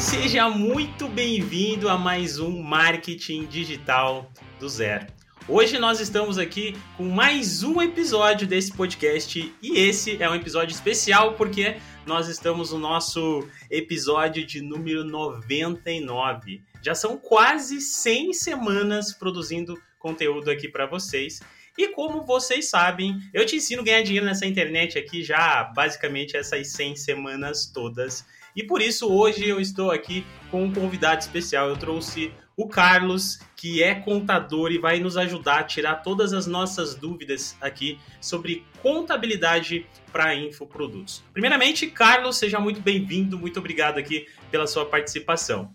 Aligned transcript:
Seja 0.00 0.50
muito 0.50 1.08
bem-vindo 1.08 1.88
a 1.88 1.96
mais 1.96 2.40
um 2.40 2.60
Marketing 2.60 3.46
Digital 3.46 4.30
do 4.58 4.68
Zero. 4.68 5.06
Hoje 5.48 5.78
nós 5.78 6.00
estamos 6.00 6.36
aqui 6.36 6.76
com 6.96 7.04
mais 7.04 7.62
um 7.62 7.80
episódio 7.80 8.46
desse 8.46 8.72
podcast 8.72 9.54
e 9.62 9.78
esse 9.78 10.20
é 10.20 10.28
um 10.28 10.34
episódio 10.34 10.74
especial 10.74 11.34
porque 11.34 11.76
nós 12.04 12.28
estamos 12.28 12.72
no 12.72 12.78
nosso 12.78 13.48
episódio 13.70 14.44
de 14.44 14.60
número 14.60 15.04
99. 15.04 16.62
Já 16.82 16.94
são 16.94 17.16
quase 17.16 17.80
100 17.80 18.32
semanas 18.32 19.12
produzindo 19.12 19.80
conteúdo 19.98 20.50
aqui 20.50 20.68
para 20.68 20.86
vocês. 20.86 21.40
E 21.78 21.88
como 21.88 22.22
vocês 22.22 22.68
sabem, 22.68 23.18
eu 23.32 23.46
te 23.46 23.56
ensino 23.56 23.82
a 23.82 23.84
ganhar 23.84 24.02
dinheiro 24.02 24.26
nessa 24.26 24.44
internet 24.46 24.98
aqui 24.98 25.22
já 25.22 25.64
basicamente 25.64 26.36
essas 26.36 26.72
100 26.72 26.96
semanas 26.96 27.66
todas. 27.66 28.24
E 28.56 28.62
por 28.62 28.80
isso 28.80 29.12
hoje 29.12 29.48
eu 29.48 29.60
estou 29.60 29.90
aqui 29.90 30.24
com 30.50 30.64
um 30.64 30.72
convidado 30.72 31.20
especial. 31.20 31.68
Eu 31.68 31.76
trouxe 31.76 32.32
o 32.56 32.68
Carlos, 32.68 33.40
que 33.56 33.82
é 33.82 33.96
contador 33.96 34.70
e 34.70 34.78
vai 34.78 35.00
nos 35.00 35.16
ajudar 35.16 35.58
a 35.58 35.64
tirar 35.64 35.96
todas 35.96 36.32
as 36.32 36.46
nossas 36.46 36.94
dúvidas 36.94 37.56
aqui 37.60 37.98
sobre 38.20 38.64
contabilidade 38.80 39.86
para 40.12 40.36
infoprodutos. 40.36 41.24
Primeiramente, 41.32 41.88
Carlos, 41.88 42.36
seja 42.36 42.60
muito 42.60 42.80
bem-vindo, 42.80 43.36
muito 43.36 43.58
obrigado 43.58 43.98
aqui 43.98 44.28
pela 44.52 44.68
sua 44.68 44.86
participação. 44.86 45.74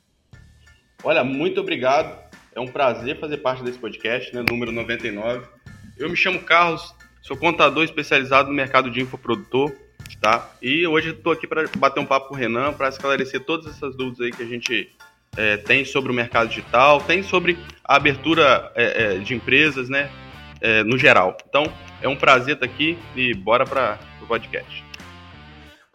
Olha, 1.03 1.21
muito 1.21 1.59
obrigado. 1.59 2.17
É 2.55 2.61
um 2.61 2.67
prazer 2.67 3.19
fazer 3.19 3.37
parte 3.37 3.61
desse 3.61 3.77
podcast, 3.77 4.33
né, 4.33 4.43
número 4.49 4.71
99. 4.71 5.45
Eu 5.97 6.09
me 6.09 6.15
chamo 6.15 6.39
Carlos, 6.43 6.95
sou 7.21 7.35
contador 7.35 7.83
especializado 7.83 8.47
no 8.47 8.55
mercado 8.55 8.89
de 8.89 9.01
infoprodutor 9.01 9.73
tá? 10.17 10.51
E 10.61 10.85
hoje 10.87 11.11
estou 11.11 11.33
aqui 11.33 11.47
para 11.47 11.67
bater 11.77 11.99
um 11.99 12.05
papo 12.05 12.29
com 12.29 12.35
o 12.35 12.37
Renan, 12.37 12.73
para 12.73 12.89
esclarecer 12.89 13.43
todas 13.45 13.67
essas 13.67 13.95
dúvidas 13.95 14.21
aí 14.21 14.31
que 14.31 14.43
a 14.43 14.45
gente 14.45 14.89
é, 15.37 15.57
tem 15.57 15.85
sobre 15.85 16.11
o 16.11 16.15
mercado 16.15 16.49
digital, 16.49 17.01
tem 17.01 17.23
sobre 17.23 17.57
a 17.83 17.95
abertura 17.95 18.71
é, 18.75 19.15
é, 19.15 19.17
de 19.19 19.33
empresas, 19.33 19.89
né? 19.89 20.09
É, 20.61 20.83
no 20.83 20.97
geral. 20.97 21.37
Então, 21.47 21.71
é 22.01 22.07
um 22.07 22.15
prazer 22.15 22.55
estar 22.55 22.65
aqui 22.65 22.97
e 23.15 23.33
bora 23.33 23.65
para 23.65 23.97
o 24.21 24.25
podcast. 24.25 24.83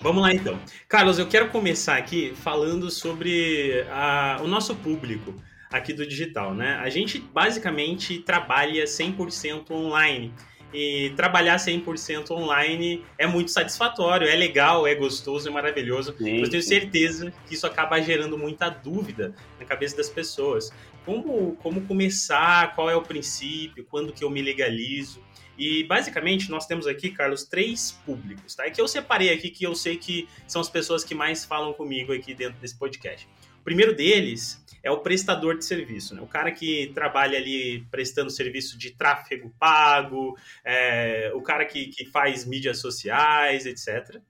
Vamos 0.00 0.22
lá 0.22 0.32
então. 0.32 0.58
Carlos, 0.88 1.18
eu 1.18 1.26
quero 1.26 1.48
começar 1.48 1.96
aqui 1.96 2.34
falando 2.36 2.90
sobre 2.90 3.84
a, 3.90 4.38
o 4.42 4.46
nosso 4.46 4.74
público 4.74 5.34
aqui 5.72 5.92
do 5.92 6.06
digital, 6.06 6.54
né? 6.54 6.76
A 6.76 6.88
gente 6.88 7.18
basicamente 7.18 8.18
trabalha 8.18 8.84
100% 8.84 9.70
online. 9.70 10.32
E 10.74 11.10
trabalhar 11.10 11.54
100% 11.54 12.32
online 12.32 13.04
é 13.16 13.28
muito 13.28 13.52
satisfatório, 13.52 14.26
é 14.26 14.34
legal, 14.34 14.84
é 14.88 14.94
gostoso, 14.96 15.48
é 15.48 15.52
maravilhoso. 15.52 16.12
Sim. 16.18 16.40
Eu 16.40 16.50
tenho 16.50 16.62
certeza 16.64 17.32
que 17.46 17.54
isso 17.54 17.64
acaba 17.64 18.02
gerando 18.02 18.36
muita 18.36 18.68
dúvida 18.68 19.32
na 19.60 19.64
cabeça 19.64 19.96
das 19.96 20.10
pessoas. 20.10 20.72
Como, 21.04 21.54
como 21.62 21.82
começar, 21.82 22.74
qual 22.74 22.90
é 22.90 22.96
o 22.96 23.02
princípio, 23.02 23.86
quando 23.88 24.12
que 24.12 24.24
eu 24.24 24.30
me 24.30 24.42
legalizo. 24.42 25.22
E 25.56 25.84
basicamente 25.84 26.50
nós 26.50 26.66
temos 26.66 26.88
aqui, 26.88 27.10
Carlos, 27.10 27.44
três 27.44 27.92
públicos, 28.04 28.56
tá? 28.56 28.66
É 28.66 28.70
que 28.70 28.80
eu 28.80 28.88
separei 28.88 29.32
aqui 29.32 29.50
que 29.50 29.64
eu 29.64 29.76
sei 29.76 29.96
que 29.96 30.28
são 30.48 30.60
as 30.60 30.68
pessoas 30.68 31.04
que 31.04 31.14
mais 31.14 31.44
falam 31.44 31.72
comigo 31.72 32.12
aqui 32.12 32.34
dentro 32.34 32.58
desse 32.60 32.76
podcast. 32.76 33.28
Primeiro 33.64 33.94
deles 33.94 34.62
é 34.82 34.90
o 34.90 35.00
prestador 35.00 35.56
de 35.56 35.64
serviço, 35.64 36.14
né? 36.14 36.20
o 36.20 36.26
cara 36.26 36.52
que 36.52 36.92
trabalha 36.94 37.38
ali 37.38 37.86
prestando 37.90 38.30
serviço 38.30 38.76
de 38.76 38.90
tráfego 38.90 39.52
pago, 39.58 40.36
é, 40.62 41.32
o 41.34 41.40
cara 41.40 41.64
que, 41.64 41.86
que 41.86 42.04
faz 42.04 42.44
mídias 42.44 42.80
sociais, 42.80 43.64
etc. 43.64 44.20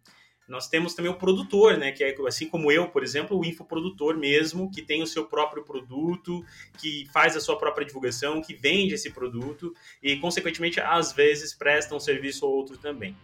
Nós 0.47 0.69
temos 0.69 0.95
também 0.95 1.11
o 1.11 1.17
produtor, 1.17 1.79
né? 1.79 1.91
Que 1.91 2.05
é 2.05 2.15
assim 2.29 2.47
como 2.47 2.71
eu, 2.71 2.89
por 2.89 3.03
exemplo, 3.03 3.39
o 3.39 3.45
infoprodutor 3.45 4.17
mesmo, 4.17 4.71
que 4.71 4.83
tem 4.83 5.03
o 5.03 5.07
seu 5.07 5.25
próprio 5.25 5.65
produto, 5.65 6.45
que 6.79 7.09
faz 7.13 7.35
a 7.35 7.41
sua 7.41 7.59
própria 7.59 7.87
divulgação, 7.87 8.43
que 8.43 8.55
vende 8.55 8.95
esse 8.95 9.11
produto 9.11 9.75
e, 10.03 10.17
consequentemente, 10.17 10.81
às 10.81 11.13
vezes 11.13 11.55
presta 11.55 11.95
um 11.95 12.01
serviço 12.01 12.47
ou 12.47 12.55
outro 12.55 12.77
também. 12.77 13.17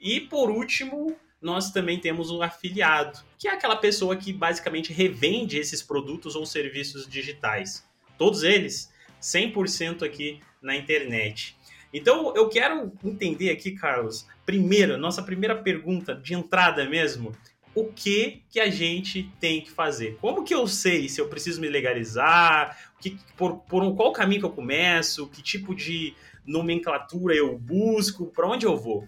E 0.00 0.20
por 0.20 0.50
último, 0.50 1.16
nós 1.40 1.70
também 1.70 1.98
temos 1.98 2.30
o 2.30 2.42
afiliado, 2.42 3.20
que 3.38 3.48
é 3.48 3.52
aquela 3.52 3.76
pessoa 3.76 4.16
que 4.16 4.32
basicamente 4.32 4.92
revende 4.92 5.58
esses 5.58 5.82
produtos 5.82 6.34
ou 6.34 6.44
serviços 6.44 7.06
digitais. 7.06 7.86
Todos 8.16 8.42
eles 8.42 8.92
100% 9.20 10.02
aqui 10.02 10.40
na 10.60 10.76
internet. 10.76 11.56
Então, 11.92 12.34
eu 12.36 12.48
quero 12.48 12.92
entender 13.04 13.50
aqui, 13.50 13.72
Carlos, 13.72 14.26
primeiro, 14.44 14.98
nossa 14.98 15.22
primeira 15.22 15.56
pergunta 15.56 16.14
de 16.14 16.34
entrada 16.34 16.84
mesmo, 16.88 17.32
o 17.74 17.92
que 17.92 18.42
que 18.50 18.60
a 18.60 18.68
gente 18.68 19.30
tem 19.40 19.60
que 19.60 19.70
fazer? 19.70 20.18
Como 20.20 20.44
que 20.44 20.54
eu 20.54 20.66
sei 20.66 21.08
se 21.08 21.20
eu 21.20 21.28
preciso 21.28 21.60
me 21.60 21.68
legalizar? 21.68 22.76
Que, 23.00 23.16
por, 23.36 23.58
por 23.60 23.94
qual 23.94 24.12
caminho 24.12 24.40
que 24.40 24.46
eu 24.46 24.50
começo? 24.50 25.28
Que 25.28 25.40
tipo 25.40 25.74
de 25.74 26.14
nomenclatura 26.44 27.34
eu 27.34 27.56
busco? 27.56 28.26
Para 28.26 28.48
onde 28.48 28.66
eu 28.66 28.76
vou? 28.76 29.06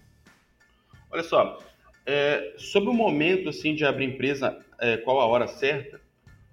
Olha 1.11 1.23
só, 1.23 1.59
é, 2.05 2.53
sobre 2.57 2.89
o 2.89 2.93
momento 2.93 3.49
assim 3.49 3.75
de 3.75 3.85
abrir 3.85 4.05
empresa, 4.05 4.57
é, 4.79 4.97
qual 4.97 5.19
a 5.19 5.25
hora 5.25 5.47
certa, 5.47 6.01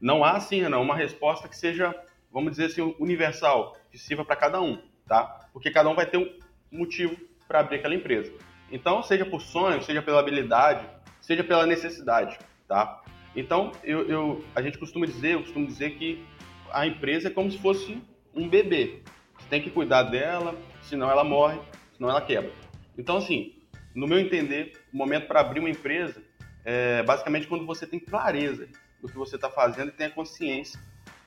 não 0.00 0.22
há 0.24 0.32
assim, 0.32 0.62
não, 0.62 0.82
uma 0.82 0.94
resposta 0.94 1.48
que 1.48 1.56
seja, 1.56 1.94
vamos 2.32 2.52
dizer 2.52 2.66
assim, 2.66 2.94
universal, 2.98 3.76
que 3.90 3.98
sirva 3.98 4.24
para 4.24 4.36
cada 4.36 4.60
um, 4.60 4.78
tá? 5.06 5.48
Porque 5.52 5.70
cada 5.70 5.88
um 5.88 5.94
vai 5.94 6.06
ter 6.06 6.18
um 6.18 6.30
motivo 6.70 7.16
para 7.46 7.60
abrir 7.60 7.76
aquela 7.76 7.94
empresa. 7.94 8.32
Então, 8.70 9.02
seja 9.02 9.24
por 9.24 9.40
sonho, 9.40 9.82
seja 9.82 10.02
pela 10.02 10.20
habilidade, 10.20 10.86
seja 11.20 11.42
pela 11.42 11.66
necessidade, 11.66 12.38
tá? 12.66 13.02
Então, 13.34 13.72
eu, 13.82 14.08
eu, 14.08 14.44
a 14.54 14.62
gente 14.62 14.78
costuma 14.78 15.06
dizer, 15.06 15.34
eu 15.34 15.42
costumo 15.42 15.66
dizer 15.66 15.92
que 15.92 16.24
a 16.70 16.86
empresa 16.86 17.28
é 17.28 17.30
como 17.30 17.50
se 17.50 17.58
fosse 17.58 18.00
um 18.34 18.48
bebê. 18.48 19.00
Você 19.38 19.48
tem 19.48 19.62
que 19.62 19.70
cuidar 19.70 20.02
dela, 20.04 20.54
senão 20.82 21.10
ela 21.10 21.24
morre, 21.24 21.58
senão 21.96 22.10
ela 22.10 22.20
quebra. 22.20 22.52
Então, 22.96 23.16
assim, 23.16 23.54
no 23.98 24.06
meu 24.06 24.18
entender, 24.20 24.80
o 24.92 24.96
momento 24.96 25.26
para 25.26 25.40
abrir 25.40 25.58
uma 25.58 25.68
empresa 25.68 26.22
é 26.64 27.02
basicamente 27.02 27.48
quando 27.48 27.66
você 27.66 27.84
tem 27.84 27.98
clareza 27.98 28.68
do 29.02 29.08
que 29.08 29.16
você 29.16 29.34
está 29.34 29.50
fazendo 29.50 29.88
e 29.88 29.92
tem 29.92 30.06
a 30.06 30.10
consciência 30.10 30.78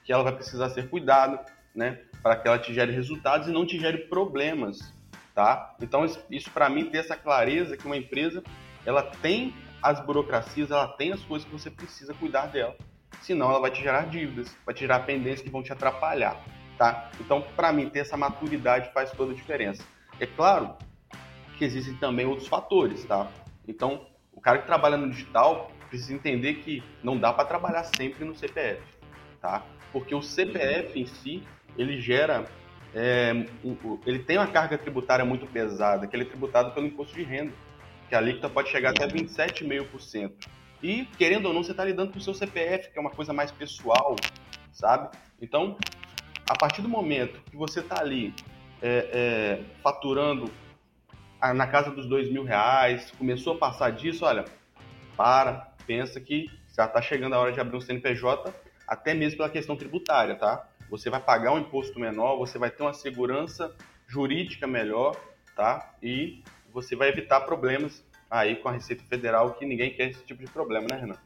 que 0.06 0.14
ela 0.14 0.24
vai 0.24 0.34
precisar 0.34 0.70
ser 0.70 0.90
cuidada, 0.90 1.46
né, 1.76 2.00
para 2.24 2.38
que 2.38 2.48
ela 2.48 2.58
te 2.58 2.74
gere 2.74 2.94
resultados 2.94 3.50
e 3.50 3.52
não 3.52 3.66
te 3.66 3.78
gere 3.78 3.98
problemas, 4.08 4.94
tá? 5.36 5.76
Então 5.82 6.06
isso 6.30 6.50
para 6.52 6.70
mim 6.70 6.86
ter 6.86 7.00
essa 7.00 7.18
clareza 7.18 7.76
que 7.76 7.86
uma 7.86 7.98
empresa 7.98 8.42
ela 8.86 9.04
tem 9.04 9.54
as 9.84 10.00
burocracias, 10.00 10.72
ela 10.72 10.88
tem 10.88 11.12
as 11.12 11.22
coisas 11.24 11.46
que 11.46 11.54
você 11.54 11.70
precisa 11.70 12.14
cuidar 12.14 12.48
dela, 12.48 12.78
senão 13.22 13.50
ela 13.50 13.60
vai 13.60 13.72
te 13.72 13.82
gerar 13.82 14.06
dívidas, 14.06 14.56
vai 14.66 14.74
te 14.74 14.80
gerar 14.80 15.02
pendências 15.02 15.42
que 15.42 15.50
vão 15.50 15.62
te 15.62 15.74
atrapalhar, 15.74 16.42
tá? 16.78 17.12
Então 17.20 17.42
para 17.42 17.74
mim 17.74 17.90
ter 17.90 18.00
essa 18.00 18.16
maturidade 18.16 18.94
faz 18.94 19.12
toda 19.12 19.34
a 19.34 19.36
diferença. 19.36 19.84
É 20.20 20.26
claro 20.26 20.78
que 21.58 21.66
existem 21.66 21.96
também 21.96 22.26
outros 22.26 22.48
fatores, 22.48 23.06
tá? 23.06 23.32
Então, 23.68 24.06
o 24.34 24.42
cara 24.42 24.60
que 24.60 24.66
trabalha 24.66 24.98
no 24.98 25.10
digital 25.10 25.72
precisa 25.90 26.14
entender 26.14 26.56
que 26.56 26.84
não 27.04 27.18
dá 27.18 27.34
para 27.34 27.46
trabalhar 27.46 27.84
sempre 27.84 28.26
no 28.26 28.34
CPF, 28.34 28.82
tá? 29.42 29.64
Porque 29.92 30.16
o 30.16 30.22
CPF 30.22 31.00
em 31.00 31.06
si, 31.06 31.44
ele 31.78 32.00
gera, 32.02 32.46
é, 32.96 33.46
ele 34.06 34.20
tem 34.20 34.38
uma 34.38 34.48
carga 34.48 34.78
tributária 34.78 35.26
muito 35.26 35.46
pesada, 35.48 36.08
que 36.08 36.16
ele 36.16 36.24
é 36.24 36.28
tributado 36.28 36.72
pelo 36.72 36.88
imposto 36.88 37.14
de 37.14 37.24
renda, 37.24 37.52
que 38.08 38.16
a 38.16 38.18
alíquota 38.18 38.50
pode 38.50 38.70
chegar 38.70 38.92
até 38.92 39.08
27,5%. 39.08 40.32
E, 40.82 41.06
querendo 41.18 41.46
ou 41.46 41.54
não, 41.54 41.64
você 41.64 41.72
está 41.72 41.86
lidando 41.86 42.12
com 42.12 42.18
o 42.18 42.22
seu 42.22 42.34
CPF, 42.34 42.92
que 42.92 42.98
é 42.98 43.02
uma 43.02 43.12
coisa 43.12 43.32
mais 43.32 43.52
pessoal, 43.52 44.16
sabe? 44.72 45.16
Então, 45.40 45.78
a 46.50 46.56
partir 46.56 46.82
do 46.82 46.90
momento 46.90 47.42
que 47.50 47.56
você 47.56 47.82
está 47.82 48.00
ali 48.00 48.34
é, 48.82 49.10
é, 49.14 49.64
faturando 49.84 50.52
na 51.54 51.68
casa 51.68 51.90
dos 51.92 52.08
dois 52.08 52.30
mil 52.32 52.44
reais, 52.44 53.12
começou 53.18 53.56
a 53.56 53.58
passar 53.58 53.92
disso, 53.92 54.26
olha, 54.26 54.46
para, 55.18 55.74
pensa 55.88 56.20
que 56.22 56.48
já 56.76 56.86
está 56.86 57.02
chegando 57.02 57.34
a 57.34 57.40
hora 57.40 57.52
de 57.52 57.60
abrir 57.60 57.78
um 57.78 57.82
CNPJ, 57.82 58.54
até 58.88 59.14
mesmo 59.14 59.38
pela 59.38 59.50
questão 59.50 59.76
tributária, 59.76 60.36
tá? 60.36 60.68
Você 60.90 61.10
vai 61.10 61.20
pagar 61.20 61.54
um 61.54 61.60
imposto 61.60 62.00
menor, 62.00 62.38
você 62.38 62.58
vai 62.58 62.70
ter 62.70 62.84
uma 62.84 62.94
segurança 62.94 63.74
jurídica 64.08 64.68
melhor, 64.68 65.16
tá? 65.56 65.96
E 66.02 66.44
você 66.72 66.96
vai 66.96 67.10
evitar 67.10 67.42
problemas 67.42 68.04
aí 68.30 68.56
com 68.58 68.70
a 68.70 68.74
Receita 68.74 69.04
Federal, 69.04 69.54
que 69.54 69.66
ninguém 69.66 69.94
quer 69.94 70.10
esse 70.10 70.24
tipo 70.24 70.44
de 70.44 70.52
problema, 70.52 70.88
né, 70.90 70.98
Renan? 71.00 71.18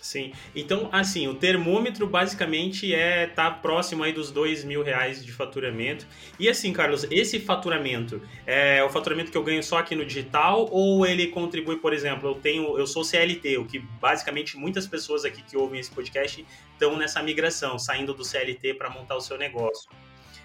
Sim. 0.00 0.32
Então, 0.54 0.88
assim, 0.92 1.26
o 1.28 1.34
termômetro 1.34 2.06
basicamente 2.06 2.94
é 2.94 3.26
tá 3.26 3.50
próximo 3.50 4.04
aí 4.04 4.12
dos 4.12 4.30
dois 4.30 4.64
mil 4.64 4.82
reais 4.82 5.24
de 5.24 5.32
faturamento. 5.32 6.06
E 6.38 6.48
assim, 6.48 6.72
Carlos, 6.72 7.06
esse 7.10 7.40
faturamento 7.40 8.22
é 8.46 8.82
o 8.82 8.88
faturamento 8.88 9.30
que 9.30 9.36
eu 9.36 9.42
ganho 9.42 9.62
só 9.62 9.78
aqui 9.78 9.94
no 9.94 10.04
digital 10.04 10.68
ou 10.70 11.04
ele 11.04 11.26
contribui, 11.28 11.76
por 11.76 11.92
exemplo, 11.92 12.30
eu 12.30 12.34
tenho, 12.36 12.78
eu 12.78 12.86
sou 12.86 13.04
CLT, 13.04 13.58
o 13.58 13.64
que 13.64 13.78
basicamente 13.78 14.56
muitas 14.56 14.86
pessoas 14.86 15.24
aqui 15.24 15.42
que 15.42 15.56
ouvem 15.56 15.80
esse 15.80 15.90
podcast 15.90 16.46
estão 16.72 16.96
nessa 16.96 17.22
migração, 17.22 17.78
saindo 17.78 18.14
do 18.14 18.24
CLT 18.24 18.74
para 18.74 18.88
montar 18.88 19.16
o 19.16 19.20
seu 19.20 19.36
negócio. 19.36 19.90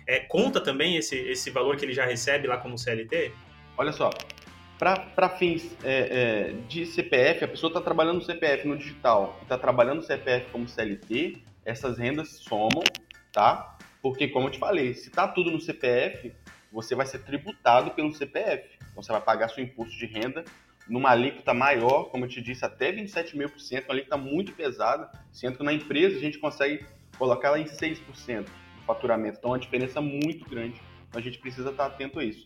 É, 0.05 0.19
conta 0.19 0.59
também 0.59 0.97
esse, 0.97 1.15
esse 1.15 1.49
valor 1.49 1.77
que 1.77 1.85
ele 1.85 1.93
já 1.93 2.05
recebe 2.05 2.47
lá 2.47 2.57
como 2.57 2.77
CLT? 2.77 3.31
Olha 3.77 3.91
só, 3.91 4.09
para 4.83 5.29
fins 5.29 5.77
é, 5.83 6.51
é, 6.51 6.53
de 6.67 6.85
CPF, 6.85 7.45
a 7.45 7.47
pessoa 7.47 7.69
está 7.69 7.79
trabalhando 7.79 8.15
no 8.15 8.21
CPF 8.21 8.67
no 8.67 8.77
digital 8.77 9.39
está 9.41 9.57
trabalhando 9.57 9.97
no 9.97 10.03
CPF 10.03 10.51
como 10.51 10.67
CLT, 10.67 11.41
essas 11.63 11.97
rendas 11.97 12.29
somam, 12.29 12.83
tá? 13.31 13.77
Porque, 14.01 14.27
como 14.27 14.47
eu 14.47 14.51
te 14.51 14.59
falei, 14.59 14.93
se 14.93 15.07
está 15.07 15.27
tudo 15.27 15.49
no 15.49 15.61
CPF, 15.61 16.33
você 16.71 16.93
vai 16.93 17.05
ser 17.05 17.19
tributado 17.19 17.91
pelo 17.91 18.13
CPF. 18.13 18.67
Então, 18.91 19.01
você 19.01 19.11
vai 19.13 19.21
pagar 19.21 19.47
seu 19.47 19.63
imposto 19.63 19.97
de 19.97 20.05
renda 20.05 20.43
numa 20.89 21.11
alíquota 21.11 21.53
maior, 21.53 22.09
como 22.09 22.25
eu 22.25 22.29
te 22.29 22.41
disse, 22.41 22.65
até 22.65 22.91
27 22.91 23.37
mil 23.37 23.49
por 23.49 23.61
cento, 23.61 23.85
uma 23.85 23.93
alíquota 23.93 24.17
muito 24.17 24.51
pesada, 24.51 25.09
sendo 25.31 25.57
que 25.57 25.63
na 25.63 25.71
empresa 25.71 26.17
a 26.17 26.19
gente 26.19 26.37
consegue 26.37 26.85
colocar 27.17 27.49
ela 27.49 27.59
em 27.59 27.63
6% 27.63 28.43
do 28.43 28.49
faturamento. 28.85 29.37
Então, 29.37 29.51
é 29.51 29.53
uma 29.53 29.59
diferença 29.59 30.01
muito 30.01 30.49
grande. 30.49 30.81
Então, 31.07 31.21
a 31.21 31.23
gente 31.23 31.39
precisa 31.39 31.69
estar 31.69 31.85
atento 31.85 32.19
a 32.19 32.25
isso. 32.25 32.43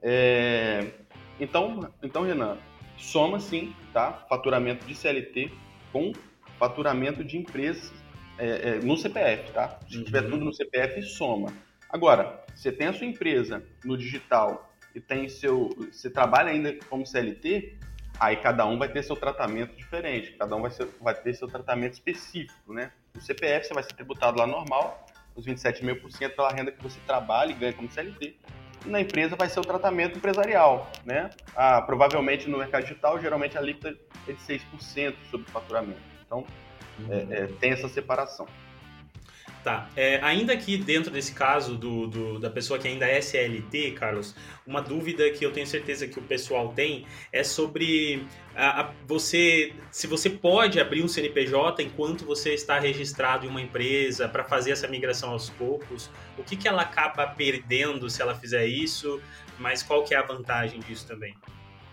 É... 0.00 0.90
Então, 1.38 1.92
então, 2.02 2.22
Renan, 2.22 2.58
soma 2.96 3.40
sim, 3.40 3.74
tá? 3.92 4.24
Faturamento 4.28 4.86
de 4.86 4.94
CLT 4.94 5.50
com 5.92 6.12
faturamento 6.58 7.24
de 7.24 7.36
empresas 7.36 7.92
é, 8.38 8.70
é, 8.70 8.74
no 8.80 8.96
CPF, 8.96 9.52
tá? 9.52 9.78
Se 9.88 9.98
uhum. 9.98 10.04
tiver 10.04 10.22
tudo 10.22 10.44
no 10.44 10.52
CPF, 10.52 11.02
soma. 11.02 11.52
Agora, 11.88 12.44
você 12.54 12.72
tem 12.72 12.88
a 12.88 12.92
sua 12.92 13.06
empresa 13.06 13.64
no 13.84 13.96
digital 13.96 14.72
e 14.94 15.00
tem 15.00 15.28
seu, 15.28 15.70
você 15.92 16.08
trabalha 16.08 16.50
ainda 16.50 16.76
como 16.88 17.06
CLT, 17.06 17.78
aí 18.18 18.36
cada 18.36 18.64
um 18.66 18.78
vai 18.78 18.88
ter 18.88 19.02
seu 19.02 19.16
tratamento 19.16 19.76
diferente, 19.76 20.32
cada 20.32 20.54
um 20.56 20.62
vai, 20.62 20.70
ser, 20.70 20.88
vai 21.00 21.14
ter 21.14 21.34
seu 21.34 21.48
tratamento 21.48 21.94
específico, 21.94 22.72
né? 22.72 22.92
No 23.14 23.20
CPF 23.20 23.66
você 23.66 23.74
vai 23.74 23.82
ser 23.82 23.94
tributado 23.94 24.38
lá 24.38 24.46
normal, 24.46 25.06
os 25.34 25.44
27 25.44 25.84
mil 25.84 26.00
por 26.00 26.10
cento 26.10 26.36
pela 26.36 26.50
renda 26.50 26.70
que 26.70 26.82
você 26.82 26.98
trabalha 27.06 27.50
e 27.50 27.54
ganha 27.54 27.72
como 27.72 27.90
CLT. 27.90 28.36
Na 28.84 29.00
empresa 29.00 29.34
vai 29.34 29.48
ser 29.48 29.60
o 29.60 29.64
tratamento 29.64 30.18
empresarial, 30.18 30.90
né? 31.04 31.30
Ah, 31.56 31.80
provavelmente 31.80 32.48
no 32.48 32.58
mercado 32.58 32.82
digital, 32.82 33.18
geralmente 33.20 33.56
a 33.56 33.60
alíquota 33.60 33.96
é 34.28 34.32
de 34.32 34.38
6% 34.40 35.14
sobre 35.30 35.46
o 35.48 35.50
faturamento. 35.50 36.00
Então, 36.26 36.44
é, 37.10 37.26
é, 37.30 37.46
tem 37.58 37.72
essa 37.72 37.88
separação. 37.88 38.46
Tá. 39.64 39.88
É, 39.96 40.20
ainda 40.22 40.52
aqui 40.52 40.76
dentro 40.76 41.10
desse 41.10 41.32
caso 41.32 41.74
do, 41.74 42.06
do, 42.06 42.38
da 42.38 42.50
pessoa 42.50 42.78
que 42.78 42.86
ainda 42.86 43.06
é 43.06 43.16
SLT, 43.16 43.92
Carlos, 43.92 44.36
uma 44.66 44.82
dúvida 44.82 45.30
que 45.30 45.42
eu 45.42 45.50
tenho 45.52 45.66
certeza 45.66 46.06
que 46.06 46.18
o 46.18 46.22
pessoal 46.22 46.74
tem 46.74 47.06
é 47.32 47.42
sobre 47.42 48.26
a, 48.54 48.82
a, 48.82 48.92
você, 49.06 49.72
se 49.90 50.06
você 50.06 50.28
pode 50.28 50.78
abrir 50.78 51.02
um 51.02 51.08
CNPJ 51.08 51.82
enquanto 51.82 52.26
você 52.26 52.52
está 52.52 52.78
registrado 52.78 53.46
em 53.46 53.48
uma 53.48 53.62
empresa 53.62 54.28
para 54.28 54.44
fazer 54.44 54.72
essa 54.72 54.86
migração 54.86 55.30
aos 55.30 55.48
poucos. 55.48 56.10
O 56.36 56.42
que, 56.42 56.56
que 56.56 56.68
ela 56.68 56.82
acaba 56.82 57.26
perdendo 57.26 58.10
se 58.10 58.20
ela 58.20 58.34
fizer 58.34 58.66
isso? 58.66 59.18
Mas 59.58 59.82
qual 59.82 60.04
que 60.04 60.14
é 60.14 60.18
a 60.18 60.22
vantagem 60.22 60.78
disso 60.80 61.08
também? 61.08 61.34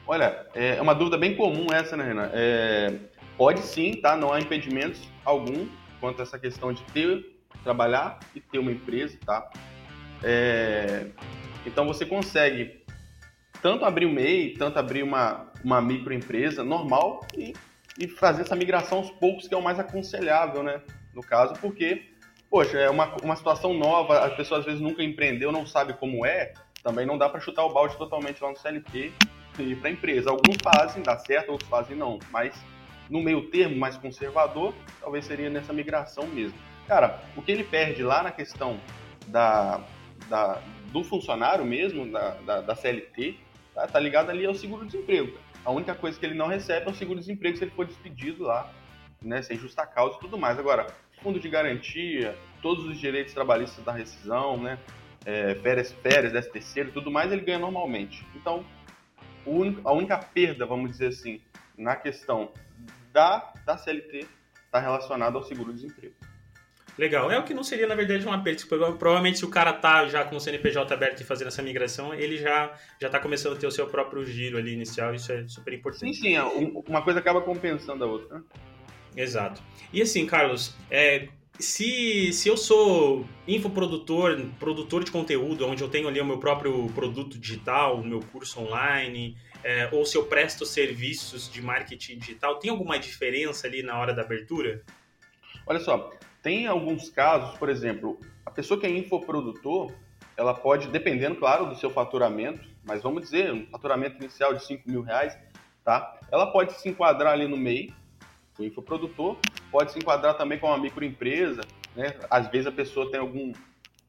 Olha, 0.05 0.45
é 0.53 0.81
uma 0.81 0.93
dúvida 0.93 1.17
bem 1.17 1.37
comum 1.37 1.67
essa, 1.71 1.95
né, 1.95 2.03
Renan? 2.03 2.29
É, 2.33 2.95
pode 3.37 3.61
sim, 3.61 3.93
tá? 3.93 4.17
Não 4.17 4.33
há 4.33 4.41
impedimentos 4.41 4.99
algum 5.23 5.69
quanto 6.01 6.19
a 6.19 6.23
essa 6.23 6.37
questão 6.37 6.73
de 6.73 6.83
ter 6.91 7.31
trabalhar 7.63 8.19
e 8.35 8.39
ter 8.39 8.59
uma 8.59 8.71
empresa, 8.71 9.17
tá? 9.25 9.49
É, 10.23 11.07
então 11.65 11.87
você 11.87 12.05
consegue 12.05 12.81
tanto 13.61 13.85
abrir 13.85 14.05
um 14.05 14.13
MEI, 14.13 14.53
tanto 14.57 14.79
abrir 14.79 15.03
uma, 15.03 15.51
uma 15.63 15.81
microempresa 15.81 16.63
normal 16.63 17.25
e, 17.37 17.53
e 17.99 18.07
fazer 18.07 18.41
essa 18.41 18.55
migração 18.55 18.99
aos 18.99 19.11
poucos, 19.11 19.47
que 19.47 19.53
é 19.53 19.57
o 19.57 19.61
mais 19.61 19.79
aconselhável, 19.79 20.63
né? 20.63 20.81
No 21.13 21.21
caso, 21.21 21.53
porque, 21.61 22.03
poxa, 22.49 22.77
é 22.77 22.89
uma, 22.89 23.15
uma 23.23 23.35
situação 23.35 23.73
nova, 23.73 24.25
as 24.25 24.33
pessoas 24.33 24.61
às 24.61 24.65
vezes 24.65 24.81
nunca 24.81 25.03
empreendeu, 25.03 25.51
não 25.51 25.65
sabe 25.65 25.93
como 25.93 26.25
é, 26.25 26.53
também 26.83 27.05
não 27.05 27.17
dá 27.17 27.29
para 27.29 27.39
chutar 27.39 27.63
o 27.65 27.73
balde 27.73 27.95
totalmente 27.97 28.41
lá 28.41 28.49
no 28.49 28.57
CLT 28.57 29.13
e 29.59 29.61
ir 29.61 29.75
para 29.75 29.89
empresa. 29.89 30.31
Alguns 30.31 30.57
fazem, 30.63 31.03
dá 31.03 31.17
certo, 31.17 31.51
outros 31.51 31.69
fazem 31.69 31.95
não, 31.95 32.17
mas 32.31 32.55
no 33.09 33.21
meio 33.21 33.49
termo, 33.49 33.77
mais 33.77 33.97
conservador, 33.97 34.73
talvez 34.99 35.25
seria 35.25 35.49
nessa 35.49 35.73
migração 35.73 36.25
mesmo. 36.27 36.57
Cara, 36.91 37.23
o 37.37 37.41
que 37.41 37.53
ele 37.53 37.63
perde 37.63 38.03
lá 38.03 38.21
na 38.21 38.31
questão 38.31 38.77
da, 39.27 39.81
da 40.27 40.61
do 40.91 41.05
funcionário 41.05 41.63
mesmo, 41.63 42.11
da, 42.11 42.31
da, 42.31 42.59
da 42.59 42.75
CLT, 42.75 43.37
tá, 43.73 43.87
tá, 43.87 43.97
ligado 43.97 44.29
ali 44.29 44.45
ao 44.45 44.53
seguro-desemprego. 44.53 45.39
A 45.63 45.71
única 45.71 45.95
coisa 45.95 46.19
que 46.19 46.25
ele 46.25 46.35
não 46.35 46.47
recebe 46.47 46.87
é 46.87 46.89
o 46.89 46.93
seguro-desemprego 46.93 47.55
se 47.55 47.63
ele 47.63 47.71
for 47.71 47.85
despedido 47.85 48.43
lá, 48.43 48.69
né, 49.21 49.41
sem 49.41 49.57
justa 49.57 49.87
causa 49.87 50.17
e 50.17 50.19
tudo 50.19 50.37
mais. 50.37 50.59
Agora, 50.59 50.85
fundo 51.23 51.39
de 51.39 51.47
garantia, 51.47 52.37
todos 52.61 52.83
os 52.83 52.99
direitos 52.99 53.33
trabalhistas 53.33 53.85
da 53.85 53.93
rescisão, 53.93 54.61
né, 54.61 54.77
é, 55.25 55.55
férias, 55.55 55.93
férias, 55.93 56.33
décimo 56.33 56.51
terceiro 56.51 56.91
tudo 56.91 57.09
mais, 57.09 57.31
ele 57.31 57.45
ganha 57.45 57.59
normalmente. 57.59 58.27
Então, 58.35 58.65
a 59.85 59.93
única 59.93 60.17
perda, 60.17 60.65
vamos 60.65 60.91
dizer 60.91 61.07
assim, 61.07 61.39
na 61.77 61.95
questão 61.95 62.51
da, 63.13 63.53
da 63.65 63.77
CLT 63.77 64.27
está 64.65 64.81
relacionada 64.81 65.37
ao 65.37 65.43
seguro-desemprego. 65.45 66.30
Legal. 66.97 67.31
É 67.31 67.39
o 67.39 67.43
que 67.43 67.53
não 67.53 67.63
seria, 67.63 67.87
na 67.87 67.95
verdade, 67.95 68.25
um 68.27 68.31
aperto. 68.31 68.67
Provavelmente, 68.67 69.39
se 69.39 69.45
o 69.45 69.49
cara 69.49 69.73
tá 69.73 70.07
já 70.07 70.23
com 70.23 70.35
o 70.35 70.39
CNPJ 70.39 70.93
aberto 70.93 71.21
e 71.21 71.23
fazendo 71.23 71.47
essa 71.47 71.61
migração, 71.61 72.13
ele 72.13 72.37
já, 72.37 72.73
já 72.99 73.09
tá 73.09 73.19
começando 73.19 73.53
a 73.53 73.55
ter 73.55 73.67
o 73.67 73.71
seu 73.71 73.87
próprio 73.87 74.25
giro 74.25 74.57
ali 74.57 74.73
inicial. 74.73 75.13
Isso 75.13 75.31
é 75.31 75.47
super 75.47 75.73
importante. 75.73 76.15
Sim, 76.15 76.21
sim. 76.21 76.35
É, 76.35 76.43
uma 76.43 77.01
coisa 77.01 77.19
acaba 77.19 77.41
compensando 77.41 78.03
a 78.03 78.07
outra. 78.07 78.37
Né? 78.37 78.43
Exato. 79.15 79.61
E 79.91 80.01
assim, 80.01 80.25
Carlos, 80.25 80.75
é, 80.89 81.27
se, 81.59 82.33
se 82.33 82.49
eu 82.49 82.57
sou 82.57 83.25
infoprodutor, 83.47 84.39
produtor 84.59 85.03
de 85.03 85.11
conteúdo, 85.11 85.65
onde 85.67 85.83
eu 85.83 85.89
tenho 85.89 86.07
ali 86.07 86.19
o 86.19 86.25
meu 86.25 86.39
próprio 86.39 86.87
produto 86.93 87.37
digital, 87.37 87.97
o 87.97 88.05
meu 88.05 88.19
curso 88.19 88.59
online, 88.59 89.37
é, 89.63 89.89
ou 89.91 90.05
se 90.05 90.17
eu 90.17 90.25
presto 90.25 90.65
serviços 90.65 91.51
de 91.51 91.61
marketing 91.61 92.17
digital, 92.17 92.57
tem 92.57 92.71
alguma 92.71 92.97
diferença 92.97 93.67
ali 93.67 93.83
na 93.83 93.97
hora 93.99 94.13
da 94.13 94.21
abertura? 94.21 94.83
Olha 95.67 95.79
só, 95.79 96.11
tem 96.41 96.67
alguns 96.67 97.09
casos, 97.09 97.57
por 97.57 97.69
exemplo, 97.69 98.19
a 98.45 98.51
pessoa 98.51 98.79
que 98.79 98.85
é 98.85 98.89
infoprodutor, 98.89 99.91
ela 100.35 100.53
pode, 100.53 100.87
dependendo, 100.87 101.35
claro, 101.35 101.67
do 101.67 101.75
seu 101.75 101.89
faturamento, 101.89 102.67
mas 102.83 103.03
vamos 103.03 103.21
dizer, 103.21 103.53
um 103.53 103.65
faturamento 103.67 104.17
inicial 104.17 104.53
de 104.53 104.65
5 104.65 104.89
mil 104.89 105.01
reais, 105.01 105.37
tá? 105.83 106.19
Ela 106.31 106.47
pode 106.51 106.73
se 106.73 106.89
enquadrar 106.89 107.33
ali 107.33 107.47
no 107.47 107.57
MEI, 107.57 107.93
o 108.57 108.63
infoprodutor, 108.63 109.37
pode 109.71 109.91
se 109.91 109.99
enquadrar 109.99 110.35
também 110.35 110.57
com 110.57 110.67
uma 110.67 110.77
microempresa, 110.77 111.61
né? 111.95 112.15
Às 112.29 112.47
vezes 112.47 112.67
a 112.67 112.71
pessoa 112.71 113.09
tem 113.11 113.19
algum 113.19 113.51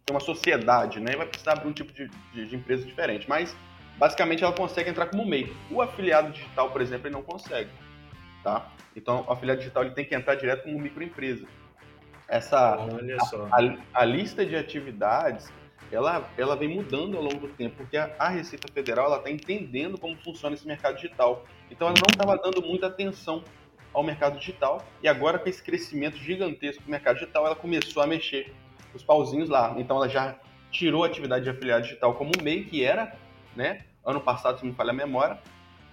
tem 0.05 0.17
uma 0.17 0.21
sociedade, 0.21 0.99
né? 0.99 1.13
E 1.13 1.17
vai 1.17 1.27
precisar 1.27 1.53
abrir 1.53 1.69
um 1.69 1.73
tipo 1.73 1.93
de, 1.93 2.09
de, 2.33 2.49
de, 2.49 2.57
empresa 2.57 2.85
diferente, 2.85 3.29
mas 3.29 3.55
basicamente 3.99 4.43
ela 4.43 4.53
consegue 4.53 4.91
entrar 4.91 5.07
como 5.07 5.25
MEI. 5.25 5.53
O 5.71 5.81
afiliado 5.81 6.33
digital, 6.33 6.71
por 6.71 6.81
exemplo, 6.81 7.07
ele 7.07 7.15
não 7.15 7.23
consegue, 7.23 7.71
tá? 8.43 8.73
Então, 8.97 9.25
o 9.29 9.33
afiliado 9.33 9.61
digital 9.61 9.85
ele 9.85 9.95
tem 9.95 10.05
que 10.05 10.15
entrar 10.15 10.35
direto 10.35 10.65
como 10.65 10.79
microempresa 10.79 11.47
essa 12.33 12.59
a, 12.59 13.61
a, 13.61 13.77
a, 14.01 14.05
lista 14.07 14.45
de 14.47 14.57
atividades 14.57 15.53
ela, 15.91 16.27
ela 16.39 16.57
vem 16.57 16.69
mudando 16.69 17.19
ao 17.19 17.23
longo 17.23 17.47
do 17.47 17.49
tempo, 17.49 17.77
porque 17.77 17.99
a, 17.99 18.11
a 18.19 18.31
Receita 18.31 18.73
Federal 18.73 19.07
ela 19.07 19.19
está 19.19 19.31
entendendo 19.31 19.99
como 19.99 20.17
funciona 20.17 20.55
esse 20.55 20.67
mercado 20.67 20.95
digital. 20.97 21.45
Então 21.71 21.89
ela 21.89 21.97
não 21.99 22.11
estava 22.11 22.39
dando 22.43 22.67
muita 22.67 22.87
atenção 22.87 23.45
ao 23.93 24.03
mercado 24.03 24.39
digital 24.39 24.83
e 25.03 25.09
agora 25.09 25.39
com 25.39 25.47
esse 25.51 25.63
crescimento 25.63 26.17
gigantesco 26.17 26.83
do 26.83 26.91
mercado 26.91 27.19
digital 27.19 27.45
ela 27.45 27.55
começou 27.55 28.03
a 28.03 28.07
mexer 28.07 28.55
os 28.95 29.03
pauzinhos 29.03 29.51
lá. 29.51 29.75
Então 29.77 29.99
ela 29.99 30.09
já 30.09 30.35
tirou 30.71 31.05
a 31.05 31.09
atividade 31.09 31.45
de 31.45 31.51
afiliado 31.51 31.83
digital 31.83 32.15
como 32.15 32.33
MEI 32.43 32.65
que 32.65 32.83
era, 32.83 33.15
né? 33.55 33.85
Ano 34.03 34.23
passado, 34.23 34.59
se 34.59 34.65
não 34.65 34.71
me 34.71 34.77
falha 34.77 34.91
a 34.91 34.95
memória, 34.95 35.39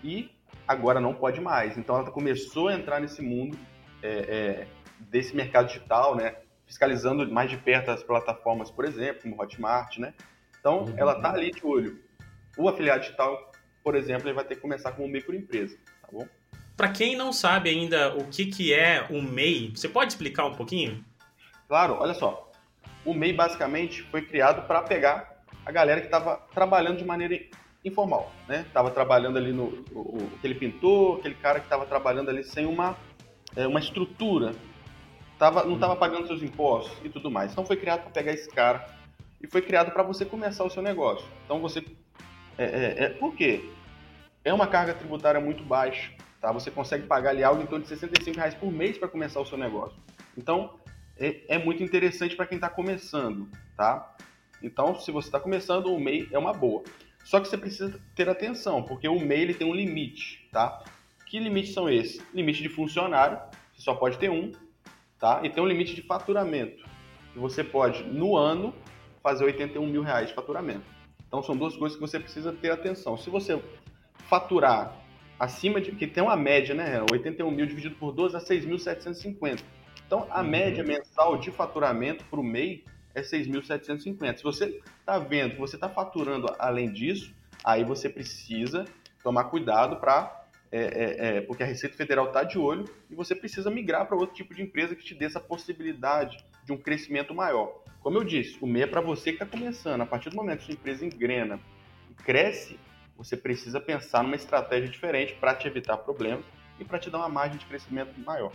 e 0.01 0.31
agora 0.65 1.01
não 1.01 1.13
pode 1.13 1.41
mais. 1.41 1.77
Então 1.77 1.97
ela 1.97 2.09
começou 2.09 2.69
a 2.69 2.73
entrar 2.73 3.01
nesse 3.01 3.21
mundo 3.21 3.57
é, 4.01 4.07
é, 4.07 4.67
desse 4.99 5.35
mercado 5.35 5.67
digital, 5.67 6.15
né? 6.15 6.35
Fiscalizando 6.65 7.29
mais 7.31 7.49
de 7.49 7.57
perto 7.57 7.89
as 7.89 8.03
plataformas, 8.03 8.69
por 8.69 8.85
exemplo, 8.85 9.21
como 9.23 9.41
Hotmart, 9.41 9.97
né? 9.97 10.13
Então, 10.59 10.83
uhum. 10.83 10.93
ela 10.97 11.13
está 11.13 11.31
ali 11.31 11.51
de 11.51 11.65
olho. 11.65 11.99
O 12.57 12.67
afiliado 12.67 13.01
digital, 13.01 13.51
por 13.83 13.95
exemplo, 13.95 14.27
ele 14.27 14.35
vai 14.35 14.43
ter 14.43 14.55
que 14.55 14.61
começar 14.61 14.91
como 14.91 15.07
microempresa, 15.07 15.77
tá 16.01 16.07
bom? 16.11 16.27
Para 16.75 16.89
quem 16.89 17.15
não 17.15 17.33
sabe 17.33 17.69
ainda 17.69 18.15
o 18.15 18.25
que, 18.27 18.45
que 18.45 18.73
é 18.73 19.05
o 19.09 19.21
MEI, 19.21 19.73
você 19.75 19.89
pode 19.89 20.13
explicar 20.13 20.45
um 20.45 20.55
pouquinho? 20.55 21.03
Claro, 21.67 21.97
olha 21.99 22.13
só. 22.13 22.51
O 23.03 23.13
MEI 23.13 23.33
basicamente 23.33 24.03
foi 24.03 24.21
criado 24.21 24.65
para 24.67 24.81
pegar 24.83 25.43
a 25.65 25.71
galera 25.71 25.99
que 25.99 26.07
estava 26.07 26.37
trabalhando 26.53 26.97
de 26.97 27.05
maneira 27.05 27.39
informal, 27.83 28.31
né? 28.47 28.65
Tava 28.73 28.91
trabalhando 28.91 29.37
ali 29.37 29.51
no 29.51 29.85
o, 29.91 30.29
aquele 30.37 30.55
pintor, 30.55 31.19
aquele 31.19 31.35
cara 31.35 31.59
que 31.59 31.65
estava 31.65 31.85
trabalhando 31.85 32.29
ali 32.29 32.43
sem 32.43 32.65
uma 32.65 32.97
é, 33.55 33.67
uma 33.67 33.79
estrutura 33.79 34.53
tava, 35.39 35.63
não 35.63 35.75
estava 35.75 35.95
pagando 35.95 36.27
seus 36.27 36.43
impostos 36.43 36.95
e 37.03 37.09
tudo 37.09 37.31
mais. 37.31 37.51
Então 37.51 37.65
foi 37.65 37.77
criado 37.77 38.01
para 38.01 38.11
pegar 38.11 38.33
esse 38.33 38.49
cara 38.49 38.85
e 39.41 39.47
foi 39.47 39.61
criado 39.61 39.91
para 39.91 40.03
você 40.03 40.25
começar 40.25 40.63
o 40.65 40.69
seu 40.69 40.83
negócio. 40.83 41.25
Então 41.45 41.59
você. 41.59 41.83
É, 42.57 42.63
é, 42.65 43.03
é, 43.05 43.09
por 43.09 43.33
quê? 43.33 43.67
É 44.43 44.53
uma 44.53 44.67
carga 44.67 44.93
tributária 44.93 45.39
muito 45.39 45.63
baixa. 45.63 46.11
Tá? 46.41 46.51
Você 46.51 46.69
consegue 46.69 47.07
pagar 47.07 47.31
ali 47.31 47.43
algo 47.43 47.61
em 47.61 47.65
torno 47.65 47.83
de 47.83 47.89
65 47.89 48.37
reais 48.37 48.53
por 48.53 48.71
mês 48.71 48.97
para 48.97 49.07
começar 49.07 49.39
o 49.39 49.45
seu 49.45 49.57
negócio. 49.57 49.97
Então 50.37 50.77
é, 51.17 51.55
é 51.55 51.57
muito 51.57 51.81
interessante 51.81 52.35
para 52.35 52.45
quem 52.45 52.57
está 52.57 52.69
começando. 52.69 53.49
Tá? 53.77 54.15
Então, 54.61 54.99
se 54.99 55.09
você 55.09 55.29
está 55.29 55.39
começando, 55.39 55.87
o 55.87 55.99
MEI 55.99 56.27
é 56.31 56.37
uma 56.37 56.51
boa. 56.51 56.83
Só 57.23 57.39
que 57.39 57.47
você 57.47 57.57
precisa 57.57 57.97
ter 58.13 58.27
atenção, 58.29 58.83
porque 58.83 59.07
o 59.07 59.19
MEI 59.19 59.41
ele 59.41 59.53
tem 59.53 59.67
um 59.67 59.73
limite, 59.73 60.49
tá? 60.51 60.83
Que 61.25 61.39
limites 61.39 61.73
são 61.73 61.89
esses? 61.89 62.21
Limite 62.33 62.61
de 62.61 62.69
funcionário, 62.69 63.39
você 63.73 63.81
só 63.81 63.93
pode 63.93 64.17
ter 64.17 64.29
um, 64.29 64.51
tá? 65.19 65.41
E 65.43 65.49
tem 65.49 65.61
um 65.61 65.67
limite 65.67 65.93
de 65.93 66.01
faturamento, 66.01 66.83
você 67.35 67.63
pode, 67.63 68.03
no 68.03 68.35
ano, 68.35 68.73
fazer 69.21 69.45
81 69.45 69.85
mil 69.87 70.01
reais 70.01 70.29
de 70.29 70.33
faturamento. 70.33 70.85
Então 71.27 71.43
são 71.43 71.55
duas 71.55 71.75
coisas 71.75 71.97
que 71.97 72.01
você 72.01 72.19
precisa 72.19 72.51
ter 72.51 72.71
atenção. 72.71 73.17
Se 73.17 73.29
você 73.29 73.61
faturar 74.27 74.95
acima 75.39 75.79
de. 75.79 75.91
que 75.93 76.05
tem 76.05 76.21
uma 76.21 76.35
média, 76.35 76.75
né? 76.75 77.03
81 77.11 77.49
mil 77.49 77.65
dividido 77.65 77.95
por 77.95 78.11
12 78.11 78.35
a 78.35 78.39
6.750. 78.39 79.61
Então 80.05 80.27
a 80.29 80.41
uhum. 80.41 80.47
média 80.47 80.83
mensal 80.83 81.37
de 81.37 81.51
faturamento 81.51 82.25
para 82.25 82.39
o 82.39 82.43
MEI 82.43 82.83
é 83.15 83.21
6.750. 83.21 84.37
Se 84.37 84.43
você 84.43 84.81
está 84.99 85.17
vendo 85.17 85.51
que 85.53 85.59
você 85.59 85.75
está 85.75 85.87
faturando 85.87 86.53
além 86.57 86.91
disso, 86.91 87.33
aí 87.63 87.83
você 87.83 88.09
precisa 88.09 88.85
tomar 89.23 89.45
cuidado 89.45 89.97
para. 89.97 90.37
É, 90.71 90.81
é, 90.81 91.37
é, 91.37 91.41
porque 91.41 91.63
a 91.63 91.65
Receita 91.65 91.95
Federal 91.95 92.27
está 92.27 92.43
de 92.43 92.59
olho 92.59 92.85
e 93.09 93.15
você 93.15 93.35
precisa 93.35 93.71
migrar 93.71 94.05
para 94.05 94.15
outro 94.15 94.35
tipo 94.35 94.53
de 94.53 94.61
empresa 94.61 94.95
que 94.95 95.03
te 95.03 95.15
dê 95.15 95.25
essa 95.25 95.39
possibilidade 95.39 96.45
de 96.63 96.71
um 96.71 96.77
crescimento 96.77 97.33
maior. 97.33 97.83
Como 98.01 98.17
eu 98.17 98.23
disse, 98.23 98.57
o 98.61 98.67
MEI 98.67 98.83
é 98.83 98.87
para 98.87 99.01
você 99.01 99.31
que 99.33 99.43
está 99.43 99.45
começando. 99.45 100.01
A 100.01 100.05
partir 100.05 100.29
do 100.29 100.35
momento 100.35 100.59
que 100.59 100.65
sua 100.65 100.75
empresa 100.75 101.03
engrena 101.03 101.59
e 102.09 102.13
cresce, 102.13 102.79
você 103.17 103.35
precisa 103.35 103.81
pensar 103.81 104.23
numa 104.23 104.35
estratégia 104.35 104.87
diferente 104.87 105.33
para 105.33 105.55
te 105.55 105.67
evitar 105.67 105.97
problemas 105.97 106.45
e 106.79 106.85
para 106.85 106.99
te 106.99 107.09
dar 107.09 107.17
uma 107.17 107.29
margem 107.29 107.57
de 107.57 107.65
crescimento 107.65 108.17
maior. 108.21 108.51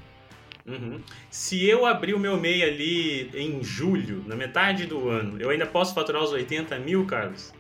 Uhum. 0.67 1.03
Se 1.29 1.69
eu 1.69 1.85
abrir 1.85 2.15
o 2.15 2.19
meu 2.19 2.41
MEI 2.41 2.63
ali 2.63 3.31
em 3.39 3.63
julho, 3.63 4.25
na 4.27 4.35
metade 4.35 4.87
do 4.87 5.11
ano, 5.11 5.39
eu 5.39 5.51
ainda 5.51 5.67
posso 5.67 5.95
faturar 5.95 6.23
os 6.23 6.33
80 6.33 6.79
mil, 6.79 7.05
Carlos? 7.07 7.53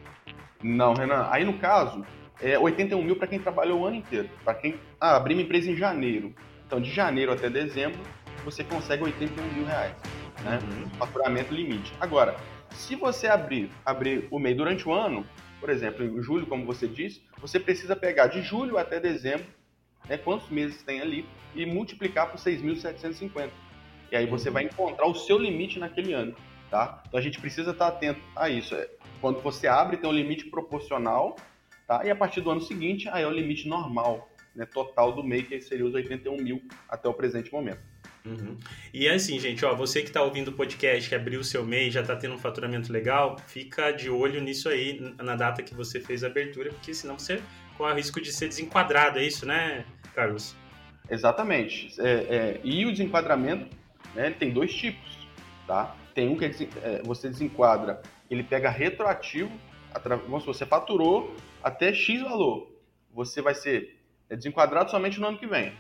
Não, 0.63 0.95
Renan. 0.95 1.29
Aí 1.31 1.45
no 1.45 1.59
caso, 1.59 2.07
é 2.41 2.59
81 2.59 3.03
mil 3.03 3.17
para 3.17 3.27
quem 3.27 3.39
trabalhou 3.39 3.81
o 3.81 3.87
ano 3.87 3.97
inteiro. 3.97 4.29
Para 4.45 4.55
quem 4.55 4.75
ah, 5.01 5.17
abrir 5.17 5.35
uma 5.35 5.43
empresa 5.43 5.71
em 5.71 5.77
janeiro. 5.77 6.35
Então, 6.67 6.81
de 6.81 6.91
janeiro 6.91 7.33
até 7.33 7.49
dezembro, 7.49 8.01
você 8.45 8.65
consegue 8.65 9.05
81 9.05 9.53
mil 9.53 9.65
reais 9.65 9.95
né? 10.45 10.59
Uhum. 10.63 10.89
Faturamento 10.91 11.53
limite. 11.53 11.93
Agora, 12.01 12.37
se 12.71 12.95
você 12.95 13.27
abrir, 13.27 13.71
abrir 13.85 14.29
o 14.31 14.39
MEI 14.39 14.55
durante 14.55 14.89
o 14.89 14.93
ano, 14.93 15.27
por 15.59 15.71
exemplo, 15.71 16.05
em 16.05 16.23
julho, 16.23 16.47
como 16.47 16.67
você 16.67 16.87
disse, 16.87 17.23
você 17.39 17.59
precisa 17.59 17.97
pegar 17.97 18.27
de 18.27 18.43
julho 18.43 18.79
até 18.79 19.01
dezembro, 19.01 19.47
né, 20.09 20.19
quantos 20.19 20.49
meses 20.51 20.83
tem 20.83 21.01
ali, 21.01 21.27
e 21.55 21.65
multiplicar 21.65 22.31
por 22.31 22.39
6.750. 22.39 23.51
E 24.13 24.17
aí 24.17 24.27
você 24.27 24.49
uhum. 24.49 24.55
vai 24.55 24.65
encontrar 24.65 25.07
o 25.07 25.15
seu 25.15 25.39
limite 25.39 25.79
naquele 25.79 26.13
ano, 26.13 26.35
tá? 26.71 27.03
Então 27.09 27.19
a 27.19 27.23
gente 27.23 27.41
precisa 27.41 27.71
estar 27.71 27.89
atento 27.89 28.21
a 28.37 28.49
isso. 28.49 28.75
É, 28.75 28.89
quando 29.21 29.41
você 29.41 29.67
abre, 29.67 29.97
tem 29.97 30.09
um 30.09 30.13
limite 30.13 30.47
proporcional, 30.47 31.37
tá? 31.87 32.05
E 32.05 32.11
a 32.11 32.17
partir 32.17 32.41
do 32.41 32.51
ano 32.51 32.61
seguinte, 32.61 33.09
aí 33.11 33.23
é 33.23 33.27
o 33.27 33.31
limite 33.31 33.69
normal, 33.69 34.31
né, 34.55 34.65
total 34.65 35.13
do 35.13 35.23
MEI, 35.23 35.43
que 35.43 35.61
seria 35.61 35.85
os 35.85 35.95
81 35.95 36.37
mil 36.37 36.63
até 36.89 37.09
o 37.09 37.15
presente 37.15 37.53
momento. 37.53 37.81
Uhum. 38.25 38.57
E 38.93 39.07
é 39.07 39.15
assim, 39.15 39.39
gente, 39.39 39.65
ó, 39.67 39.75
você 39.75 40.01
que 40.01 40.09
está 40.09 40.23
ouvindo 40.23 40.49
o 40.49 40.53
podcast, 40.53 41.09
que 41.09 41.15
abriu 41.15 41.41
o 41.41 41.45
seu 41.45 41.65
mês, 41.65 41.93
já 41.93 42.01
está 42.01 42.17
tendo 42.17 42.35
um 42.35 42.39
faturamento 42.39 42.91
legal, 42.91 43.37
fica 43.47 43.91
de 43.91 44.09
olho 44.09 44.41
nisso 44.41 44.69
aí, 44.69 44.99
na 45.19 45.37
data 45.37 45.63
que 45.63 45.75
você 45.75 46.01
fez 46.01 46.25
a 46.25 46.29
abertura, 46.29 46.71
porque 46.71 46.95
senão 46.95 47.19
você 47.19 47.43
corre 47.77 47.93
o 47.93 47.97
risco 47.97 48.21
de 48.21 48.33
ser 48.33 48.49
desenquadrado, 48.49 49.19
é 49.19 49.25
isso, 49.25 49.45
né, 49.45 49.85
Carlos? 50.15 50.57
Exatamente. 51.11 51.95
É, 52.01 52.11
é, 52.11 52.61
e 52.65 52.87
o 52.87 52.91
desenquadramento, 52.91 53.77
né, 54.15 54.27
ele 54.27 54.37
tem 54.37 54.51
dois 54.51 54.73
tipos, 54.73 55.29
tá? 55.67 55.95
Tem 56.15 56.29
um 56.29 56.37
que 56.37 56.47
é, 56.47 57.03
você 57.05 57.29
desenquadra, 57.29 58.01
ele 58.31 58.43
pega 58.43 58.71
retroativo, 58.71 59.53
vamos 60.03 60.43
se 60.43 60.47
você 60.47 60.67
faturou 60.67 61.35
até 61.63 61.93
X 61.93 62.21
valor, 62.23 62.71
você 63.13 63.41
vai 63.41 63.55
ser 63.55 64.01
desenquadrado 64.29 64.91
somente 64.91 65.21
no 65.21 65.29
ano 65.29 65.39
que 65.39 65.47
vem 65.47 65.73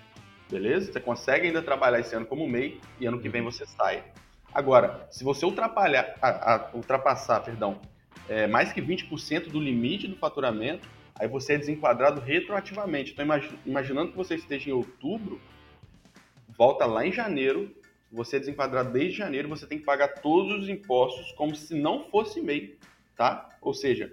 beleza? 0.50 0.92
Você 0.92 1.00
consegue 1.00 1.46
ainda 1.46 1.62
trabalhar 1.62 2.00
esse 2.00 2.14
ano 2.14 2.26
como 2.26 2.48
MEI 2.48 2.80
e 3.00 3.06
ano 3.06 3.20
que 3.20 3.28
vem 3.28 3.42
você 3.42 3.66
sai. 3.66 4.04
Agora, 4.52 5.06
se 5.10 5.24
você 5.24 5.44
ultrapassar, 5.44 6.14
a, 6.22 6.54
a, 6.54 6.70
ultrapassar 6.74 7.40
perdão, 7.40 7.80
é, 8.28 8.46
mais 8.46 8.72
que 8.72 8.80
20% 8.80 9.48
do 9.48 9.60
limite 9.60 10.06
do 10.06 10.16
faturamento, 10.16 10.88
aí 11.16 11.26
você 11.26 11.54
é 11.54 11.58
desenquadrado 11.58 12.20
retroativamente. 12.20 13.12
Então, 13.12 13.26
imaginando 13.66 14.12
que 14.12 14.16
você 14.16 14.36
esteja 14.36 14.70
em 14.70 14.72
outubro, 14.72 15.40
volta 16.56 16.86
lá 16.86 17.04
em 17.04 17.12
janeiro, 17.12 17.74
você 18.12 18.36
é 18.36 18.38
desenquadrado 18.38 18.92
desde 18.92 19.18
janeiro, 19.18 19.48
você 19.48 19.66
tem 19.66 19.78
que 19.78 19.84
pagar 19.84 20.08
todos 20.20 20.62
os 20.62 20.68
impostos 20.68 21.32
como 21.32 21.54
se 21.56 21.74
não 21.74 22.04
fosse 22.04 22.40
MEI, 22.40 22.78
tá? 23.16 23.56
Ou 23.60 23.74
seja, 23.74 24.12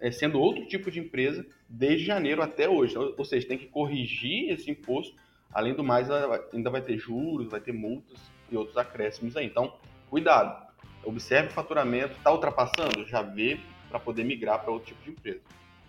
é, 0.00 0.10
sendo 0.10 0.40
outro 0.40 0.66
tipo 0.66 0.90
de 0.90 1.00
empresa 1.00 1.46
desde 1.68 2.06
janeiro 2.06 2.42
até 2.42 2.68
hoje. 2.68 2.96
Ou 2.96 3.24
seja, 3.24 3.46
tem 3.46 3.58
que 3.58 3.66
corrigir 3.66 4.50
esse 4.50 4.70
imposto 4.70 5.14
Além 5.52 5.74
do 5.74 5.82
mais, 5.82 6.08
ainda 6.52 6.70
vai 6.70 6.82
ter 6.82 6.98
juros, 6.98 7.48
vai 7.48 7.60
ter 7.60 7.72
multas 7.72 8.18
e 8.50 8.56
outros 8.56 8.76
acréscimos 8.76 9.36
aí. 9.36 9.46
Então, 9.46 9.74
cuidado. 10.10 10.66
Observe 11.04 11.48
o 11.48 11.52
faturamento. 11.52 12.16
Está 12.16 12.32
ultrapassando? 12.32 13.06
Já 13.06 13.22
vê 13.22 13.58
para 13.88 13.98
poder 13.98 14.24
migrar 14.24 14.60
para 14.60 14.70
outro 14.70 14.88
tipo 14.88 15.02
de 15.02 15.10
empresa. 15.10 15.40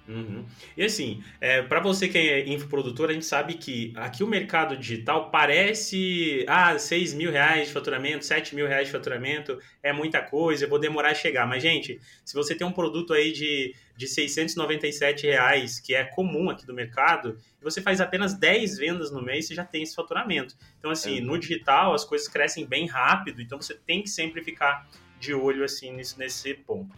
Uhum. 0.10 0.44
E 0.76 0.84
assim, 0.84 1.24
é, 1.40 1.62
para 1.62 1.80
você 1.80 2.08
que 2.08 2.18
é 2.18 2.50
infoprodutor, 2.50 3.12
a 3.12 3.14
gente 3.14 3.28
sabe 3.28 3.54
que 3.54 3.94
aqui 3.96 4.24
o 4.24 4.28
mercado 4.28 4.76
digital 4.76 5.30
parece, 5.30 6.44
ah, 6.48 6.80
6 6.80 7.14
mil 7.14 7.32
reais 7.32 7.68
de 7.68 7.74
faturamento, 7.74 8.26
7 8.26 8.56
mil 8.56 8.68
reais 8.68 8.88
de 8.88 8.92
faturamento, 8.92 9.60
é 9.84 9.94
muita 9.94 10.20
coisa, 10.20 10.66
eu 10.66 10.70
vou 10.70 10.80
demorar 10.80 11.12
a 11.12 11.14
chegar. 11.14 11.46
Mas, 11.46 11.62
gente, 11.62 12.02
se 12.26 12.34
você 12.34 12.56
tem 12.56 12.66
um 12.66 12.72
produto 12.72 13.14
aí 13.14 13.32
de, 13.32 13.76
de 13.96 14.08
697 14.08 15.28
reais, 15.28 15.80
que 15.80 15.94
é 15.94 16.04
comum 16.04 16.50
aqui 16.50 16.66
do 16.66 16.74
mercado, 16.74 17.38
e 17.62 17.64
você 17.64 17.80
faz 17.80 18.02
apenas 18.02 18.34
10 18.34 18.80
vendas 18.80 19.12
no 19.12 19.22
mês, 19.22 19.46
você 19.46 19.54
já 19.54 19.64
tem 19.64 19.84
esse 19.84 19.94
faturamento. 19.94 20.56
Então, 20.80 20.90
assim, 20.90 21.22
no 21.22 21.38
digital 21.38 21.94
as 21.94 22.04
coisas 22.04 22.28
crescem 22.28 22.66
bem 22.66 22.88
rápido, 22.88 23.44
então 23.44 23.62
você 23.62 23.76
tem 23.76 24.02
que 24.02 24.10
sempre 24.10 24.44
ficar 24.44 24.90
de 25.20 25.36
olho, 25.36 25.64
assim, 25.64 25.92
nesse, 25.92 26.18
nesse 26.18 26.56
ponto. 26.56 26.98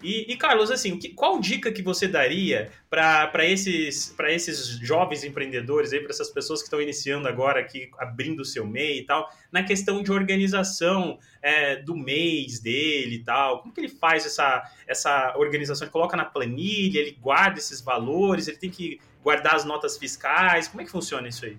E, 0.00 0.32
e, 0.32 0.36
Carlos, 0.36 0.70
assim, 0.70 0.96
que, 0.96 1.08
qual 1.08 1.40
dica 1.40 1.72
que 1.72 1.82
você 1.82 2.06
daria 2.06 2.70
para 2.88 3.44
esses, 3.44 4.14
esses 4.28 4.68
jovens 4.78 5.24
empreendedores, 5.24 5.90
para 5.90 6.10
essas 6.10 6.30
pessoas 6.30 6.60
que 6.60 6.66
estão 6.66 6.80
iniciando 6.80 7.26
agora 7.26 7.58
aqui, 7.58 7.90
abrindo 7.98 8.40
o 8.40 8.44
seu 8.44 8.64
MEI 8.64 9.00
e 9.00 9.04
tal, 9.04 9.28
na 9.50 9.64
questão 9.64 10.00
de 10.00 10.12
organização 10.12 11.18
é, 11.42 11.76
do 11.76 11.96
mês 11.96 12.60
dele 12.60 13.16
e 13.16 13.24
tal? 13.24 13.60
Como 13.60 13.74
que 13.74 13.80
ele 13.80 13.88
faz 13.88 14.24
essa, 14.24 14.62
essa 14.86 15.34
organização? 15.36 15.84
Ele 15.84 15.92
coloca 15.92 16.16
na 16.16 16.24
planilha, 16.24 17.00
ele 17.00 17.18
guarda 17.20 17.58
esses 17.58 17.80
valores, 17.80 18.46
ele 18.46 18.58
tem 18.58 18.70
que 18.70 19.00
guardar 19.20 19.56
as 19.56 19.64
notas 19.64 19.98
fiscais? 19.98 20.68
Como 20.68 20.80
é 20.80 20.84
que 20.84 20.92
funciona 20.92 21.26
isso 21.26 21.44
aí? 21.44 21.58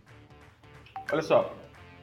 Olha 1.11 1.21
só, 1.21 1.53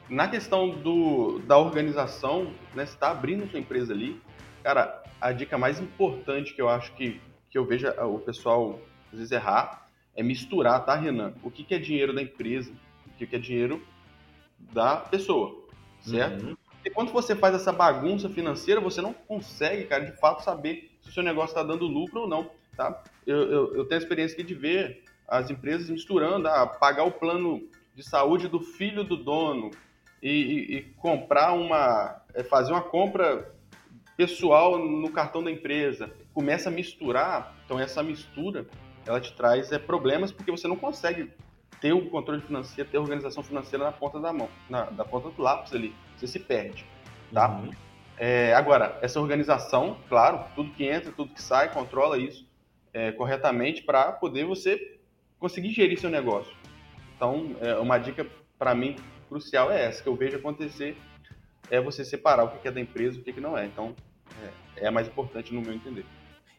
na 0.07 0.27
questão 0.27 0.69
do, 0.69 1.39
da 1.39 1.57
organização, 1.57 2.53
né, 2.75 2.85
você 2.85 2.93
está 2.93 3.09
abrindo 3.09 3.49
sua 3.49 3.59
empresa 3.59 3.91
ali, 3.91 4.21
cara, 4.63 5.03
a 5.19 5.31
dica 5.31 5.57
mais 5.57 5.79
importante 5.79 6.53
que 6.53 6.61
eu 6.61 6.69
acho 6.69 6.93
que, 6.93 7.19
que 7.49 7.57
eu 7.57 7.65
vejo 7.65 7.87
o 7.87 8.19
pessoal 8.19 8.79
às 9.11 9.19
vezes 9.19 9.31
errar 9.31 9.87
é 10.15 10.23
misturar, 10.23 10.83
tá, 10.83 10.95
Renan? 10.95 11.33
O 11.43 11.51
que, 11.51 11.63
que 11.63 11.75
é 11.75 11.79
dinheiro 11.79 12.13
da 12.13 12.21
empresa, 12.21 12.71
o 13.05 13.09
que, 13.17 13.27
que 13.27 13.35
é 13.35 13.39
dinheiro 13.39 13.85
da 14.59 14.97
pessoa, 14.97 15.55
certo? 16.01 16.47
Uhum. 16.47 16.57
E 16.83 16.89
quando 16.89 17.11
você 17.11 17.35
faz 17.35 17.53
essa 17.53 17.71
bagunça 17.71 18.29
financeira, 18.29 18.81
você 18.81 19.01
não 19.01 19.13
consegue, 19.13 19.85
cara, 19.85 20.05
de 20.05 20.17
fato 20.19 20.43
saber 20.43 20.89
se 21.01 21.09
o 21.09 21.13
seu 21.13 21.21
negócio 21.21 21.49
está 21.49 21.61
dando 21.61 21.85
lucro 21.85 22.21
ou 22.21 22.27
não, 22.27 22.49
tá? 22.75 23.03
Eu, 23.25 23.43
eu, 23.51 23.75
eu, 23.75 23.85
tenho 23.85 23.99
a 23.99 24.03
experiência 24.03 24.33
aqui 24.35 24.43
de 24.43 24.55
ver 24.55 25.03
as 25.27 25.49
empresas 25.49 25.89
misturando, 25.89 26.47
ah, 26.47 26.65
pagar 26.65 27.03
o 27.03 27.11
plano 27.11 27.67
de 27.93 28.03
saúde 28.03 28.47
do 28.47 28.59
filho 28.59 29.03
do 29.03 29.17
dono 29.17 29.71
e, 30.21 30.29
e, 30.29 30.77
e 30.77 30.81
comprar 30.93 31.53
uma, 31.53 32.21
é, 32.33 32.43
fazer 32.43 32.71
uma 32.71 32.81
compra 32.81 33.53
pessoal 34.17 34.79
no 34.79 35.11
cartão 35.11 35.43
da 35.43 35.51
empresa, 35.51 36.11
começa 36.33 36.69
a 36.69 36.71
misturar, 36.71 37.55
então 37.63 37.79
essa 37.79 38.01
mistura 38.01 38.65
ela 39.05 39.21
te 39.21 39.31
traz 39.33 39.71
é, 39.71 39.77
problemas 39.77 40.31
porque 40.31 40.51
você 40.51 40.67
não 40.67 40.75
consegue 40.75 41.31
ter 41.79 41.93
o 41.93 42.09
controle 42.09 42.41
financeiro, 42.41 42.89
ter 42.89 42.97
a 42.97 43.01
organização 43.01 43.43
financeira 43.43 43.85
na 43.85 43.91
ponta 43.91 44.19
da 44.19 44.33
mão, 44.33 44.49
na, 44.67 44.85
da 44.85 45.05
ponta 45.05 45.29
do 45.29 45.41
lápis 45.41 45.71
ali, 45.73 45.93
você 46.15 46.25
se 46.25 46.39
perde, 46.39 46.83
tá? 47.31 47.47
Uhum. 47.47 47.71
É, 48.17 48.55
agora, 48.55 48.97
essa 49.03 49.21
organização, 49.21 49.97
claro, 50.09 50.43
tudo 50.55 50.71
que 50.71 50.83
entra, 50.83 51.11
tudo 51.11 51.31
que 51.31 51.41
sai, 51.41 51.71
controla 51.71 52.17
isso 52.17 52.47
é, 52.91 53.11
corretamente 53.11 53.83
para 53.83 54.11
poder 54.11 54.45
você 54.45 54.97
conseguir 55.39 55.69
gerir 55.69 55.99
seu 55.99 56.09
negócio. 56.09 56.51
Então, 57.15 57.55
é, 57.61 57.75
uma 57.75 57.99
dica 57.99 58.25
para 58.57 58.73
mim 58.73 58.95
crucial 59.29 59.71
é 59.71 59.85
essa, 59.85 60.01
que 60.01 60.09
eu 60.09 60.15
vejo 60.15 60.37
acontecer, 60.37 60.97
é 61.69 61.79
você 61.79 62.03
separar 62.03 62.45
o 62.45 62.49
que 62.49 62.67
é 62.67 62.71
da 62.71 62.79
empresa 62.79 63.17
e 63.17 63.21
o 63.21 63.23
que 63.23 63.39
não 63.39 63.55
é. 63.55 63.65
Então, 63.65 63.95
é, 64.43 64.83
é 64.83 64.87
a 64.87 64.91
mais 64.91 65.07
importante 65.07 65.53
no 65.53 65.61
meu 65.61 65.73
entender. 65.73 66.05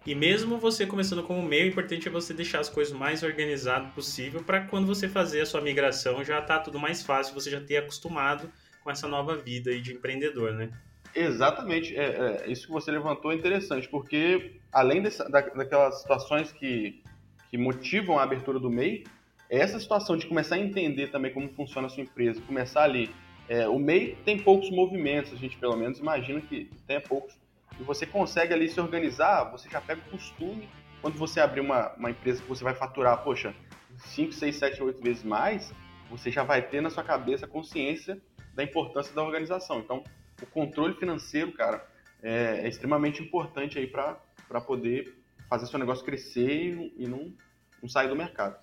E 0.07 0.15
mesmo 0.15 0.59
você 0.59 0.87
começando 0.87 1.23
como 1.23 1.43
meio, 1.43 1.67
o 1.67 1.69
importante 1.69 2.09
é 2.09 2.11
você 2.11 2.33
deixar 2.33 2.61
as 2.61 2.69
coisas 2.69 2.97
mais 2.97 3.23
organizado 3.23 3.93
possível 3.93 4.43
para 4.43 4.63
quando 4.63 4.87
você 4.87 5.09
fazer 5.09 5.41
a 5.43 5.47
sua 5.47 5.61
migração 5.61 6.25
já 6.25 6.41
tá 6.41 6.59
tudo 6.59 6.79
mais 6.79 7.03
fácil, 7.03 7.35
você 7.35 7.51
já 7.51 7.61
ter 7.61 7.77
acostumado 7.79 8.51
com 8.83 8.91
essa 8.91 9.07
nova 9.07 9.37
vida 9.37 9.71
aí 9.71 9.81
de 9.83 9.93
empreendedor, 9.93 10.53
né? 10.55 10.71
Exatamente. 11.15 11.97
É, 11.97 12.45
é, 12.47 12.51
isso 12.51 12.67
que 12.67 12.73
você 12.73 12.91
levantou 12.91 13.33
é 13.33 13.35
interessante, 13.35 13.89
porque 13.89 14.61
além 14.73 15.03
dessa, 15.03 15.29
da, 15.29 15.41
daquelas 15.41 16.01
situações 16.01 16.53
que, 16.53 17.03
que 17.51 17.59
motivam 17.59 18.19
a 18.19 18.23
abertura 18.23 18.59
do 18.59 18.71
MEI, 18.71 19.05
essa 19.51 19.79
situação 19.79 20.17
de 20.17 20.27
começar 20.27 20.57
a 20.57 20.59
entender 20.59 21.11
também 21.11 21.33
como 21.33 21.49
funciona 21.51 21.87
a 21.87 21.91
sua 21.91 22.03
empresa, 22.03 22.41
começar 22.43 22.85
ali. 22.85 23.11
É, 23.49 23.67
o 23.67 23.79
MEI 23.79 24.17
tem 24.25 24.39
poucos 24.39 24.71
movimentos, 24.71 25.33
a 25.33 25.37
gente 25.37 25.57
pelo 25.57 25.77
menos 25.77 25.99
imagina 25.99 26.41
que 26.41 26.71
tenha 26.87 27.01
poucos. 27.01 27.35
E 27.79 27.83
você 27.83 28.05
consegue 28.05 28.53
ali 28.53 28.69
se 28.69 28.81
organizar, 28.81 29.45
você 29.45 29.69
já 29.69 29.81
pega 29.81 30.01
o 30.07 30.11
costume. 30.11 30.69
Quando 31.01 31.17
você 31.17 31.41
abrir 31.41 31.61
uma, 31.61 31.93
uma 31.95 32.11
empresa 32.11 32.43
que 32.43 32.49
você 32.49 32.65
vai 32.65 32.75
faturar, 32.75 33.23
poxa, 33.23 33.55
5, 33.99 34.33
6, 34.33 34.57
7, 34.57 34.83
8 34.83 35.03
vezes 35.03 35.25
mais, 35.25 35.73
você 36.11 36.31
já 36.31 36.43
vai 36.43 36.63
ter 36.63 36.81
na 36.81 36.91
sua 36.91 37.05
cabeça 37.05 37.47
a 37.47 37.49
consciência 37.49 38.21
da 38.55 38.65
importância 38.65 39.15
da 39.15 39.23
organização. 39.23 39.79
Então, 39.79 40.03
o 40.43 40.47
controle 40.47 40.95
financeiro, 40.95 41.53
cara, 41.53 41.87
é, 42.23 42.63
é 42.65 42.69
extremamente 42.69 43.23
importante 43.23 43.79
aí 43.79 43.87
para 43.87 44.61
poder 44.67 45.17
fazer 45.49 45.67
seu 45.67 45.79
negócio 45.79 46.05
crescer 46.05 46.75
e, 46.75 47.05
e 47.05 47.09
não, 47.09 47.33
não 47.81 47.89
sair 47.89 48.09
do 48.09 48.17
mercado. 48.17 48.59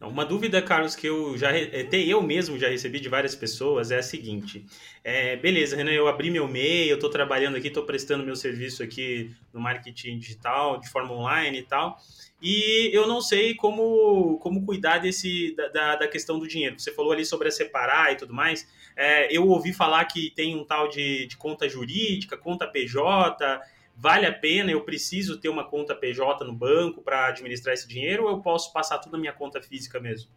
Uma 0.00 0.24
dúvida, 0.24 0.62
Carlos, 0.62 0.94
que 0.94 1.08
eu 1.08 1.36
já 1.36 1.50
até 1.50 1.98
eu 1.98 2.22
mesmo 2.22 2.56
já 2.56 2.68
recebi 2.68 3.00
de 3.00 3.08
várias 3.08 3.34
pessoas 3.34 3.90
é 3.90 3.98
a 3.98 4.02
seguinte: 4.02 4.64
é, 5.02 5.34
beleza, 5.34 5.74
Renan, 5.76 5.90
eu 5.90 6.06
abri 6.06 6.30
meu 6.30 6.46
MEI, 6.46 6.88
eu 6.88 6.94
estou 6.94 7.10
trabalhando 7.10 7.56
aqui, 7.56 7.66
estou 7.66 7.82
prestando 7.82 8.24
meu 8.24 8.36
serviço 8.36 8.80
aqui 8.80 9.34
no 9.52 9.60
marketing 9.60 10.18
digital, 10.18 10.78
de 10.78 10.88
forma 10.88 11.12
online 11.12 11.58
e 11.58 11.62
tal, 11.62 11.98
e 12.40 12.90
eu 12.92 13.08
não 13.08 13.20
sei 13.20 13.56
como, 13.56 14.38
como 14.38 14.64
cuidar 14.64 14.98
desse 14.98 15.56
da, 15.56 15.96
da 15.96 16.06
questão 16.06 16.38
do 16.38 16.46
dinheiro. 16.46 16.78
Você 16.78 16.92
falou 16.92 17.10
ali 17.10 17.24
sobre 17.24 17.48
a 17.48 17.50
separar 17.50 18.12
e 18.12 18.16
tudo 18.16 18.32
mais. 18.32 18.68
É, 18.96 19.36
eu 19.36 19.48
ouvi 19.48 19.72
falar 19.72 20.04
que 20.04 20.30
tem 20.30 20.56
um 20.56 20.64
tal 20.64 20.88
de, 20.88 21.26
de 21.26 21.36
conta 21.36 21.68
jurídica, 21.68 22.36
conta 22.36 22.68
PJ 22.68 23.60
vale 23.98 24.26
a 24.26 24.32
pena, 24.32 24.70
eu 24.70 24.84
preciso 24.84 25.40
ter 25.40 25.48
uma 25.48 25.64
conta 25.64 25.94
PJ 25.94 26.44
no 26.44 26.52
banco 26.52 27.02
para 27.02 27.26
administrar 27.26 27.74
esse 27.74 27.88
dinheiro 27.88 28.24
ou 28.24 28.30
eu 28.30 28.40
posso 28.40 28.72
passar 28.72 28.98
tudo 28.98 29.12
na 29.12 29.18
minha 29.18 29.32
conta 29.32 29.60
física 29.60 29.98
mesmo? 29.98 30.30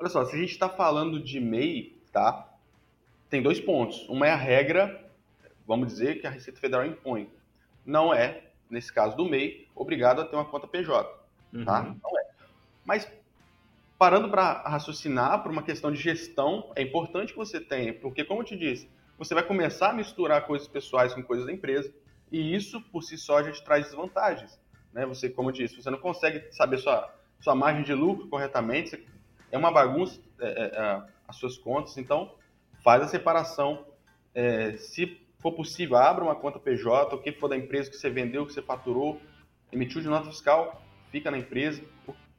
Olha 0.00 0.08
só, 0.08 0.24
se 0.24 0.34
a 0.34 0.38
gente 0.38 0.52
está 0.52 0.68
falando 0.68 1.22
de 1.22 1.38
MEI, 1.38 1.94
tá? 2.10 2.50
Tem 3.28 3.42
dois 3.42 3.60
pontos. 3.60 4.08
Uma 4.08 4.26
é 4.26 4.30
a 4.30 4.36
regra, 4.36 5.10
vamos 5.66 5.88
dizer, 5.88 6.20
que 6.20 6.26
a 6.26 6.30
Receita 6.30 6.58
Federal 6.58 6.86
impõe. 6.86 7.30
Não 7.84 8.14
é, 8.14 8.44
nesse 8.70 8.90
caso 8.90 9.14
do 9.14 9.26
MEI, 9.26 9.68
obrigado 9.74 10.22
a 10.22 10.24
ter 10.24 10.34
uma 10.34 10.44
conta 10.46 10.66
PJ, 10.66 11.04
tá? 11.04 11.18
uhum. 11.52 11.64
tá? 11.64 11.82
Não 11.82 12.18
é. 12.18 12.26
Mas 12.82 13.06
parando 13.98 14.30
para 14.30 14.62
raciocinar 14.62 15.42
por 15.42 15.52
uma 15.52 15.62
questão 15.62 15.92
de 15.92 16.00
gestão, 16.00 16.72
é 16.74 16.80
importante 16.82 17.32
que 17.32 17.38
você 17.38 17.60
tenha, 17.60 17.92
porque 17.92 18.24
como 18.24 18.40
eu 18.40 18.44
te 18.44 18.56
disse, 18.56 18.88
você 19.18 19.34
vai 19.34 19.42
começar 19.42 19.90
a 19.90 19.92
misturar 19.92 20.46
coisas 20.46 20.66
pessoais 20.66 21.12
com 21.12 21.22
coisas 21.22 21.46
da 21.46 21.52
empresa 21.52 21.92
e 22.30 22.54
isso, 22.54 22.80
por 22.80 23.02
si 23.02 23.16
só, 23.16 23.42
já 23.42 23.52
te 23.52 23.62
traz 23.62 23.86
desvantagens. 23.86 24.58
Né? 24.92 25.06
Você, 25.06 25.28
como 25.28 25.50
eu 25.50 25.52
disse, 25.52 25.80
você 25.80 25.90
não 25.90 25.98
consegue 25.98 26.52
saber 26.52 26.78
sua, 26.78 27.12
sua 27.40 27.54
margem 27.54 27.84
de 27.84 27.94
lucro 27.94 28.28
corretamente, 28.28 29.06
é 29.50 29.56
uma 29.56 29.70
bagunça 29.70 30.20
é, 30.40 30.46
é, 30.46 30.64
é, 30.64 31.02
as 31.28 31.36
suas 31.36 31.56
contas, 31.56 31.96
então 31.96 32.34
faz 32.82 33.02
a 33.02 33.08
separação. 33.08 33.86
É, 34.34 34.76
se 34.76 35.20
for 35.38 35.52
possível, 35.52 35.96
abra 35.96 36.24
uma 36.24 36.34
conta 36.34 36.58
PJ, 36.58 37.14
o 37.14 37.18
que 37.18 37.32
for 37.32 37.48
da 37.48 37.56
empresa 37.56 37.90
que 37.90 37.96
você 37.96 38.10
vendeu, 38.10 38.44
que 38.44 38.52
você 38.52 38.62
faturou, 38.62 39.20
emitiu 39.72 40.00
de 40.00 40.08
nota 40.08 40.28
fiscal, 40.28 40.82
fica 41.10 41.30
na 41.30 41.38
empresa. 41.38 41.82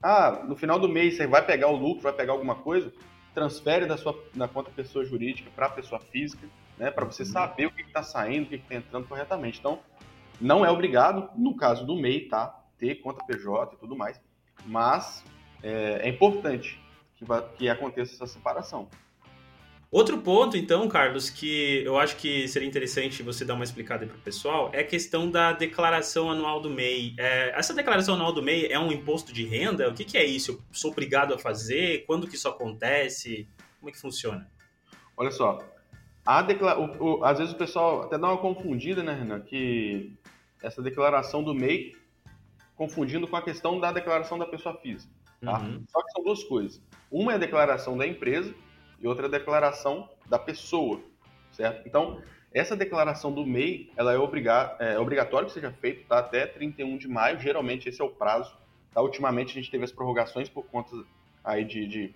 Ah, 0.03 0.43
no 0.47 0.55
final 0.55 0.77
do 0.79 0.89
mês 0.89 1.15
você 1.15 1.25
vai 1.25 1.45
pegar 1.45 1.69
o 1.69 1.75
lucro, 1.75 2.03
vai 2.03 2.13
pegar 2.13 2.33
alguma 2.33 2.55
coisa, 2.55 2.91
transfere 3.33 3.85
da 3.85 3.97
sua 3.97 4.15
da 4.33 4.47
conta 4.47 4.69
pessoa 4.69 5.05
jurídica 5.05 5.49
para 5.55 5.69
pessoa 5.69 5.99
física 5.99 6.47
né, 6.77 6.91
para 6.91 7.05
você 7.05 7.23
uhum. 7.23 7.29
saber 7.29 7.65
o 7.65 7.71
que 7.71 7.81
está 7.81 8.03
saindo, 8.03 8.45
o 8.45 8.49
que 8.49 8.55
está 8.55 8.75
entrando 8.75 9.07
corretamente. 9.07 9.59
Então, 9.59 9.79
não 10.39 10.65
é 10.65 10.69
obrigado, 10.69 11.29
no 11.35 11.55
caso 11.55 11.85
do 11.85 11.95
MEI, 11.95 12.27
tá, 12.27 12.63
ter 12.77 12.95
conta 12.95 13.25
PJ 13.25 13.75
e 13.75 13.79
tudo 13.79 13.95
mais, 13.95 14.21
mas 14.65 15.23
é, 15.63 16.01
é 16.03 16.09
importante 16.09 16.79
que, 17.15 17.25
que 17.57 17.69
aconteça 17.69 18.13
essa 18.13 18.27
separação. 18.27 18.87
Outro 19.89 20.17
ponto, 20.17 20.57
então, 20.57 20.85
Carlos, 20.89 21.29
que 21.29 21.81
eu 21.85 21.97
acho 21.97 22.17
que 22.17 22.45
seria 22.49 22.67
interessante 22.67 23.23
você 23.23 23.45
dar 23.45 23.53
uma 23.53 23.63
explicada 23.63 24.05
para 24.05 24.17
o 24.17 24.19
pessoal, 24.19 24.69
é 24.73 24.81
a 24.81 24.83
questão 24.83 25.31
da 25.31 25.53
declaração 25.53 26.29
anual 26.29 26.59
do 26.59 26.69
MEI. 26.69 27.15
É, 27.17 27.57
essa 27.57 27.73
declaração 27.73 28.15
anual 28.15 28.33
do 28.33 28.43
MEI 28.43 28.67
é 28.67 28.77
um 28.77 28.91
imposto 28.91 29.31
de 29.31 29.45
renda? 29.45 29.89
O 29.89 29.93
que, 29.93 30.03
que 30.03 30.17
é 30.17 30.25
isso? 30.25 30.51
Eu 30.51 30.61
sou 30.73 30.91
obrigado 30.91 31.33
a 31.33 31.39
fazer? 31.39 32.03
Quando 32.05 32.27
que 32.27 32.35
isso 32.35 32.49
acontece? 32.49 33.47
Como 33.79 33.89
é 33.89 33.93
que 33.93 33.99
funciona? 33.99 34.51
Olha 35.15 35.31
só, 35.31 35.63
a 36.27 36.41
declara... 36.41 36.77
O, 36.77 37.19
o, 37.19 37.23
às 37.23 37.39
vezes 37.39 37.53
o 37.53 37.57
pessoal 37.57 38.01
até 38.03 38.17
dá 38.17 38.27
uma 38.27 38.37
confundida, 38.37 39.01
né, 39.01 39.13
Renan? 39.13 39.39
Que 39.39 40.11
essa 40.61 40.81
declaração 40.81 41.41
do 41.41 41.55
MEI 41.55 41.95
confundindo 42.75 43.25
com 43.29 43.37
a 43.37 43.41
questão 43.41 43.79
da 43.79 43.93
declaração 43.93 44.37
da 44.37 44.45
pessoa 44.45 44.75
física. 44.75 45.11
Tá? 45.41 45.57
Uhum. 45.59 45.85
Só 45.87 46.03
que 46.03 46.11
são 46.11 46.23
duas 46.25 46.43
coisas. 46.43 46.81
Uma 47.09 47.31
é 47.31 47.35
a 47.35 47.39
declaração 47.39 47.97
da 47.97 48.05
empresa 48.05 48.53
e 48.99 49.07
outra 49.07 49.25
é 49.25 49.29
a 49.29 49.31
declaração 49.31 50.09
da 50.27 50.37
pessoa, 50.37 50.99
certo? 51.51 51.87
Então, 51.87 52.21
essa 52.53 52.75
declaração 52.75 53.31
do 53.31 53.45
MEI, 53.45 53.89
ela 53.95 54.11
é, 54.11 54.17
obriga... 54.17 54.75
é 54.79 54.99
obrigatório 54.99 55.47
que 55.47 55.53
seja 55.53 55.71
feita 55.71 56.03
tá? 56.09 56.19
até 56.19 56.45
31 56.45 56.97
de 56.97 57.07
maio, 57.07 57.39
geralmente 57.39 57.87
esse 57.87 58.01
é 58.01 58.03
o 58.03 58.09
prazo. 58.09 58.53
Tá? 58.93 59.01
Ultimamente 59.01 59.51
a 59.51 59.53
gente 59.53 59.71
teve 59.71 59.85
as 59.85 59.93
prorrogações 59.93 60.49
por 60.49 60.65
conta 60.65 60.93
aí 61.41 61.63
de, 61.63 61.87
de 61.87 62.15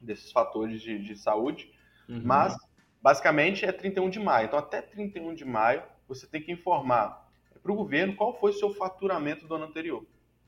desses 0.00 0.32
fatores 0.32 0.82
de, 0.82 0.98
de 0.98 1.16
saúde, 1.16 1.70
uhum. 2.08 2.22
mas 2.24 2.56
basicamente 3.02 3.64
é 3.64 3.72
31 3.72 4.10
de 4.10 4.18
maio. 4.18 4.46
Então, 4.46 4.58
até 4.58 4.80
31 4.82 5.34
de 5.34 5.44
maio, 5.44 5.82
você 6.08 6.26
tem 6.26 6.42
que 6.42 6.52
informar 6.52 7.26
para 7.62 7.72
o 7.72 7.74
governo 7.74 8.14
qual 8.14 8.38
foi 8.38 8.50
o 8.52 8.54
seu 8.54 8.72
faturamento 8.72 9.46
do 9.46 9.54
ano 9.54 9.64
anterior, 9.64 10.04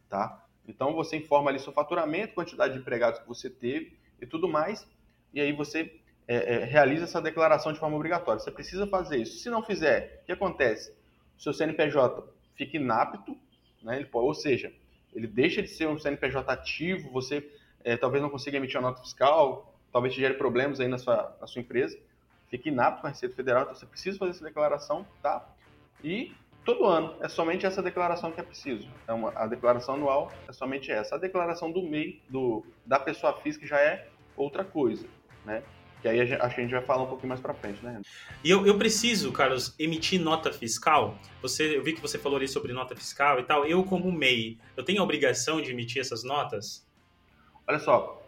tá? 0.08 0.44
Então, 0.66 0.94
você 0.94 1.16
informa 1.16 1.50
ali 1.50 1.58
seu 1.58 1.72
faturamento, 1.72 2.34
quantidade 2.34 2.74
de 2.74 2.80
empregados 2.80 3.20
que 3.20 3.26
você 3.26 3.50
teve 3.50 3.98
e 4.20 4.26
tudo 4.26 4.48
mais, 4.48 4.86
e 5.32 5.40
aí 5.40 5.52
você 5.52 6.00
é, 6.28 6.54
é, 6.54 6.64
realiza 6.64 7.04
essa 7.04 7.20
declaração 7.20 7.72
de 7.72 7.78
forma 7.78 7.96
obrigatória. 7.96 8.38
Você 8.38 8.50
precisa 8.50 8.86
fazer 8.86 9.16
isso. 9.16 9.38
Se 9.38 9.50
não 9.50 9.62
fizer, 9.62 10.20
o 10.22 10.26
que 10.26 10.32
acontece? 10.32 10.92
O 11.36 11.42
seu 11.42 11.52
CNPJ 11.52 12.22
fica 12.54 12.76
inapto, 12.76 13.36
né? 13.82 13.96
Ele 13.96 14.08
ou 14.12 14.34
seja, 14.34 14.72
ele 15.14 15.26
deixa 15.26 15.62
de 15.62 15.68
ser 15.68 15.88
um 15.88 15.98
CNPJ 15.98 16.52
ativo, 16.52 17.10
você 17.10 17.50
é, 17.82 17.96
talvez 17.96 18.22
não 18.22 18.30
consiga 18.30 18.58
emitir 18.58 18.78
uma 18.78 18.90
nota 18.90 19.02
fiscal, 19.02 19.74
talvez 19.90 20.14
te 20.14 20.20
gere 20.20 20.34
problemas 20.34 20.80
aí 20.80 20.88
na 20.88 20.98
sua, 20.98 21.36
na 21.40 21.46
sua 21.46 21.60
empresa 21.60 21.98
fica 22.50 22.68
inapto 22.68 23.00
com 23.00 23.06
a 23.06 23.10
Receita 23.10 23.34
Federal, 23.34 23.62
então 23.62 23.74
você 23.74 23.86
precisa 23.86 24.18
fazer 24.18 24.32
essa 24.32 24.44
declaração, 24.44 25.06
tá? 25.22 25.46
E 26.02 26.32
todo 26.64 26.84
ano 26.84 27.16
é 27.20 27.28
somente 27.28 27.66
essa 27.66 27.82
declaração 27.82 28.30
que 28.32 28.40
é 28.40 28.42
preciso. 28.42 28.88
Então, 29.02 29.30
a 29.34 29.46
declaração 29.46 29.94
anual 29.94 30.32
é 30.46 30.52
somente 30.52 30.90
essa. 30.90 31.14
A 31.14 31.18
declaração 31.18 31.70
do 31.72 31.82
MEI, 31.82 32.22
do, 32.28 32.64
da 32.84 32.98
pessoa 32.98 33.34
física, 33.40 33.66
já 33.66 33.78
é 33.78 34.08
outra 34.36 34.64
coisa, 34.64 35.06
né? 35.44 35.62
Que 36.00 36.08
aí 36.08 36.20
a 36.20 36.24
gente, 36.24 36.40
a 36.40 36.48
gente 36.48 36.70
vai 36.70 36.82
falar 36.82 37.02
um 37.02 37.08
pouquinho 37.08 37.30
mais 37.30 37.40
para 37.40 37.52
frente, 37.54 37.84
né? 37.84 38.00
E 38.44 38.50
eu, 38.50 38.64
eu 38.66 38.78
preciso, 38.78 39.32
Carlos, 39.32 39.74
emitir 39.78 40.20
nota 40.20 40.52
fiscal. 40.52 41.18
Você, 41.42 41.76
eu 41.76 41.82
vi 41.82 41.92
que 41.92 42.00
você 42.00 42.18
falou 42.18 42.38
ali 42.38 42.46
sobre 42.46 42.72
nota 42.72 42.94
fiscal 42.94 43.40
e 43.40 43.42
tal. 43.42 43.66
Eu, 43.66 43.82
como 43.82 44.12
MEI, 44.12 44.58
eu 44.76 44.84
tenho 44.84 45.00
a 45.00 45.04
obrigação 45.04 45.60
de 45.60 45.72
emitir 45.72 46.00
essas 46.00 46.22
notas? 46.22 46.86
Olha 47.66 47.80
só, 47.80 48.22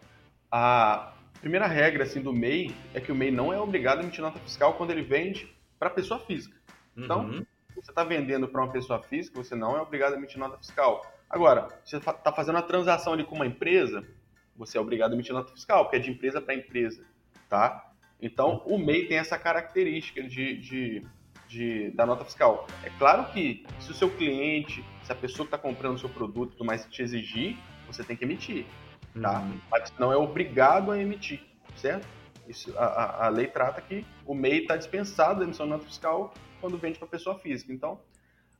a, 0.50 1.14
primeira 1.40 1.66
regra 1.66 2.04
assim 2.04 2.20
do 2.20 2.32
MEI 2.32 2.74
é 2.94 3.00
que 3.00 3.10
o 3.10 3.14
MEI 3.14 3.30
não 3.30 3.52
é 3.52 3.58
obrigado 3.58 3.98
a 3.98 4.02
emitir 4.02 4.20
nota 4.20 4.38
fiscal 4.38 4.74
quando 4.74 4.90
ele 4.90 5.02
vende 5.02 5.54
para 5.78 5.90
pessoa 5.90 6.20
física. 6.20 6.56
Então, 6.96 7.24
uhum. 7.24 7.46
você 7.74 7.90
está 7.90 8.04
vendendo 8.04 8.46
para 8.48 8.62
uma 8.62 8.72
pessoa 8.72 9.02
física, 9.02 9.42
você 9.42 9.54
não 9.54 9.76
é 9.76 9.80
obrigado 9.80 10.14
a 10.14 10.16
emitir 10.16 10.38
nota 10.38 10.58
fiscal. 10.58 11.04
Agora, 11.28 11.68
você 11.84 11.96
está 11.96 12.32
fazendo 12.32 12.56
uma 12.56 12.62
transação 12.62 13.12
ali 13.12 13.24
com 13.24 13.34
uma 13.34 13.46
empresa, 13.46 14.06
você 14.54 14.76
é 14.76 14.80
obrigado 14.80 15.12
a 15.12 15.14
emitir 15.14 15.32
nota 15.32 15.52
fiscal, 15.52 15.84
porque 15.84 15.96
é 15.96 16.00
de 16.00 16.10
empresa 16.10 16.40
para 16.40 16.54
empresa, 16.54 17.04
tá? 17.48 17.90
Então, 18.20 18.62
o 18.66 18.78
MEI 18.78 19.06
tem 19.06 19.16
essa 19.16 19.38
característica 19.38 20.22
de, 20.22 20.58
de, 20.58 21.06
de, 21.48 21.90
da 21.92 22.04
nota 22.04 22.24
fiscal. 22.24 22.66
É 22.84 22.90
claro 22.98 23.32
que 23.32 23.64
se 23.78 23.90
o 23.90 23.94
seu 23.94 24.10
cliente, 24.10 24.84
se 25.02 25.10
a 25.10 25.14
pessoa 25.14 25.46
que 25.46 25.54
está 25.54 25.58
comprando 25.58 25.94
o 25.94 25.98
seu 25.98 26.10
produto, 26.10 26.52
tudo 26.52 26.66
mais 26.66 26.84
te 26.84 27.00
exigir, 27.00 27.56
você 27.86 28.04
tem 28.04 28.14
que 28.14 28.24
emitir 28.24 28.66
tá? 29.14 29.40
Uhum. 29.40 29.60
Mas 29.70 29.92
não 29.98 30.12
é 30.12 30.16
obrigado 30.16 30.90
a 30.90 31.00
emitir, 31.00 31.40
certo? 31.76 32.06
Isso, 32.48 32.76
a, 32.76 33.26
a 33.26 33.28
lei 33.28 33.46
trata 33.46 33.80
que 33.80 34.04
o 34.26 34.34
MEI 34.34 34.62
está 34.62 34.76
dispensado 34.76 35.38
da 35.38 35.44
emissão 35.44 35.66
de 35.66 35.72
nota 35.72 35.84
fiscal 35.84 36.34
quando 36.60 36.76
vende 36.76 36.98
para 36.98 37.06
pessoa 37.06 37.38
física. 37.38 37.72
Então, 37.72 38.00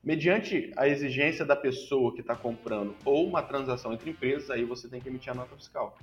mediante 0.03 0.73
a 0.77 0.89
exigência 0.89 1.45
da 1.45 1.57
pessoa 1.57 2.15
que 2.15 2.21
está 2.21 2.37
comprando 2.37 2.95
ou 3.05 3.27
uma 3.27 3.43
transação 3.43 3.93
entre 3.93 4.11
empresas, 4.11 4.49
aí 4.51 4.65
você 4.65 4.89
tem 4.89 5.01
que 5.01 5.09
emitir 5.09 5.33
a 5.33 5.35
nota 5.35 5.57
fiscal. 5.57 5.97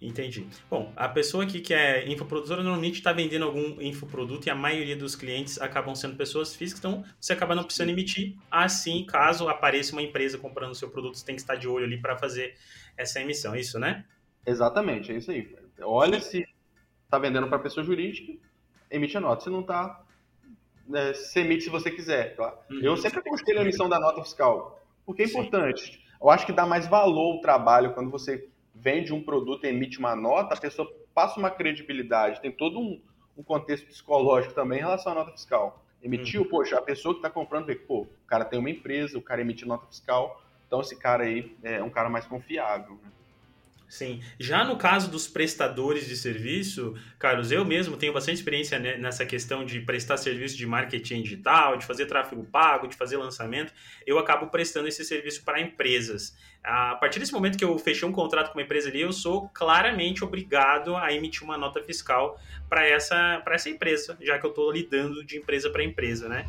Entendi. 0.00 0.46
Bom, 0.68 0.92
a 0.96 1.08
pessoa 1.08 1.44
aqui 1.44 1.60
que 1.60 1.72
é 1.72 2.08
infoprodutora 2.10 2.60
normalmente 2.60 2.96
está 2.96 3.12
vendendo 3.12 3.44
algum 3.44 3.80
infoproduto 3.80 4.48
e 4.48 4.50
a 4.50 4.54
maioria 4.54 4.96
dos 4.96 5.14
clientes 5.14 5.60
acabam 5.60 5.94
sendo 5.94 6.16
pessoas 6.16 6.56
físicas, 6.56 6.80
então 6.80 7.04
você 7.20 7.32
acaba 7.32 7.54
não 7.54 7.62
precisando 7.62 7.90
emitir. 7.90 8.34
Assim, 8.50 9.06
caso 9.06 9.48
apareça 9.48 9.92
uma 9.92 10.02
empresa 10.02 10.36
comprando 10.36 10.72
o 10.72 10.74
seu 10.74 10.90
produto, 10.90 11.16
você 11.16 11.24
tem 11.24 11.36
que 11.36 11.40
estar 11.40 11.54
de 11.54 11.68
olho 11.68 11.84
ali 11.84 11.98
para 11.98 12.18
fazer 12.18 12.56
essa 12.96 13.20
emissão, 13.20 13.54
é 13.54 13.60
isso, 13.60 13.78
né? 13.78 14.04
Exatamente, 14.46 15.12
é 15.12 15.16
isso 15.16 15.30
aí. 15.30 15.54
Olha 15.80 16.20
se 16.20 16.46
está 17.04 17.18
vendendo 17.18 17.48
para 17.48 17.58
pessoa 17.58 17.84
jurídica, 17.84 18.32
emite 18.90 19.16
a 19.16 19.20
nota. 19.20 19.44
Se 19.44 19.50
não 19.50 19.60
está, 19.60 20.02
né, 20.86 21.12
se 21.14 21.40
emite 21.40 21.64
se 21.64 21.70
você 21.70 21.90
quiser. 21.90 22.36
Tá? 22.36 22.54
Uhum. 22.70 22.80
Eu 22.82 22.96
sempre 22.96 23.20
aconselho 23.20 23.58
a 23.58 23.62
emissão 23.62 23.88
da 23.88 24.00
nota 24.00 24.22
fiscal, 24.22 24.80
porque 25.04 25.22
é 25.22 25.26
importante. 25.26 25.92
Sim. 25.92 26.02
Eu 26.20 26.30
acho 26.30 26.46
que 26.46 26.52
dá 26.52 26.64
mais 26.64 26.86
valor 26.86 27.34
ao 27.34 27.40
trabalho 27.40 27.94
quando 27.94 28.10
você 28.10 28.48
vende 28.74 29.12
um 29.12 29.22
produto 29.22 29.64
e 29.64 29.68
emite 29.68 29.98
uma 29.98 30.14
nota, 30.14 30.54
a 30.54 30.60
pessoa 30.60 30.90
passa 31.14 31.38
uma 31.38 31.50
credibilidade, 31.50 32.40
tem 32.40 32.50
todo 32.50 32.78
um, 32.78 33.00
um 33.36 33.42
contexto 33.42 33.86
psicológico 33.86 34.54
também 34.54 34.78
em 34.78 34.82
relação 34.82 35.12
à 35.12 35.14
nota 35.16 35.32
fiscal. 35.32 35.84
Emitiu, 36.02 36.42
uhum. 36.42 36.48
poxa, 36.48 36.78
a 36.78 36.82
pessoa 36.82 37.14
que 37.14 37.18
está 37.18 37.30
comprando 37.30 37.66
vê 37.66 37.76
pô, 37.76 38.02
o 38.02 38.26
cara 38.26 38.44
tem 38.44 38.58
uma 38.58 38.70
empresa, 38.70 39.18
o 39.18 39.22
cara 39.22 39.40
emite 39.40 39.66
nota 39.66 39.86
fiscal, 39.86 40.42
então 40.72 40.80
esse 40.80 40.96
cara 40.96 41.24
aí 41.24 41.54
é 41.62 41.82
um 41.82 41.90
cara 41.90 42.08
mais 42.08 42.24
confiável. 42.24 42.98
Né? 43.02 43.10
Sim. 43.86 44.22
Já 44.40 44.64
no 44.64 44.78
caso 44.78 45.10
dos 45.10 45.28
prestadores 45.28 46.06
de 46.06 46.16
serviço, 46.16 46.94
Carlos, 47.18 47.52
eu 47.52 47.62
mesmo 47.62 47.94
tenho 47.94 48.10
bastante 48.10 48.36
experiência 48.36 48.78
nessa 48.78 49.26
questão 49.26 49.66
de 49.66 49.80
prestar 49.80 50.16
serviço 50.16 50.56
de 50.56 50.66
marketing 50.66 51.20
digital, 51.20 51.76
de 51.76 51.84
fazer 51.84 52.06
tráfego 52.06 52.42
pago, 52.44 52.88
de 52.88 52.96
fazer 52.96 53.18
lançamento. 53.18 53.70
Eu 54.06 54.18
acabo 54.18 54.46
prestando 54.46 54.88
esse 54.88 55.04
serviço 55.04 55.44
para 55.44 55.60
empresas. 55.60 56.34
A 56.64 56.94
partir 56.94 57.18
desse 57.18 57.34
momento 57.34 57.58
que 57.58 57.64
eu 57.64 57.78
fechei 57.78 58.08
um 58.08 58.12
contrato 58.12 58.50
com 58.50 58.58
uma 58.58 58.64
empresa 58.64 58.88
ali, 58.88 59.02
eu 59.02 59.12
sou 59.12 59.50
claramente 59.50 60.24
obrigado 60.24 60.96
a 60.96 61.12
emitir 61.12 61.42
uma 61.44 61.58
nota 61.58 61.82
fiscal 61.82 62.40
para 62.66 62.86
essa, 62.86 63.42
essa 63.46 63.68
empresa, 63.68 64.16
já 64.22 64.38
que 64.38 64.46
eu 64.46 64.50
estou 64.50 64.72
lidando 64.72 65.22
de 65.22 65.36
empresa 65.36 65.68
para 65.68 65.84
empresa, 65.84 66.30
né? 66.30 66.46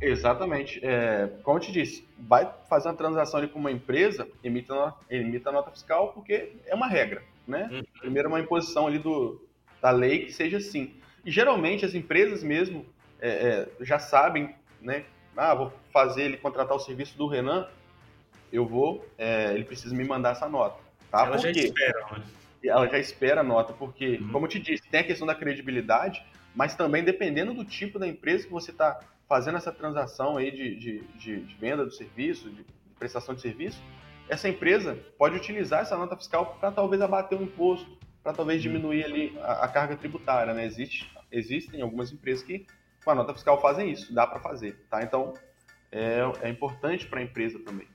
Exatamente. 0.00 0.80
É, 0.82 1.30
como 1.42 1.58
eu 1.58 1.62
te 1.62 1.72
disse, 1.72 2.06
vai 2.18 2.50
fazer 2.68 2.88
uma 2.88 2.94
transação 2.94 3.38
ali 3.38 3.48
com 3.48 3.58
uma 3.58 3.70
empresa, 3.70 4.28
emita, 4.42 4.94
emita 5.08 5.52
nota 5.52 5.70
fiscal, 5.70 6.12
porque 6.12 6.52
é 6.66 6.74
uma 6.74 6.86
regra, 6.86 7.22
né? 7.46 7.68
Uhum. 7.70 7.82
Primeiro, 8.00 8.28
uma 8.28 8.40
imposição 8.40 8.86
ali 8.86 8.98
do, 8.98 9.40
da 9.80 9.90
lei 9.90 10.26
que 10.26 10.32
seja 10.32 10.58
assim. 10.58 10.94
E 11.24 11.30
geralmente 11.30 11.84
as 11.84 11.94
empresas 11.94 12.42
mesmo 12.42 12.84
é, 13.20 13.28
é, 13.28 13.68
já 13.84 13.98
sabem, 13.98 14.54
né? 14.80 15.04
Ah, 15.36 15.54
vou 15.54 15.72
fazer 15.92 16.24
ele 16.24 16.36
contratar 16.36 16.76
o 16.76 16.80
serviço 16.80 17.16
do 17.16 17.26
Renan, 17.26 17.66
eu 18.52 18.64
vou, 18.64 19.04
é, 19.18 19.52
ele 19.52 19.64
precisa 19.64 19.94
me 19.94 20.04
mandar 20.04 20.32
essa 20.32 20.48
nota. 20.48 20.78
Tá? 21.10 21.26
Ela 21.26 21.38
já 21.38 21.50
espera, 21.50 22.06
né? 22.12 22.22
Ela 22.62 22.88
já 22.88 22.98
espera 22.98 23.40
a 23.40 23.44
nota, 23.44 23.72
porque, 23.72 24.18
uhum. 24.20 24.28
como 24.28 24.46
eu 24.46 24.50
te 24.50 24.58
disse, 24.58 24.88
tem 24.88 25.00
a 25.00 25.04
questão 25.04 25.26
da 25.26 25.34
credibilidade, 25.34 26.24
mas 26.54 26.74
também 26.74 27.02
dependendo 27.02 27.52
do 27.52 27.64
tipo 27.64 27.98
da 27.98 28.06
empresa 28.06 28.46
que 28.46 28.52
você 28.52 28.70
está 28.70 29.00
fazendo 29.28 29.56
essa 29.56 29.72
transação 29.72 30.36
aí 30.36 30.50
de, 30.50 30.76
de, 30.76 31.00
de, 31.18 31.40
de 31.40 31.54
venda 31.56 31.84
do 31.84 31.90
serviço, 31.90 32.50
de, 32.50 32.64
prestação 32.98 33.34
de 33.34 33.40
serviço, 33.40 33.82
essa 34.28 34.48
empresa 34.48 34.96
pode 35.18 35.36
utilizar 35.36 35.82
essa 35.82 35.96
nota 35.96 36.16
fiscal 36.16 36.56
para 36.58 36.70
talvez 36.70 37.02
abater 37.02 37.36
o 37.36 37.42
um 37.42 37.44
imposto, 37.44 37.98
para 38.22 38.32
talvez 38.32 38.64
uhum. 38.64 38.72
diminuir 38.72 39.04
ali 39.04 39.38
a, 39.42 39.64
a, 39.64 39.68
carga 39.68 39.96
tributária, 39.96 40.54
né? 40.54 40.64
Existe, 40.64 41.10
existem 41.30 41.82
algumas 41.82 42.12
empresas 42.12 42.42
que 42.42 42.66
com 43.04 43.10
a 43.10 43.14
nota 43.14 43.34
fiscal 43.34 43.60
fazem 43.60 43.90
isso, 43.90 44.14
dá 44.14 44.26
para 44.26 44.40
fazer, 44.40 44.86
tá? 44.88 45.02
Então 45.02 45.34
é, 45.92 46.20
é 46.42 46.48
importante 46.48 47.06
para 47.06 47.20
a 47.20 47.22
empresa 47.22 47.58
também. 47.58 47.86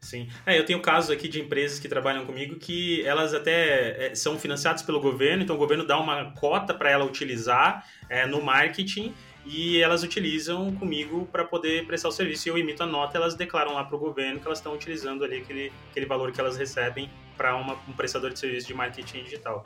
Sim. 0.00 0.28
É, 0.46 0.56
eu 0.56 0.64
tenho 0.64 0.80
casos 0.80 1.10
aqui 1.10 1.28
de 1.28 1.40
empresas 1.40 1.80
que 1.80 1.88
trabalham 1.88 2.24
comigo 2.24 2.56
que 2.56 3.04
elas 3.04 3.34
até 3.34 4.06
é, 4.06 4.14
são 4.14 4.38
financiadas 4.38 4.82
pelo 4.82 5.00
governo, 5.00 5.42
então 5.42 5.56
o 5.56 5.58
governo 5.58 5.84
dá 5.84 5.98
uma 5.98 6.32
cota 6.34 6.72
para 6.72 6.90
ela 6.90 7.04
utilizar 7.04 7.84
é, 8.08 8.24
no 8.24 8.40
marketing 8.40 9.12
e 9.48 9.80
elas 9.80 10.02
utilizam 10.02 10.70
comigo 10.74 11.26
para 11.32 11.42
poder 11.42 11.86
prestar 11.86 12.08
o 12.08 12.12
serviço. 12.12 12.48
E 12.48 12.50
eu 12.50 12.58
emito 12.58 12.82
a 12.82 12.86
nota, 12.86 13.16
elas 13.16 13.34
declaram 13.34 13.72
lá 13.72 13.82
para 13.82 13.96
o 13.96 13.98
governo 13.98 14.38
que 14.38 14.46
elas 14.46 14.58
estão 14.58 14.74
utilizando 14.74 15.24
ali 15.24 15.38
aquele, 15.38 15.72
aquele 15.90 16.04
valor 16.04 16.30
que 16.30 16.40
elas 16.40 16.58
recebem 16.58 17.10
para 17.36 17.56
um 17.56 17.92
prestador 17.96 18.30
de 18.30 18.38
serviço 18.38 18.66
de 18.66 18.74
marketing 18.74 19.24
digital. 19.24 19.64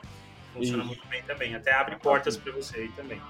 Funciona 0.53 0.83
Isso. 0.83 0.87
muito 0.87 1.07
bem 1.07 1.21
também, 1.23 1.53
até 1.53 1.73
abre 1.73 1.97
portas 1.97 2.37
para 2.37 2.53
você 2.53 2.77
aí 2.77 2.89
também. 2.89 3.21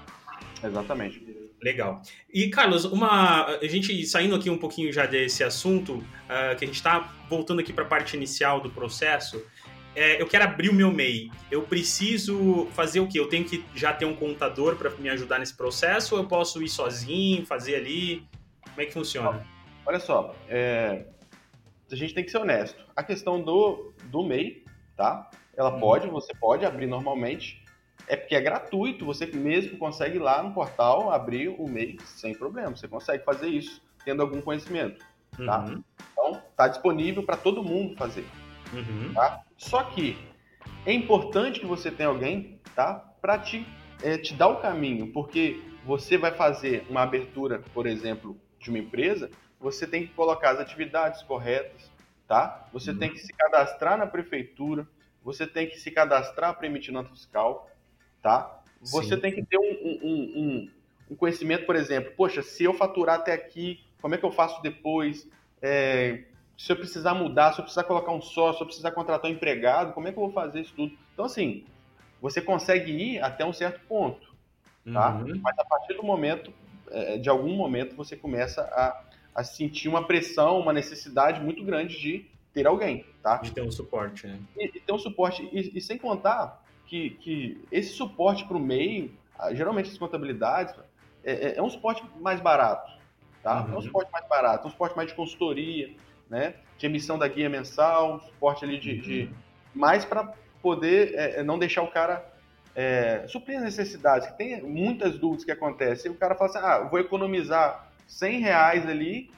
Exatamente. 0.62 1.24
Legal. 1.62 2.02
E, 2.32 2.48
Carlos, 2.50 2.84
uma, 2.84 3.46
a 3.46 3.66
gente 3.66 4.06
saindo 4.06 4.34
aqui 4.34 4.50
um 4.50 4.58
pouquinho 4.58 4.92
já 4.92 5.06
desse 5.06 5.42
assunto, 5.42 5.94
uh, 5.94 6.56
que 6.56 6.64
a 6.64 6.66
gente 6.66 6.76
está 6.76 7.12
voltando 7.28 7.60
aqui 7.60 7.72
para 7.72 7.84
a 7.84 7.86
parte 7.86 8.16
inicial 8.16 8.60
do 8.60 8.70
processo, 8.70 9.44
é, 9.94 10.20
eu 10.20 10.26
quero 10.26 10.44
abrir 10.44 10.68
o 10.68 10.74
meu 10.74 10.90
MEI, 10.90 11.30
eu 11.50 11.62
preciso 11.62 12.66
fazer 12.72 13.00
o 13.00 13.08
quê? 13.08 13.20
Eu 13.20 13.28
tenho 13.28 13.44
que 13.44 13.64
já 13.74 13.92
ter 13.92 14.04
um 14.04 14.16
contador 14.16 14.76
para 14.76 14.90
me 14.90 15.08
ajudar 15.08 15.38
nesse 15.38 15.56
processo 15.56 16.16
ou 16.16 16.22
eu 16.22 16.28
posso 16.28 16.62
ir 16.62 16.68
sozinho, 16.68 17.46
fazer 17.46 17.76
ali? 17.76 18.26
Como 18.62 18.80
é 18.80 18.86
que 18.86 18.92
funciona? 18.92 19.46
Olha 19.86 20.00
só, 20.00 20.34
é, 20.48 21.04
a 21.90 21.94
gente 21.94 22.14
tem 22.14 22.24
que 22.24 22.30
ser 22.30 22.38
honesto. 22.38 22.84
A 22.96 23.02
questão 23.02 23.40
do, 23.40 23.92
do 24.04 24.24
MEI, 24.24 24.64
tá? 24.96 25.30
Ela 25.56 25.74
hum. 25.76 25.80
pode, 25.80 26.08
você 26.08 26.34
pode 26.34 26.64
abrir 26.64 26.86
normalmente, 26.86 27.62
é 28.08 28.16
porque 28.16 28.34
é 28.34 28.40
gratuito, 28.40 29.04
você 29.04 29.26
mesmo 29.26 29.78
consegue 29.78 30.16
ir 30.16 30.20
lá 30.20 30.42
no 30.42 30.52
portal 30.52 31.10
abrir 31.12 31.48
o 31.48 31.68
MEI 31.68 31.98
sem 32.04 32.34
problema. 32.34 32.74
Você 32.74 32.88
consegue 32.88 33.24
fazer 33.24 33.48
isso 33.48 33.80
tendo 34.04 34.22
algum 34.22 34.40
conhecimento, 34.40 35.04
tá? 35.46 35.64
Uhum. 35.64 35.84
Então, 36.12 36.42
tá 36.56 36.68
disponível 36.68 37.22
para 37.22 37.36
todo 37.36 37.62
mundo 37.62 37.96
fazer. 37.96 38.26
Uhum. 38.72 39.14
Tá? 39.14 39.42
Só 39.56 39.82
que 39.84 40.16
é 40.86 40.92
importante 40.92 41.60
que 41.60 41.66
você 41.66 41.90
tenha 41.90 42.08
alguém 42.08 42.60
tá, 42.74 42.94
para 43.20 43.38
te, 43.38 43.66
é, 44.02 44.18
te 44.18 44.34
dar 44.34 44.48
o 44.48 44.60
caminho, 44.60 45.12
porque 45.12 45.60
você 45.84 46.16
vai 46.16 46.32
fazer 46.32 46.86
uma 46.88 47.02
abertura, 47.02 47.62
por 47.72 47.86
exemplo, 47.86 48.36
de 48.58 48.70
uma 48.70 48.78
empresa, 48.78 49.30
você 49.60 49.86
tem 49.86 50.06
que 50.06 50.12
colocar 50.12 50.50
as 50.50 50.60
atividades 50.60 51.22
corretas, 51.22 51.90
tá? 52.26 52.68
Você 52.72 52.90
uhum. 52.90 52.98
tem 52.98 53.10
que 53.10 53.18
se 53.18 53.32
cadastrar 53.32 53.96
na 53.96 54.06
prefeitura, 54.06 54.86
você 55.22 55.46
tem 55.46 55.68
que 55.68 55.78
se 55.78 55.90
cadastrar 55.90 56.54
para 56.54 56.66
emitir 56.66 56.92
nota 56.92 57.10
fiscal, 57.10 57.70
tá? 58.22 58.62
Você 58.80 59.14
Sim. 59.14 59.20
tem 59.20 59.32
que 59.32 59.42
ter 59.42 59.58
um, 59.58 59.62
um, 59.62 60.00
um, 60.02 60.70
um, 61.10 61.16
conhecimento, 61.16 61.64
por 61.64 61.76
exemplo, 61.76 62.12
poxa, 62.16 62.42
se 62.42 62.64
eu 62.64 62.74
faturar 62.74 63.16
até 63.16 63.32
aqui, 63.32 63.82
como 64.00 64.14
é 64.14 64.18
que 64.18 64.24
eu 64.24 64.32
faço 64.32 64.60
depois? 64.62 65.26
É, 65.62 66.24
se 66.56 66.70
eu 66.72 66.76
precisar 66.76 67.14
mudar, 67.14 67.52
se 67.52 67.60
eu 67.60 67.64
precisar 67.64 67.84
colocar 67.84 68.12
um 68.12 68.20
sócio, 68.20 68.58
se 68.58 68.62
eu 68.62 68.66
precisar 68.66 68.90
contratar 68.92 69.30
um 69.30 69.34
empregado, 69.34 69.92
como 69.92 70.08
é 70.08 70.12
que 70.12 70.18
eu 70.18 70.22
vou 70.22 70.32
fazer 70.32 70.60
isso 70.60 70.74
tudo? 70.74 70.96
Então, 71.12 71.24
assim, 71.24 71.64
você 72.20 72.40
consegue 72.40 72.92
ir 72.92 73.20
até 73.20 73.44
um 73.44 73.52
certo 73.52 73.80
ponto, 73.86 74.34
tá? 74.92 75.16
Uhum. 75.16 75.40
Mas 75.42 75.58
a 75.58 75.64
partir 75.64 75.94
do 75.94 76.02
momento, 76.02 76.52
é, 76.90 77.18
de 77.18 77.28
algum 77.28 77.54
momento, 77.54 77.96
você 77.96 78.16
começa 78.16 78.62
a, 78.62 79.02
a 79.34 79.44
sentir 79.44 79.88
uma 79.88 80.06
pressão, 80.06 80.58
uma 80.60 80.72
necessidade 80.72 81.40
muito 81.40 81.64
grande 81.64 81.98
de 82.00 82.26
ter 82.52 82.66
alguém, 82.66 83.04
tá? 83.22 83.38
De 83.38 83.50
ter 83.50 83.62
um 83.62 83.70
suporte, 83.70 84.26
né? 84.26 84.38
E, 84.56 84.66
e 84.66 84.80
ter 84.80 84.92
um 84.92 84.98
suporte, 84.98 85.48
e, 85.52 85.76
e 85.76 85.80
sem 85.80 85.98
contar 85.98 86.62
que, 86.86 87.10
que 87.10 87.60
esse 87.72 87.92
suporte 87.92 88.44
para 88.46 88.56
o 88.56 88.60
meio, 88.60 89.10
geralmente 89.52 89.90
as 89.90 89.98
contabilidades, 89.98 90.74
é, 91.24 91.32
é, 91.32 91.58
é, 91.58 91.62
um 91.62 91.68
suporte 91.68 92.04
mais 92.20 92.40
barato, 92.40 92.92
tá? 93.42 93.64
Uhum. 93.64 93.74
É 93.74 93.78
um 93.78 93.82
suporte 93.82 94.12
mais 94.12 94.28
barato, 94.28 94.68
um 94.68 94.70
suporte 94.70 94.96
mais 94.96 95.08
de 95.08 95.14
consultoria, 95.14 95.94
né? 96.34 96.54
De 96.76 96.86
emissão 96.86 97.16
da 97.16 97.28
guia 97.28 97.48
mensal, 97.48 98.20
suporte 98.20 98.64
ali 98.64 98.76
de, 98.76 98.98
de 98.98 99.30
mais 99.72 100.04
para 100.04 100.34
poder 100.60 101.14
é, 101.14 101.40
é, 101.40 101.42
não 101.44 101.56
deixar 101.56 101.82
o 101.82 101.90
cara 101.92 102.28
é, 102.74 103.24
suprir 103.28 103.56
as 103.58 103.62
necessidades, 103.62 104.26
que 104.28 104.36
tem 104.36 104.60
muitas 104.60 105.16
dúvidas 105.16 105.44
que 105.44 105.52
acontecem. 105.52 106.10
E 106.10 106.14
o 106.14 106.18
cara 106.18 106.34
fala 106.34 106.50
assim, 106.50 106.58
ah, 106.58 106.78
vou 106.90 106.98
economizar 106.98 107.88
100 108.08 108.40
reais 108.40 108.84
ali 108.88 109.30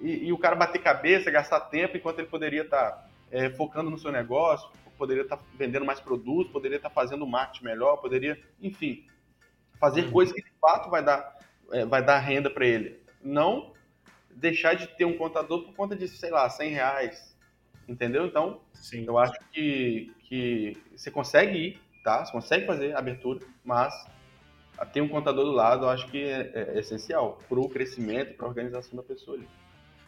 e, 0.00 0.26
e, 0.26 0.32
o 0.32 0.38
cara 0.38 0.56
bater 0.56 0.82
cabeça, 0.82 1.30
gastar 1.30 1.60
tempo, 1.60 1.96
enquanto 1.96 2.18
ele 2.18 2.26
poderia 2.26 2.62
estar 2.62 2.90
tá, 2.90 3.06
é, 3.30 3.48
focando 3.50 3.88
no 3.88 3.96
seu 3.96 4.10
negócio, 4.10 4.68
poderia 4.98 5.22
estar 5.22 5.36
tá 5.36 5.42
vendendo 5.56 5.86
mais 5.86 6.00
produtos, 6.00 6.52
poderia 6.52 6.76
estar 6.76 6.88
tá 6.88 6.94
fazendo 6.94 7.24
marketing 7.24 7.66
melhor, 7.66 7.98
poderia, 7.98 8.36
enfim, 8.60 9.06
fazer 9.78 10.06
uhum. 10.06 10.10
coisas 10.10 10.34
que 10.34 10.42
de 10.42 10.52
fato 10.60 10.90
vai 10.90 11.04
dar, 11.04 11.38
é, 11.70 11.84
vai 11.84 12.04
dar 12.04 12.18
renda 12.18 12.50
para 12.50 12.66
ele. 12.66 13.00
Não 13.22 13.71
deixar 14.36 14.74
de 14.74 14.86
ter 14.86 15.04
um 15.04 15.16
contador 15.16 15.64
por 15.64 15.74
conta 15.74 15.96
de, 15.96 16.08
sei 16.08 16.30
lá, 16.30 16.48
100 16.48 16.70
reais. 16.70 17.36
Entendeu? 17.88 18.26
Então, 18.26 18.60
Sim. 18.72 19.04
eu 19.06 19.18
acho 19.18 19.38
que, 19.52 20.12
que 20.28 20.76
você 20.96 21.10
consegue 21.10 21.58
ir, 21.58 21.80
tá? 22.04 22.24
Você 22.24 22.32
consegue 22.32 22.66
fazer 22.66 22.94
a 22.94 22.98
abertura, 22.98 23.40
mas 23.64 23.92
ter 24.92 25.00
um 25.00 25.08
contador 25.08 25.44
do 25.44 25.52
lado 25.52 25.84
eu 25.84 25.90
acho 25.90 26.08
que 26.08 26.22
é, 26.22 26.50
é 26.54 26.78
essencial 26.78 27.38
para 27.48 27.60
o 27.60 27.68
crescimento, 27.68 28.34
para 28.34 28.46
a 28.46 28.48
organização 28.48 28.96
da 28.96 29.02
pessoa 29.02 29.36
ali. 29.36 29.48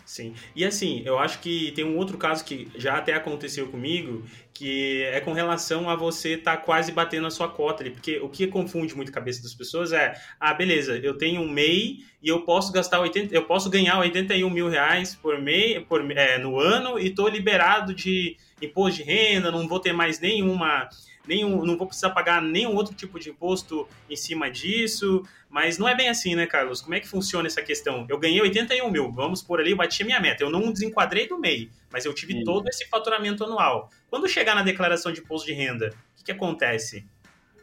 Sim. 0.04 0.34
E 0.54 0.64
assim, 0.64 1.02
eu 1.04 1.18
acho 1.18 1.40
que 1.40 1.72
tem 1.72 1.84
um 1.84 1.96
outro 1.96 2.18
caso 2.18 2.44
que 2.44 2.68
já 2.76 2.98
até 2.98 3.14
aconteceu 3.14 3.68
comigo, 3.68 4.22
que 4.52 5.02
é 5.04 5.20
com 5.20 5.32
relação 5.32 5.88
a 5.88 5.96
você 5.96 6.34
estar 6.34 6.58
tá 6.58 6.62
quase 6.62 6.92
batendo 6.92 7.26
a 7.26 7.30
sua 7.30 7.48
cota 7.48 7.82
ali. 7.82 7.90
Porque 7.90 8.18
o 8.18 8.28
que 8.28 8.46
confunde 8.46 8.94
muito 8.94 9.08
a 9.08 9.12
cabeça 9.12 9.42
das 9.42 9.54
pessoas 9.54 9.92
é, 9.92 10.14
ah, 10.38 10.52
beleza, 10.52 10.98
eu 10.98 11.16
tenho 11.16 11.40
um 11.40 11.48
MEI 11.48 12.04
e 12.22 12.28
eu 12.28 12.42
posso 12.42 12.70
gastar 12.72 13.00
80, 13.00 13.34
eu 13.34 13.44
posso 13.44 13.70
ganhar 13.70 13.98
81 13.98 14.48
mil 14.50 14.68
reais 14.68 15.14
por 15.14 15.40
MEI 15.40 15.80
por, 15.80 16.10
é, 16.10 16.38
no 16.38 16.58
ano 16.58 16.98
e 16.98 17.08
estou 17.08 17.28
liberado 17.28 17.94
de 17.94 18.36
imposto 18.60 19.02
de 19.02 19.10
renda, 19.10 19.50
não 19.50 19.66
vou 19.66 19.80
ter 19.80 19.92
mais 19.92 20.20
nenhuma 20.20 20.88
nenhum, 21.26 21.64
não 21.64 21.76
vou 21.76 21.86
precisar 21.86 22.10
pagar 22.10 22.42
nenhum 22.42 22.74
outro 22.74 22.94
tipo 22.94 23.18
de 23.18 23.30
imposto 23.30 23.88
em 24.08 24.16
cima 24.16 24.50
disso. 24.50 25.22
Mas 25.48 25.78
não 25.78 25.88
é 25.88 25.94
bem 25.94 26.08
assim, 26.08 26.34
né, 26.34 26.46
Carlos? 26.46 26.80
Como 26.80 26.94
é 26.94 27.00
que 27.00 27.08
funciona 27.08 27.46
essa 27.46 27.62
questão? 27.62 28.06
Eu 28.08 28.18
ganhei 28.18 28.40
81 28.40 28.90
mil, 28.90 29.12
vamos 29.12 29.42
por 29.42 29.60
ali, 29.60 29.70
eu 29.70 29.76
bati 29.76 30.02
a 30.02 30.06
minha 30.06 30.20
meta. 30.20 30.42
Eu 30.42 30.50
não 30.50 30.72
desenquadrei 30.72 31.28
do 31.28 31.38
MEI, 31.38 31.70
mas 31.90 32.04
eu 32.04 32.12
tive 32.12 32.32
Sim. 32.32 32.44
todo 32.44 32.68
esse 32.68 32.88
faturamento 32.88 33.44
anual. 33.44 33.88
Quando 34.10 34.28
chegar 34.28 34.54
na 34.54 34.62
declaração 34.62 35.12
de 35.12 35.20
imposto 35.20 35.46
de 35.46 35.52
renda, 35.52 35.94
o 36.12 36.18
que, 36.18 36.24
que 36.24 36.32
acontece? 36.32 37.06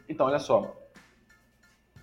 Então, 0.08 0.26
olha 0.26 0.38
só. 0.38 0.76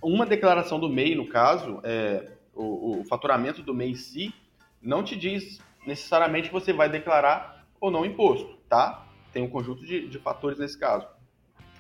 Uma 0.02 0.26
declaração 0.26 0.80
do 0.80 0.88
MEI, 0.88 1.16
no 1.16 1.28
caso, 1.28 1.82
é, 1.84 2.32
o, 2.54 3.00
o 3.00 3.04
faturamento 3.06 3.62
do 3.64 3.74
mês 3.74 3.92
em 3.92 3.96
si 3.96 4.34
não 4.82 5.04
te 5.04 5.16
diz 5.16 5.60
necessariamente 5.86 6.48
que 6.50 6.54
você 6.54 6.72
vai 6.72 6.90
declarar 6.90 7.66
ou 7.80 7.90
não 7.90 8.06
imposto, 8.06 8.58
tá? 8.68 9.08
Tem 9.32 9.44
um 9.44 9.50
conjunto 9.50 9.86
de, 9.86 10.08
de 10.08 10.20
fatores 10.20 10.60
nesse 10.60 10.78
caso. 10.78 11.08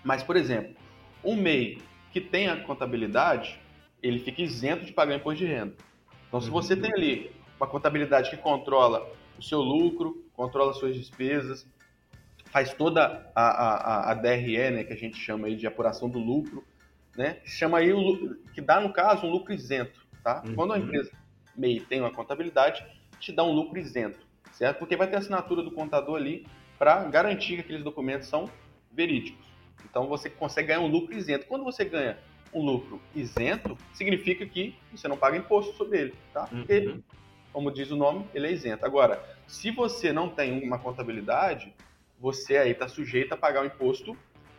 Mas, 0.10 0.24
por 0.24 0.36
exemplo, 0.36 0.74
um 1.24 1.36
MEI 1.36 1.80
que 2.12 2.20
tem 2.20 2.48
a 2.48 2.58
contabilidade, 2.64 3.60
ele 4.02 4.18
fica 4.18 4.42
isento 4.42 4.84
de 4.84 4.92
pagar 4.92 5.16
imposto 5.16 5.38
de 5.38 5.46
renda. 5.46 5.76
Então, 6.28 6.42
se 6.42 6.50
você 6.50 6.76
tem 6.76 6.92
ali 6.92 7.32
uma 7.60 7.68
contabilidade 7.68 8.32
que 8.32 8.38
controla 8.38 9.08
o 9.38 9.44
seu 9.44 9.62
lucro, 9.62 10.26
controla 10.34 10.74
suas 10.74 10.96
despesas, 10.96 11.68
faz 12.46 12.74
toda 12.74 13.32
a, 13.36 13.44
a, 13.44 14.12
a 14.12 14.14
DRE, 14.16 14.72
né, 14.72 14.84
que 14.84 14.94
a 14.94 14.96
gente 14.96 15.16
chama 15.16 15.46
aí 15.46 15.56
de 15.56 15.68
apuração 15.68 16.10
do 16.10 16.18
lucro, 16.18 16.66
né, 17.16 17.38
chama 17.46 17.78
aí 17.78 17.94
o, 17.94 18.36
que 18.52 18.62
dá 18.62 18.80
no 18.80 18.92
caso 18.92 19.28
um 19.28 19.30
lucro 19.30 19.54
isento, 19.54 20.08
tá? 20.24 20.42
Uhum. 20.44 20.56
Quando 20.56 20.74
a 20.74 20.80
empresa 20.80 21.12
MEI 21.56 21.82
tem 21.82 22.00
uma 22.00 22.10
contabilidade, 22.10 22.84
te 23.20 23.32
dá 23.32 23.44
um 23.44 23.52
lucro 23.52 23.78
isento, 23.78 24.26
certo? 24.54 24.80
Porque 24.80 24.96
vai 24.96 25.08
ter 25.08 25.18
a 25.18 25.20
assinatura 25.20 25.62
do 25.62 25.70
contador 25.70 26.16
ali 26.16 26.48
para 26.80 27.04
garantir 27.04 27.58
que 27.58 27.62
aqueles 27.62 27.84
documentos 27.84 28.28
são 28.28 28.50
verídicos. 28.92 29.49
Então 29.90 30.08
você 30.08 30.30
consegue 30.30 30.70
ganhar 30.70 30.82
um 30.82 30.88
lucro 30.88 31.16
isento. 31.16 31.46
Quando 31.48 31.64
você 31.64 31.84
ganha 31.86 32.18
um 32.54 32.64
lucro 32.64 33.02
isento, 33.16 33.78
significa 33.94 34.46
que 34.46 34.76
você 34.92 35.08
não 35.08 35.18
paga 35.18 35.38
imposto 35.38 35.76
sobre 35.76 36.00
ele, 36.00 36.16
tá? 36.34 36.48
Porque, 36.48 36.80
uhum. 36.80 37.04
como 37.54 37.72
diz 37.72 37.92
o 37.92 37.96
nome, 37.96 38.26
ele 38.34 38.48
é 38.48 38.52
isento. 38.52 38.86
Agora, 38.86 39.24
se 39.48 39.72
você 39.72 40.12
não 40.12 40.30
tem 40.30 40.64
uma 40.64 40.80
contabilidade, 40.80 41.74
você 42.20 42.58
aí 42.58 42.72
está 42.72 42.88
sujeito 42.88 43.34
a 43.34 43.38
pagar 43.38 43.62
um 43.62 43.66
imposto 43.66 44.18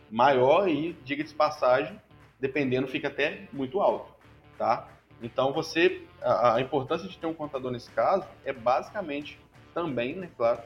maior 0.09 0.67
e, 0.67 0.93
diga 1.03 1.23
de 1.23 1.33
passagem, 1.33 1.99
dependendo, 2.39 2.87
fica 2.87 3.07
até 3.07 3.47
muito 3.53 3.79
alto, 3.79 4.13
tá? 4.57 4.87
Então, 5.21 5.53
você, 5.53 6.01
a, 6.21 6.55
a, 6.55 6.61
importância 6.61 7.07
de 7.07 7.17
ter 7.17 7.27
um 7.27 7.33
contador 7.33 7.71
nesse 7.71 7.89
caso 7.91 8.25
é 8.43 8.51
basicamente 8.51 9.39
também, 9.73 10.15
né, 10.15 10.29
claro, 10.35 10.61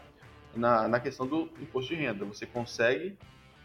na, 0.56 0.88
na 0.88 1.00
questão 1.00 1.28
do 1.28 1.52
imposto 1.60 1.94
de 1.94 2.02
renda. 2.02 2.24
Você 2.26 2.46
consegue 2.46 3.18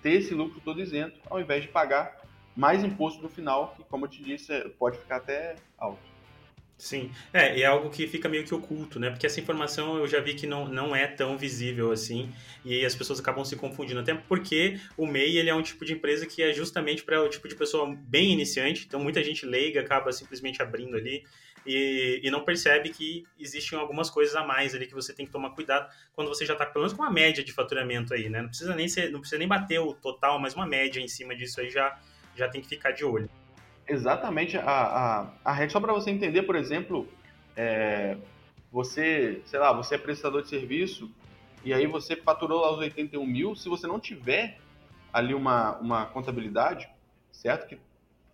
ter 0.03 0.15
esse 0.15 0.35
lucro 0.35 0.61
todo 0.65 0.81
isento, 0.81 1.19
ao 1.29 1.41
invés 1.41 1.63
de 1.63 1.69
pagar 1.69 2.21
mais 2.57 2.83
imposto 2.85 3.23
no 3.23 3.29
final, 3.29 3.75
que, 3.77 3.85
como 3.85 4.05
eu 4.07 4.11
te 4.11 4.23
disse, 4.23 4.53
é, 4.53 4.69
pode 4.69 4.99
ficar 4.99 5.17
até 5.17 5.57
alto. 5.79 6.11
Sim, 6.81 7.11
é, 7.31 7.59
e 7.59 7.63
é 7.63 7.67
algo 7.67 7.91
que 7.91 8.07
fica 8.07 8.27
meio 8.27 8.43
que 8.43 8.55
oculto, 8.55 8.99
né? 8.99 9.11
Porque 9.11 9.27
essa 9.27 9.39
informação 9.39 9.99
eu 9.99 10.09
já 10.09 10.19
vi 10.19 10.33
que 10.33 10.47
não, 10.47 10.67
não 10.67 10.97
é 10.97 11.07
tão 11.07 11.37
visível 11.37 11.93
assim, 11.93 12.33
e 12.65 12.87
as 12.87 12.95
pessoas 12.95 13.21
acabam 13.21 13.45
se 13.45 13.55
confundindo. 13.55 14.01
Até 14.01 14.15
porque 14.15 14.81
o 14.97 15.07
MEI 15.07 15.37
ele 15.37 15.51
é 15.51 15.55
um 15.55 15.61
tipo 15.61 15.85
de 15.85 15.93
empresa 15.93 16.25
que 16.27 16.43
é 16.43 16.55
justamente 16.55 17.05
para 17.05 17.23
o 17.23 17.29
tipo 17.29 17.47
de 17.47 17.55
pessoa 17.55 17.95
bem 17.95 18.33
iniciante, 18.33 18.87
então 18.87 18.99
muita 18.99 19.23
gente 19.23 19.45
leiga 19.45 19.83
acaba 19.83 20.11
simplesmente 20.11 20.63
abrindo 20.63 20.97
ali 20.97 21.23
e, 21.67 22.21
e 22.23 22.31
não 22.31 22.45
percebe 22.45 22.91
que 22.91 23.27
existem 23.39 23.79
algumas 23.79 24.09
coisas 24.11 24.35
a 24.35 24.45
mais 24.45 24.75
ali 24.75 24.87
que 24.87 24.95
você 24.95 25.13
tem 25.13 25.27
que 25.27 25.33
tomar 25.33 25.51
cuidado 25.51 25.93
quando 26.15 26.29
você 26.29 26.47
já 26.47 26.55
está 26.55 26.67
pelo 26.67 26.85
menos 26.85 26.97
com 26.97 27.03
uma 27.03 27.11
média 27.11 27.45
de 27.45 27.53
faturamento 27.53 28.15
aí, 28.15 28.29
né? 28.29 28.43
Não 28.43 28.49
precisa 28.49 28.75
nem 28.75 28.89
ser, 28.89 29.11
não 29.11 29.21
precisa 29.21 29.39
nem 29.39 29.49
bater 29.49 29.81
o 29.81 29.95
total, 29.95 30.39
mas 30.39 30.55
uma 30.55 30.67
média 30.67 31.01
em 31.01 31.09
cima 31.09 31.35
disso 31.35 31.61
aí 31.61 31.71
já, 31.71 31.99
já 32.35 32.49
tem 32.49 32.61
que 32.61 32.69
ficar 32.69 32.93
de 32.93 33.05
olho 33.05 33.29
exatamente 33.91 34.57
a, 34.57 34.63
a, 34.63 35.31
a 35.45 35.53
regra. 35.53 35.71
Só 35.71 35.81
para 35.81 35.93
você 35.93 36.11
entender, 36.11 36.43
por 36.43 36.55
exemplo, 36.55 37.09
é, 37.57 38.17
você, 38.71 39.43
sei 39.45 39.59
lá, 39.59 39.73
você 39.73 39.97
é 39.97 39.99
prestador 39.99 40.43
de 40.43 40.49
serviço 40.49 41.11
e 41.65 41.75
aí 41.75 41.87
você 41.87 42.17
faturou 42.17 42.61
lá 42.61 42.73
os 42.73 42.79
81 42.79 43.27
mil. 43.27 43.57
Se 43.57 43.69
você 43.69 43.87
não 43.87 43.99
tiver 43.99 44.59
ali 45.13 45.35
uma, 45.35 45.77
uma 45.79 46.07
contabilidade, 46.07 46.89
certo? 47.33 47.67
Que, 47.67 47.79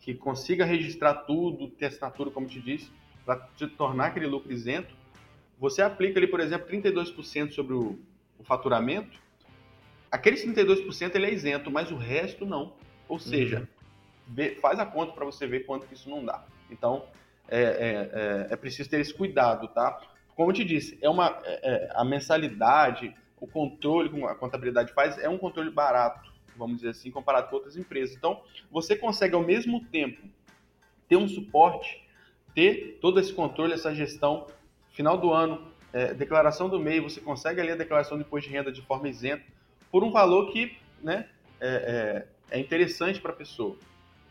que 0.00 0.14
consiga 0.14 0.64
registrar 0.64 1.14
tudo, 1.14 1.68
ter 1.68 1.86
assinatura, 1.86 2.30
como 2.30 2.46
te 2.46 2.60
disse, 2.60 2.92
para 3.26 3.46
te 3.56 3.66
tornar 3.66 4.06
aquele 4.06 4.26
lucro 4.26 4.50
isento, 4.50 4.94
você 5.58 5.82
aplica 5.82 6.18
ali, 6.18 6.26
por 6.26 6.40
exemplo, 6.40 6.66
32% 6.68 7.50
sobre 7.50 7.74
o, 7.74 7.98
o 8.38 8.44
faturamento. 8.44 9.18
Aquele 10.10 10.36
32% 10.36 11.14
ele 11.14 11.26
é 11.26 11.34
isento, 11.34 11.70
mas 11.70 11.90
o 11.90 11.96
resto 11.96 12.46
não. 12.46 12.72
Ou 13.08 13.18
seja, 13.18 13.60
uhum 13.60 13.66
vê, 14.26 14.56
faz 14.56 14.78
a 14.78 14.86
conta 14.86 15.12
para 15.12 15.24
você 15.24 15.46
ver 15.46 15.60
quanto 15.60 15.86
que 15.86 15.94
isso 15.94 16.10
não 16.10 16.24
dá. 16.24 16.44
Então, 16.70 17.04
é, 17.48 17.60
é, 17.60 17.66
é, 17.68 18.46
é, 18.50 18.56
preciso 18.56 18.90
ter 18.90 19.00
esse 19.00 19.14
cuidado, 19.14 19.68
tá? 19.68 20.00
Como 20.34 20.50
eu 20.50 20.54
te 20.54 20.64
disse, 20.64 20.98
é 21.00 21.08
uma, 21.08 21.40
é, 21.44 21.60
é, 21.62 21.88
a 21.94 22.04
mensalidade, 22.04 23.14
o 23.40 23.46
controle 23.46 24.08
que 24.10 24.24
a 24.24 24.34
contabilidade 24.34 24.92
faz 24.92 25.16
é 25.18 25.28
um 25.28 25.38
controle 25.38 25.70
barato, 25.70 26.32
vamos 26.56 26.76
dizer 26.78 26.90
assim, 26.90 27.10
comparado 27.10 27.48
com 27.48 27.56
outras 27.56 27.76
empresas. 27.76 28.16
Então, 28.16 28.42
você 28.70 28.96
consegue 28.96 29.34
ao 29.34 29.42
mesmo 29.42 29.84
tempo 29.86 30.26
ter 31.08 31.16
um 31.16 31.28
suporte, 31.28 32.04
ter 32.56 32.98
todo 33.00 33.20
esse 33.20 33.32
controle, 33.32 33.72
essa 33.72 33.94
gestão, 33.94 34.48
final 34.90 35.16
do 35.16 35.32
ano, 35.32 35.62
é, 35.92 36.12
declaração 36.12 36.68
do 36.68 36.80
MEI, 36.80 36.98
você 36.98 37.20
consegue 37.20 37.60
ali 37.60 37.70
a 37.70 37.76
declaração 37.76 38.18
de 38.18 38.24
imposto 38.24 38.50
de 38.50 38.56
renda 38.56 38.72
de 38.72 38.82
forma 38.82 39.08
isenta, 39.08 39.44
por 39.92 40.02
um 40.02 40.10
valor 40.10 40.50
que 40.50 40.76
né, 41.00 41.28
é, 41.60 42.26
é, 42.50 42.56
é 42.56 42.58
interessante 42.58 43.20
para 43.20 43.30
a 43.30 43.36
pessoa 43.36 43.76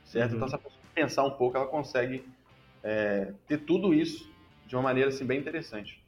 certo? 0.06 0.32
Uhum. 0.32 0.38
Então, 0.38 0.48
se 0.48 0.56
a 0.56 0.58
pessoa 0.58 0.82
pensar 0.94 1.24
um 1.24 1.32
pouco, 1.32 1.58
ela 1.58 1.66
consegue 1.66 2.24
é, 2.84 3.34
ter 3.48 3.60
tudo 3.60 3.94
isso 3.94 4.32
de 4.66 4.76
uma 4.76 4.82
maneira 4.82 5.10
assim, 5.10 5.26
bem 5.26 5.40
interessante. 5.40 6.02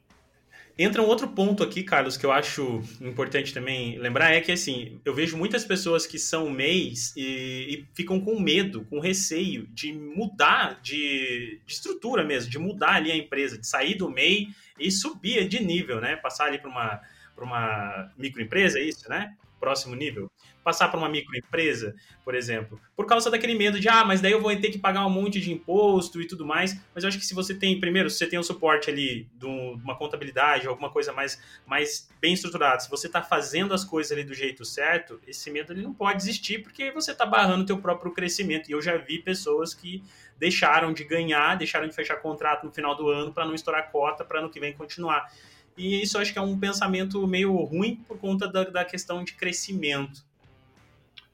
Entra 0.80 1.02
um 1.02 1.06
outro 1.06 1.26
ponto 1.26 1.64
aqui, 1.64 1.82
Carlos, 1.82 2.16
que 2.16 2.24
eu 2.24 2.30
acho 2.30 2.80
importante 3.00 3.52
também 3.52 3.98
lembrar, 3.98 4.32
é 4.32 4.40
que 4.40 4.52
assim, 4.52 5.00
eu 5.04 5.12
vejo 5.12 5.36
muitas 5.36 5.64
pessoas 5.64 6.06
que 6.06 6.20
são 6.20 6.48
MEIs 6.48 7.12
e, 7.16 7.22
e 7.68 7.86
ficam 7.94 8.20
com 8.20 8.38
medo, 8.38 8.84
com 8.84 9.00
receio 9.00 9.66
de 9.72 9.92
mudar 9.92 10.80
de, 10.80 11.60
de, 11.66 11.72
estrutura 11.72 12.22
mesmo, 12.22 12.48
de 12.48 12.60
mudar 12.60 12.94
ali 12.94 13.10
a 13.10 13.16
empresa, 13.16 13.58
de 13.58 13.66
sair 13.66 13.96
do 13.96 14.08
MEI 14.08 14.50
e 14.78 14.88
subir 14.92 15.48
de 15.48 15.60
nível, 15.60 16.00
né? 16.00 16.14
Passar 16.14 16.44
ali 16.44 16.58
para 16.58 16.70
uma, 16.70 17.00
uma 17.36 18.12
microempresa, 18.16 18.78
é 18.78 18.82
isso, 18.84 19.08
né? 19.08 19.34
Próximo 19.58 19.96
nível 19.96 20.30
passar 20.68 20.88
para 20.88 20.98
uma 20.98 21.08
microempresa, 21.08 21.94
por 22.22 22.34
exemplo, 22.34 22.78
por 22.94 23.06
causa 23.06 23.30
daquele 23.30 23.54
medo 23.54 23.80
de, 23.80 23.88
ah, 23.88 24.04
mas 24.04 24.20
daí 24.20 24.32
eu 24.32 24.40
vou 24.42 24.54
ter 24.54 24.68
que 24.68 24.78
pagar 24.78 25.06
um 25.06 25.08
monte 25.08 25.40
de 25.40 25.50
imposto 25.50 26.20
e 26.20 26.26
tudo 26.26 26.44
mais. 26.44 26.78
Mas 26.94 27.02
eu 27.02 27.08
acho 27.08 27.18
que 27.18 27.24
se 27.24 27.32
você 27.32 27.54
tem, 27.54 27.80
primeiro, 27.80 28.10
se 28.10 28.18
você 28.18 28.26
tem 28.26 28.38
o 28.38 28.40
um 28.40 28.44
suporte 28.44 28.90
ali 28.90 29.26
de 29.34 29.46
uma 29.46 29.96
contabilidade, 29.96 30.66
alguma 30.66 30.90
coisa 30.90 31.10
mais, 31.10 31.42
mais 31.66 32.06
bem 32.20 32.34
estruturada, 32.34 32.80
se 32.80 32.90
você 32.90 33.06
está 33.06 33.22
fazendo 33.22 33.72
as 33.72 33.82
coisas 33.82 34.12
ali 34.12 34.24
do 34.24 34.34
jeito 34.34 34.62
certo, 34.62 35.18
esse 35.26 35.50
medo 35.50 35.72
ele 35.72 35.80
não 35.80 35.94
pode 35.94 36.22
existir 36.22 36.62
porque 36.62 36.90
você 36.90 37.12
está 37.12 37.24
barrando 37.24 37.62
o 37.62 37.66
teu 37.66 37.78
próprio 37.78 38.12
crescimento. 38.12 38.68
E 38.68 38.72
eu 38.72 38.82
já 38.82 38.98
vi 38.98 39.20
pessoas 39.20 39.72
que 39.72 40.02
deixaram 40.38 40.92
de 40.92 41.02
ganhar, 41.02 41.56
deixaram 41.56 41.88
de 41.88 41.94
fechar 41.94 42.16
contrato 42.16 42.66
no 42.66 42.70
final 42.70 42.94
do 42.94 43.08
ano 43.08 43.32
para 43.32 43.46
não 43.46 43.54
estourar 43.54 43.90
cota 43.90 44.22
para 44.22 44.40
ano 44.40 44.50
que 44.50 44.60
vem 44.60 44.74
continuar. 44.74 45.32
E 45.78 46.02
isso 46.02 46.18
acho 46.18 46.30
que 46.30 46.38
é 46.38 46.42
um 46.42 46.58
pensamento 46.58 47.26
meio 47.26 47.54
ruim 47.54 47.96
por 48.06 48.18
conta 48.18 48.46
da, 48.46 48.64
da 48.64 48.84
questão 48.84 49.24
de 49.24 49.32
crescimento. 49.32 50.27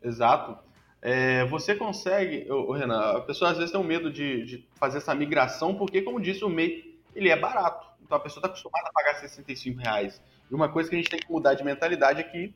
Exato. 0.04 0.58
É, 1.00 1.44
você 1.46 1.74
consegue, 1.74 2.50
ô, 2.50 2.72
Renan, 2.72 3.00
a 3.16 3.20
pessoa 3.20 3.50
às 3.50 3.56
vezes 3.56 3.72
tem 3.72 3.80
um 3.80 3.84
medo 3.84 4.10
de, 4.10 4.44
de, 4.44 4.68
fazer 4.76 4.98
essa 4.98 5.14
migração, 5.14 5.74
porque, 5.74 6.02
como 6.02 6.20
disse, 6.20 6.44
o 6.44 6.48
MEI 6.48 6.98
ele 7.14 7.28
é 7.28 7.36
barato. 7.38 7.86
Então 8.02 8.16
a 8.16 8.20
pessoa 8.20 8.40
está 8.40 8.48
acostumada 8.48 8.88
a 8.88 8.92
pagar 8.92 9.14
65 9.14 9.80
reais. 9.80 10.22
E 10.50 10.54
uma 10.54 10.68
coisa 10.68 10.88
que 10.88 10.96
a 10.96 10.98
gente 10.98 11.10
tem 11.10 11.20
que 11.20 11.30
mudar 11.30 11.54
de 11.54 11.64
mentalidade 11.64 12.20
é 12.20 12.22
que 12.22 12.54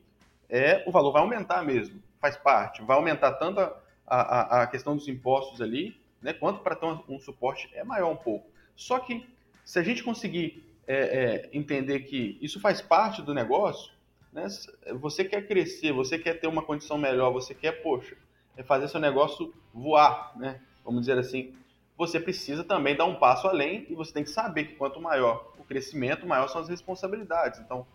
é, 0.49 0.83
o 0.87 0.91
valor 0.91 1.11
vai 1.11 1.21
aumentar 1.21 1.63
mesmo, 1.63 2.01
faz 2.19 2.37
parte. 2.37 2.81
Vai 2.81 2.97
aumentar 2.97 3.33
tanto 3.33 3.59
a, 3.59 3.73
a, 4.07 4.63
a 4.63 4.67
questão 4.67 4.95
dos 4.95 5.07
impostos 5.07 5.61
ali, 5.61 5.99
né, 6.21 6.33
quanto 6.33 6.61
para 6.61 6.75
ter 6.75 6.85
um, 6.85 6.99
um, 7.07 7.19
suporte 7.19 7.69
é 7.73 7.83
maior 7.83 8.11
um 8.11 8.15
pouco. 8.15 8.49
Só 8.75 8.99
que 8.99 9.27
se 9.63 9.77
a 9.77 9.83
gente 9.83 10.03
conseguir 10.03 10.63
é, 10.87 10.95
é, 10.95 11.49
entender 11.53 12.01
que 12.01 12.37
isso 12.41 12.59
faz 12.59 12.81
parte 12.81 13.21
do 13.21 13.33
negócio, 13.33 13.91
né? 14.31 14.47
Você 14.99 15.25
quer 15.25 15.47
crescer, 15.47 15.91
você 15.91 16.17
quer 16.17 16.35
ter 16.39 16.47
uma 16.47 16.61
condição 16.61 16.97
melhor, 16.97 17.31
você 17.31 17.53
quer, 17.53 17.83
poxa, 17.83 18.15
é 18.55 18.63
fazer 18.63 18.87
seu 18.87 18.99
negócio 18.99 19.53
voar, 19.73 20.33
né? 20.37 20.61
Vamos 20.83 21.01
dizer 21.01 21.17
assim. 21.17 21.53
Você 21.97 22.19
precisa 22.19 22.63
também 22.63 22.95
dar 22.95 23.05
um 23.05 23.15
passo 23.15 23.47
além 23.47 23.85
e 23.89 23.95
você 23.95 24.13
tem 24.13 24.23
que 24.23 24.29
saber 24.29 24.65
que 24.65 24.75
quanto 24.75 25.01
maior 25.01 25.53
o 25.57 25.63
crescimento, 25.63 26.25
maior 26.25 26.47
são 26.47 26.61
as 26.61 26.69
responsabilidades. 26.69 27.59
Então, 27.59 27.85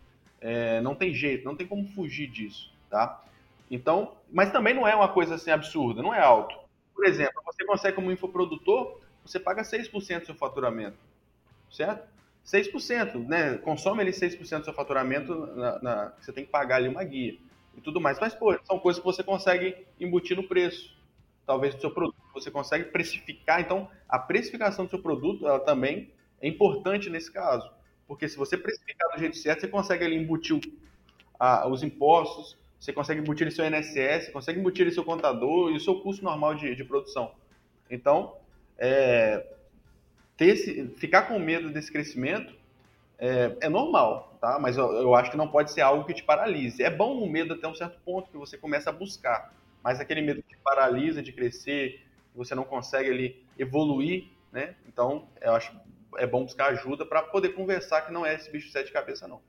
é, 0.40 0.80
não 0.82 0.94
tem 0.94 1.14
jeito, 1.14 1.44
não 1.44 1.56
tem 1.56 1.66
como 1.66 1.86
fugir 1.88 2.26
disso, 2.26 2.70
tá? 2.90 3.24
Então, 3.70 4.14
mas 4.30 4.52
também 4.52 4.74
não 4.74 4.86
é 4.86 4.94
uma 4.94 5.08
coisa 5.08 5.36
assim 5.36 5.50
absurda, 5.50 6.02
não 6.02 6.14
é 6.14 6.20
alto. 6.20 6.54
Por 6.94 7.06
exemplo, 7.06 7.42
você 7.44 7.64
consegue 7.64 7.96
como 7.96 8.12
infoprodutor, 8.12 9.00
você 9.24 9.40
paga 9.40 9.62
6% 9.62 10.20
do 10.20 10.26
seu 10.26 10.34
faturamento, 10.34 10.98
certo? 11.70 12.06
6%, 12.44 13.26
né? 13.26 13.56
Consome 13.58 14.02
ali 14.02 14.10
6% 14.10 14.58
do 14.58 14.64
seu 14.64 14.74
faturamento, 14.74 15.34
na, 15.54 15.82
na, 15.82 16.12
você 16.20 16.32
tem 16.32 16.44
que 16.44 16.50
pagar 16.50 16.76
ali 16.76 16.88
uma 16.88 17.02
guia 17.02 17.38
e 17.76 17.80
tudo 17.80 18.00
mais. 18.00 18.18
Mas, 18.20 18.34
pô, 18.34 18.56
são 18.64 18.78
coisas 18.78 19.00
que 19.00 19.06
você 19.06 19.22
consegue 19.22 19.76
embutir 19.98 20.36
no 20.36 20.46
preço, 20.46 20.94
talvez 21.46 21.74
do 21.74 21.80
seu 21.80 21.90
produto. 21.90 22.16
Você 22.34 22.50
consegue 22.50 22.84
precificar. 22.86 23.60
Então, 23.60 23.88
a 24.08 24.18
precificação 24.18 24.84
do 24.84 24.90
seu 24.90 24.98
produto, 24.98 25.46
ela 25.46 25.60
também 25.60 26.10
é 26.40 26.48
importante 26.48 27.08
nesse 27.08 27.32
caso. 27.32 27.70
Porque 28.06 28.28
se 28.28 28.36
você 28.36 28.56
precificar 28.58 29.10
do 29.12 29.18
jeito 29.18 29.36
certo, 29.38 29.60
você 29.60 29.68
consegue 29.68 30.04
ali 30.04 30.16
embutir 30.16 30.60
a, 31.40 31.66
os 31.66 31.82
impostos, 31.82 32.56
você 32.78 32.92
consegue 32.92 33.20
embutir 33.20 33.46
o 33.46 33.50
seu 33.50 33.64
INSS, 33.64 34.30
consegue 34.30 34.60
embutir 34.60 34.86
o 34.86 34.92
seu 34.92 35.02
contador 35.02 35.70
e 35.70 35.76
o 35.76 35.80
seu 35.80 36.00
custo 36.00 36.22
normal 36.22 36.54
de, 36.54 36.74
de 36.74 36.84
produção. 36.84 37.32
Então, 37.90 38.36
é, 38.76 39.53
ter 40.36 40.46
esse, 40.46 40.88
ficar 40.96 41.22
com 41.22 41.38
medo 41.38 41.70
desse 41.70 41.90
crescimento 41.90 42.54
é, 43.18 43.56
é 43.62 43.68
normal, 43.68 44.36
tá? 44.40 44.58
Mas 44.58 44.76
eu, 44.76 44.92
eu, 44.92 45.14
acho 45.14 45.30
que 45.30 45.36
não 45.36 45.48
pode 45.48 45.72
ser 45.72 45.80
algo 45.80 46.04
que 46.04 46.14
te 46.14 46.22
paralise. 46.22 46.82
É 46.82 46.90
bom 46.90 47.18
o 47.22 47.30
medo 47.30 47.54
até 47.54 47.68
um 47.68 47.74
certo 47.74 47.98
ponto 48.04 48.30
que 48.30 48.36
você 48.36 48.58
começa 48.58 48.90
a 48.90 48.92
buscar, 48.92 49.54
mas 49.82 50.00
aquele 50.00 50.22
medo 50.22 50.42
que 50.42 50.56
paralisa 50.56 51.22
de 51.22 51.32
crescer, 51.32 52.02
que 52.32 52.36
você 52.36 52.54
não 52.54 52.64
consegue 52.64 53.10
ali 53.10 53.44
evoluir, 53.58 54.26
né? 54.52 54.74
Então, 54.88 55.28
eu 55.40 55.54
acho 55.54 55.72
é 56.16 56.26
bom 56.26 56.44
buscar 56.44 56.66
ajuda 56.66 57.04
para 57.04 57.22
poder 57.22 57.50
conversar 57.50 58.02
que 58.02 58.12
não 58.12 58.24
é 58.24 58.34
esse 58.34 58.50
bicho 58.50 58.66
de 58.66 58.72
sete 58.72 58.92
cabeças, 58.92 59.28
não. 59.28 59.40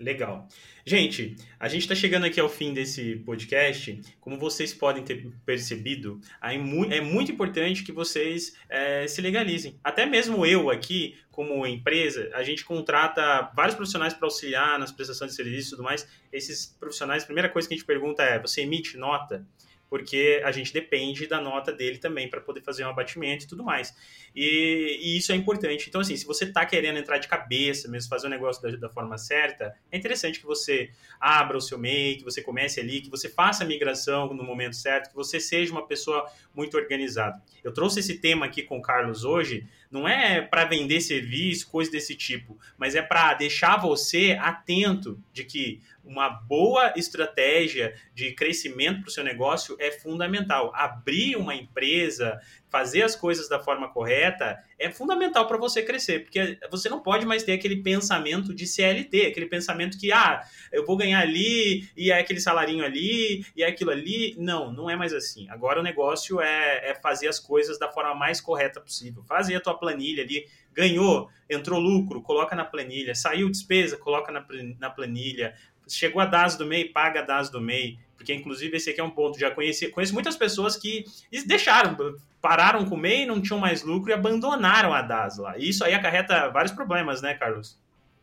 Legal. 0.00 0.48
Gente, 0.82 1.36
a 1.58 1.68
gente 1.68 1.82
está 1.82 1.94
chegando 1.94 2.24
aqui 2.24 2.40
ao 2.40 2.48
fim 2.48 2.72
desse 2.72 3.16
podcast. 3.16 4.00
Como 4.18 4.38
vocês 4.38 4.72
podem 4.72 5.04
ter 5.04 5.30
percebido, 5.44 6.18
é 6.40 7.00
muito 7.02 7.30
importante 7.30 7.82
que 7.82 7.92
vocês 7.92 8.56
é, 8.66 9.06
se 9.06 9.20
legalizem. 9.20 9.78
Até 9.84 10.06
mesmo 10.06 10.46
eu 10.46 10.70
aqui, 10.70 11.18
como 11.30 11.66
empresa, 11.66 12.30
a 12.32 12.42
gente 12.42 12.64
contrata 12.64 13.52
vários 13.54 13.74
profissionais 13.74 14.14
para 14.14 14.26
auxiliar 14.26 14.78
nas 14.78 14.90
prestações 14.90 15.32
de 15.32 15.36
serviço 15.36 15.68
e 15.68 15.70
tudo 15.72 15.82
mais. 15.82 16.08
Esses 16.32 16.74
profissionais, 16.80 17.22
a 17.22 17.26
primeira 17.26 17.50
coisa 17.50 17.68
que 17.68 17.74
a 17.74 17.76
gente 17.76 17.86
pergunta 17.86 18.22
é: 18.22 18.38
você 18.38 18.62
emite 18.62 18.96
nota? 18.96 19.46
Porque 19.90 20.40
a 20.44 20.52
gente 20.52 20.72
depende 20.72 21.26
da 21.26 21.40
nota 21.40 21.72
dele 21.72 21.98
também 21.98 22.30
para 22.30 22.40
poder 22.40 22.62
fazer 22.62 22.84
um 22.84 22.88
abatimento 22.88 23.44
e 23.44 23.48
tudo 23.48 23.64
mais. 23.64 23.92
E, 24.34 24.98
e, 25.02 25.18
isso 25.18 25.32
é 25.32 25.34
importante. 25.34 25.88
Então, 25.88 26.00
assim, 26.00 26.16
se 26.16 26.24
você 26.24 26.44
está 26.44 26.64
querendo 26.64 26.98
entrar 26.98 27.18
de 27.18 27.26
cabeça 27.26 27.88
mesmo, 27.88 28.08
fazer 28.08 28.28
o 28.28 28.30
negócio 28.30 28.62
da, 28.62 28.70
da, 28.76 28.88
forma 28.88 29.18
certa, 29.18 29.74
é 29.90 29.98
interessante 29.98 30.38
que 30.38 30.46
você 30.46 30.90
abra 31.18 31.56
o 31.56 31.60
seu 31.60 31.76
MEI, 31.76 32.18
que 32.18 32.24
você 32.24 32.40
comece 32.40 32.78
ali, 32.78 33.00
que 33.00 33.10
você 33.10 33.28
faça 33.28 33.64
a 33.64 33.66
migração 33.66 34.32
no 34.32 34.44
momento 34.44 34.76
certo, 34.76 35.10
que 35.10 35.16
você 35.16 35.40
seja 35.40 35.72
uma 35.72 35.84
pessoa 35.84 36.24
muito 36.54 36.76
organizada. 36.76 37.42
Eu 37.64 37.72
trouxe 37.72 37.98
esse 37.98 38.18
tema 38.18 38.46
aqui 38.46 38.62
com 38.62 38.78
o 38.78 38.82
Carlos 38.82 39.24
hoje, 39.24 39.66
não 39.90 40.08
é 40.08 40.40
para 40.40 40.64
vender 40.64 41.00
serviço, 41.00 41.68
coisa 41.68 41.90
desse 41.90 42.14
tipo, 42.14 42.56
mas 42.78 42.94
é 42.94 43.02
para 43.02 43.34
deixar 43.34 43.76
você 43.76 44.38
atento 44.40 45.20
de 45.32 45.42
que 45.42 45.82
uma 46.10 46.28
boa 46.28 46.92
estratégia 46.96 47.94
de 48.12 48.32
crescimento 48.32 49.02
para 49.02 49.08
o 49.08 49.12
seu 49.12 49.22
negócio 49.22 49.76
é 49.78 49.92
fundamental. 49.92 50.72
Abrir 50.74 51.36
uma 51.36 51.54
empresa, 51.54 52.40
fazer 52.68 53.02
as 53.02 53.14
coisas 53.14 53.48
da 53.48 53.60
forma 53.60 53.88
correta 53.92 54.58
é 54.76 54.90
fundamental 54.90 55.46
para 55.46 55.56
você 55.56 55.82
crescer, 55.82 56.24
porque 56.24 56.58
você 56.70 56.88
não 56.88 57.00
pode 57.00 57.24
mais 57.24 57.44
ter 57.44 57.52
aquele 57.52 57.76
pensamento 57.76 58.52
de 58.52 58.66
CLT, 58.66 59.26
aquele 59.26 59.46
pensamento 59.46 59.98
que, 59.98 60.10
ah, 60.10 60.42
eu 60.72 60.84
vou 60.84 60.96
ganhar 60.96 61.20
ali, 61.20 61.88
e 61.96 62.10
é 62.10 62.18
aquele 62.18 62.40
salarinho 62.40 62.84
ali, 62.84 63.44
e 63.54 63.62
é 63.62 63.68
aquilo 63.68 63.90
ali. 63.90 64.34
Não, 64.36 64.72
não 64.72 64.90
é 64.90 64.96
mais 64.96 65.12
assim. 65.12 65.48
Agora 65.48 65.78
o 65.78 65.82
negócio 65.82 66.40
é, 66.40 66.90
é 66.90 66.94
fazer 66.94 67.28
as 67.28 67.38
coisas 67.38 67.78
da 67.78 67.88
forma 67.88 68.14
mais 68.14 68.40
correta 68.40 68.80
possível. 68.80 69.22
Fazer 69.24 69.54
a 69.54 69.60
tua 69.60 69.74
planilha 69.74 70.24
ali, 70.24 70.46
ganhou, 70.72 71.28
entrou 71.48 71.80
lucro, 71.80 72.22
coloca 72.22 72.54
na 72.54 72.64
planilha, 72.64 73.14
saiu 73.14 73.50
despesa, 73.50 73.96
coloca 73.96 74.30
na, 74.30 74.44
na 74.78 74.88
planilha, 74.88 75.54
chegou 75.96 76.20
a 76.20 76.26
DAS 76.26 76.56
do 76.56 76.66
MEI, 76.66 76.86
paga 76.86 77.20
a 77.20 77.24
DAS 77.24 77.50
do 77.50 77.60
MEI, 77.60 77.98
porque 78.16 78.34
inclusive 78.34 78.76
esse 78.76 78.90
aqui 78.90 79.00
é 79.00 79.04
um 79.04 79.10
ponto, 79.10 79.38
já 79.38 79.50
conheci, 79.50 79.88
conheço 79.88 80.12
muitas 80.12 80.36
pessoas 80.36 80.76
que 80.76 81.04
deixaram, 81.46 81.96
pararam 82.40 82.84
com 82.84 82.94
o 82.94 82.98
MEI, 82.98 83.26
não 83.26 83.40
tinham 83.40 83.58
mais 83.58 83.82
lucro 83.82 84.10
e 84.10 84.12
abandonaram 84.12 84.92
a 84.92 85.02
DAS 85.02 85.38
lá. 85.38 85.56
E 85.58 85.68
isso 85.68 85.84
aí 85.84 85.94
acarreta 85.94 86.50
vários 86.50 86.72
problemas, 86.72 87.22
né, 87.22 87.34
Carlos? 87.34 87.78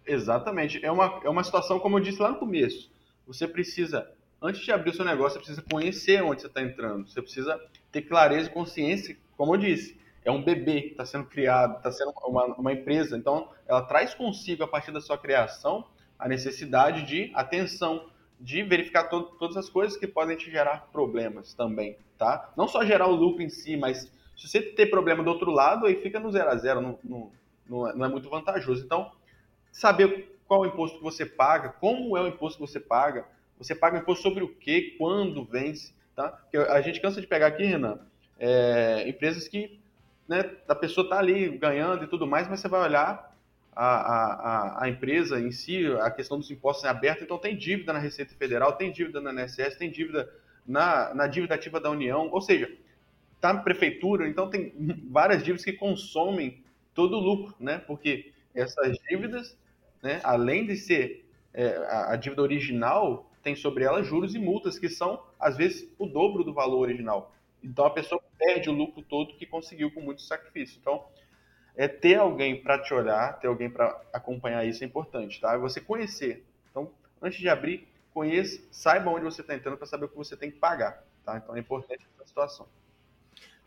Exatamente. 0.06 0.84
É 0.86 0.92
uma, 0.92 1.20
é 1.24 1.30
uma 1.30 1.44
situação, 1.44 1.80
como 1.80 1.98
eu 1.98 2.04
disse 2.04 2.22
lá 2.22 2.30
no 2.30 2.40
começo, 2.40 2.90
você 3.26 3.48
precisa, 3.48 4.10
antes 4.42 4.62
de 4.62 4.72
abrir 4.72 4.92
o 4.92 4.94
seu 4.94 5.04
negócio, 5.04 5.34
você 5.34 5.46
precisa 5.46 5.66
conhecer 5.70 6.24
onde 6.24 6.42
você 6.42 6.48
está 6.48 6.62
entrando, 6.62 7.10
você 7.10 7.22
precisa 7.22 7.60
ter 7.92 8.04
clareza 8.04 8.50
e 8.50 8.54
consciência, 8.54 9.18
como 9.36 9.54
eu 9.56 9.60
disse, 9.60 10.00
é 10.24 10.32
um 10.32 10.44
bebê 10.44 10.82
que 10.82 10.88
está 10.90 11.06
sendo 11.06 11.26
criado, 11.26 11.78
está 11.78 11.92
sendo 11.92 12.14
uma, 12.26 12.46
uma 12.56 12.74
empresa, 12.74 13.18
então 13.18 13.50
ela 13.68 13.82
traz 13.82 14.14
consigo, 14.14 14.64
a 14.64 14.68
partir 14.68 14.92
da 14.92 15.02
sua 15.02 15.18
criação, 15.18 15.86
a 16.18 16.28
necessidade 16.28 17.06
de 17.06 17.32
atenção, 17.34 18.10
de 18.40 18.64
verificar 18.64 19.06
to 19.06 19.24
todas 19.40 19.58
as 19.58 19.70
coisas 19.70 19.98
que 19.98 20.08
podem 20.08 20.38
te 20.38 20.50
gerar 20.52 20.88
problemas 20.92 21.54
também, 21.54 21.98
tá? 22.18 22.52
Não 22.56 22.68
só 22.68 22.86
gerar 22.86 23.08
o 23.08 23.16
lucro 23.16 23.42
em 23.42 23.50
si, 23.50 23.76
mas 23.76 24.12
se 24.36 24.48
você 24.48 24.62
ter 24.62 24.88
problema 24.88 25.24
do 25.24 25.30
outro 25.30 25.52
lado, 25.52 25.86
aí 25.86 25.96
fica 26.02 26.20
no 26.20 26.32
zero 26.32 26.50
a 26.50 26.56
zero, 26.56 27.00
não, 27.04 27.88
é, 27.88 27.96
não 27.96 28.06
é 28.06 28.08
muito 28.08 28.30
vantajoso. 28.30 28.86
Então, 28.86 29.12
saber 29.72 30.40
qual 30.48 30.64
é 30.64 30.68
o 30.68 30.70
imposto 30.70 30.98
que 30.98 31.04
você 31.04 31.26
paga, 31.26 31.70
como 31.70 32.16
é 32.16 32.22
o 32.22 32.28
imposto 32.28 32.60
que 32.60 32.72
você 32.72 32.80
paga, 32.80 33.26
você 33.58 33.74
paga 33.74 33.98
imposto 33.98 34.22
sobre 34.22 34.44
o 34.44 34.48
que, 34.48 34.96
quando 34.98 35.44
vence, 35.44 35.94
tá? 36.16 36.30
Porque 36.30 36.58
a 36.58 36.80
gente 36.82 37.02
cansa 37.02 37.20
de 37.20 37.28
pegar 37.28 37.48
aqui, 37.48 37.64
Renan, 37.64 38.00
é, 38.40 39.08
empresas 39.10 39.48
que 39.48 39.80
né, 40.28 40.52
a 40.68 40.76
pessoa 40.76 41.06
está 41.06 41.18
ali 41.18 41.58
ganhando 41.58 42.04
e 42.04 42.08
tudo 42.08 42.28
mais, 42.28 42.48
mas 42.48 42.60
você 42.60 42.68
vai 42.68 42.82
olhar 42.82 43.36
a, 43.78 44.82
a, 44.82 44.84
a 44.86 44.90
empresa 44.90 45.40
em 45.40 45.52
si, 45.52 45.86
a 46.02 46.10
questão 46.10 46.40
dos 46.40 46.50
impostos 46.50 46.84
é 46.84 46.90
aberta, 46.90 47.24
então 47.24 47.38
tem 47.38 47.56
dívida 47.56 47.94
na 47.94 48.00
Receita 48.00 48.34
Federal, 48.34 48.74
tem 48.74 48.92
dívida 48.92 49.22
na 49.22 49.32
INSS, 49.44 49.78
tem 49.78 49.92
dívida 49.92 50.28
na, 50.66 51.14
na 51.14 51.28
dívida 51.28 51.54
ativa 51.54 51.80
da 51.80 51.92
União, 51.92 52.28
ou 52.32 52.42
seja, 52.42 52.76
está 53.36 53.54
na 53.54 53.62
prefeitura, 53.62 54.28
então 54.28 54.50
tem 54.50 54.74
várias 55.12 55.44
dívidas 55.44 55.64
que 55.64 55.74
consomem 55.74 56.64
todo 56.96 57.18
o 57.18 57.20
lucro, 57.20 57.56
né? 57.60 57.78
Porque 57.78 58.32
essas 58.56 58.98
dívidas, 59.08 59.56
né, 60.02 60.20
além 60.24 60.66
de 60.66 60.76
ser 60.76 61.24
é, 61.54 61.78
a, 61.78 62.14
a 62.14 62.16
dívida 62.16 62.42
original, 62.42 63.30
tem 63.44 63.56
sobre 63.56 63.84
ela 63.84 64.02
juros 64.02 64.34
e 64.34 64.40
multas 64.40 64.80
que 64.80 64.90
são, 64.90 65.22
às 65.40 65.56
vezes, 65.56 65.88
o 66.00 66.08
dobro 66.08 66.44
do 66.44 66.52
valor 66.52 66.80
original. 66.80 67.32
Então 67.64 67.86
a 67.86 67.92
pessoa 67.92 68.20
perde 68.40 68.70
o 68.70 68.74
lucro 68.74 69.04
todo 69.04 69.36
que 69.36 69.46
conseguiu 69.46 69.92
com 69.92 70.02
muito 70.02 70.24
sacrifício. 70.24 70.80
Então, 70.82 71.06
é 71.78 71.88
ter 71.88 72.16
alguém 72.16 72.60
para 72.60 72.80
te 72.80 72.92
olhar, 72.92 73.40
ter 73.40 73.48
alguém 73.48 73.70
para 73.70 74.02
acompanhar 74.12 74.66
isso 74.66 74.84
é 74.84 74.88
importante, 74.88 75.40
tá? 75.40 75.54
É 75.54 75.58
você 75.60 75.80
conhecer. 75.80 76.44
Então, 76.72 76.92
antes 77.22 77.40
de 77.40 77.48
abrir, 77.48 77.88
conheça, 78.12 78.60
saiba 78.72 79.12
onde 79.12 79.24
você 79.24 79.42
está 79.42 79.54
entrando 79.54 79.78
para 79.78 79.86
saber 79.86 80.06
o 80.06 80.10
que 80.10 80.18
você 80.18 80.36
tem 80.36 80.50
que 80.50 80.58
pagar, 80.58 81.06
tá? 81.24 81.38
Então 81.38 81.56
é 81.56 81.60
importante 81.60 82.04
essa 82.16 82.28
situação. 82.28 82.68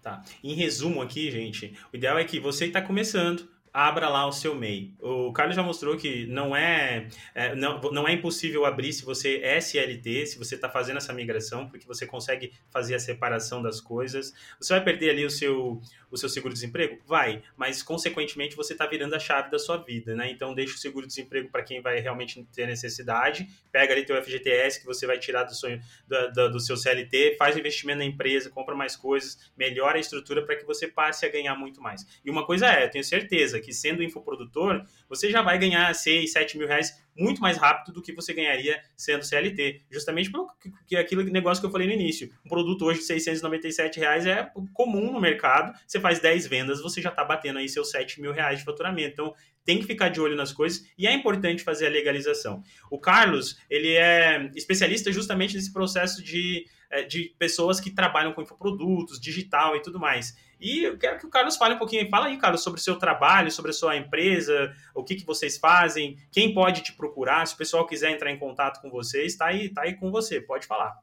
Tá. 0.02 0.24
Em 0.42 0.54
resumo 0.54 1.00
aqui, 1.00 1.30
gente, 1.30 1.78
o 1.92 1.96
ideal 1.96 2.18
é 2.18 2.24
que 2.24 2.40
você 2.40 2.66
está 2.66 2.82
começando, 2.82 3.48
abra 3.72 4.08
lá 4.08 4.26
o 4.26 4.32
seu 4.32 4.54
MEI. 4.54 4.92
O 5.00 5.32
Carlos 5.32 5.54
já 5.56 5.62
mostrou 5.62 5.96
que 5.96 6.26
não 6.26 6.54
é, 6.54 7.08
é, 7.34 7.54
não, 7.54 7.80
não 7.80 8.08
é 8.08 8.12
impossível 8.12 8.64
abrir 8.64 8.92
se 8.92 9.04
você 9.04 9.40
é 9.42 9.58
SLT, 9.58 10.26
se 10.26 10.38
você 10.38 10.56
está 10.56 10.68
fazendo 10.68 10.96
essa 10.96 11.12
migração, 11.12 11.68
porque 11.68 11.86
você 11.86 12.06
consegue 12.06 12.52
fazer 12.70 12.94
a 12.94 12.98
separação 12.98 13.62
das 13.62 13.80
coisas. 13.80 14.34
Você 14.60 14.72
vai 14.74 14.82
perder 14.82 15.10
ali 15.10 15.24
o 15.24 15.30
seu, 15.30 15.80
o 16.10 16.16
seu 16.16 16.28
seguro-desemprego? 16.28 16.98
Vai, 17.06 17.42
mas 17.56 17.82
consequentemente 17.82 18.56
você 18.56 18.72
está 18.72 18.86
virando 18.86 19.14
a 19.14 19.18
chave 19.18 19.50
da 19.50 19.58
sua 19.58 19.76
vida, 19.76 20.14
né? 20.14 20.30
Então 20.30 20.54
deixa 20.54 20.74
o 20.74 20.78
seguro-desemprego 20.78 21.48
para 21.48 21.62
quem 21.62 21.80
vai 21.80 22.00
realmente 22.00 22.44
ter 22.52 22.66
necessidade, 22.66 23.48
pega 23.70 23.92
ali 23.92 24.04
teu 24.04 24.20
FGTS 24.22 24.80
que 24.80 24.86
você 24.86 25.06
vai 25.06 25.18
tirar 25.18 25.44
do, 25.44 25.54
sonho, 25.54 25.80
do, 26.08 26.32
do, 26.32 26.50
do 26.52 26.60
seu 26.60 26.76
CLT, 26.76 27.36
faz 27.38 27.56
investimento 27.56 27.98
na 27.98 28.04
empresa, 28.04 28.50
compra 28.50 28.74
mais 28.74 28.96
coisas, 28.96 29.38
melhora 29.56 29.96
a 29.96 30.00
estrutura 30.00 30.44
para 30.44 30.56
que 30.56 30.64
você 30.64 30.88
passe 30.88 31.24
a 31.24 31.28
ganhar 31.28 31.54
muito 31.54 31.80
mais. 31.80 32.04
E 32.24 32.30
uma 32.30 32.44
coisa 32.44 32.66
é, 32.66 32.84
eu 32.84 32.90
tenho 32.90 33.04
certeza 33.04 33.59
que 33.60 33.72
sendo 33.72 34.02
infoprodutor, 34.02 34.84
você 35.08 35.30
já 35.30 35.42
vai 35.42 35.58
ganhar 35.58 35.94
6, 35.94 36.32
7 36.32 36.58
mil 36.58 36.66
reais 36.66 37.02
muito 37.16 37.40
mais 37.40 37.56
rápido 37.56 37.92
do 37.92 38.02
que 38.02 38.12
você 38.12 38.32
ganharia 38.32 38.80
sendo 38.96 39.24
CLT. 39.24 39.82
Justamente 39.90 40.30
pelo 40.30 40.48
que 40.86 40.96
aquilo 40.96 41.22
negócio 41.24 41.60
que 41.60 41.66
eu 41.66 41.70
falei 41.70 41.86
no 41.86 41.92
início. 41.92 42.30
Um 42.44 42.48
produto 42.48 42.84
hoje 42.84 43.00
de 43.00 43.06
697 43.06 44.00
reais 44.00 44.26
é 44.26 44.50
comum 44.72 45.12
no 45.12 45.20
mercado. 45.20 45.76
Você 45.86 46.00
faz 46.00 46.20
10 46.20 46.46
vendas, 46.46 46.82
você 46.82 47.02
já 47.02 47.10
está 47.10 47.24
batendo 47.24 47.58
aí 47.58 47.68
seus 47.68 47.90
7 47.90 48.20
mil 48.20 48.32
reais 48.32 48.60
de 48.60 48.64
faturamento. 48.64 49.12
Então, 49.12 49.34
tem 49.64 49.78
que 49.78 49.86
ficar 49.86 50.08
de 50.08 50.20
olho 50.20 50.36
nas 50.36 50.52
coisas 50.52 50.84
e 50.96 51.06
é 51.06 51.12
importante 51.12 51.62
fazer 51.62 51.86
a 51.86 51.90
legalização. 51.90 52.62
O 52.90 52.98
Carlos, 52.98 53.58
ele 53.68 53.92
é 53.94 54.50
especialista 54.56 55.12
justamente 55.12 55.54
nesse 55.54 55.72
processo 55.72 56.22
de, 56.22 56.66
é, 56.90 57.02
de 57.02 57.34
pessoas 57.38 57.78
que 57.80 57.90
trabalham 57.90 58.32
com 58.32 58.42
infoprodutos, 58.42 59.20
digital 59.20 59.76
e 59.76 59.82
tudo 59.82 59.98
mais. 59.98 60.34
E 60.60 60.84
eu 60.84 60.98
quero 60.98 61.18
que 61.18 61.26
o 61.26 61.30
Carlos 61.30 61.56
fale 61.56 61.74
um 61.74 61.78
pouquinho. 61.78 62.08
Fala 62.10 62.26
aí, 62.26 62.36
Carlos, 62.36 62.62
sobre 62.62 62.78
o 62.78 62.82
seu 62.82 62.96
trabalho, 62.96 63.50
sobre 63.50 63.70
a 63.70 63.74
sua 63.74 63.96
empresa, 63.96 64.74
o 64.94 65.02
que, 65.02 65.16
que 65.16 65.24
vocês 65.24 65.56
fazem, 65.56 66.18
quem 66.30 66.52
pode 66.52 66.82
te 66.82 66.92
procurar, 66.92 67.46
se 67.46 67.54
o 67.54 67.58
pessoal 67.58 67.86
quiser 67.86 68.10
entrar 68.10 68.30
em 68.30 68.38
contato 68.38 68.80
com 68.82 68.90
vocês, 68.90 69.32
está 69.32 69.46
aí, 69.46 69.68
tá 69.70 69.82
aí 69.82 69.94
com 69.94 70.10
você, 70.10 70.40
pode 70.40 70.66
falar. 70.66 70.98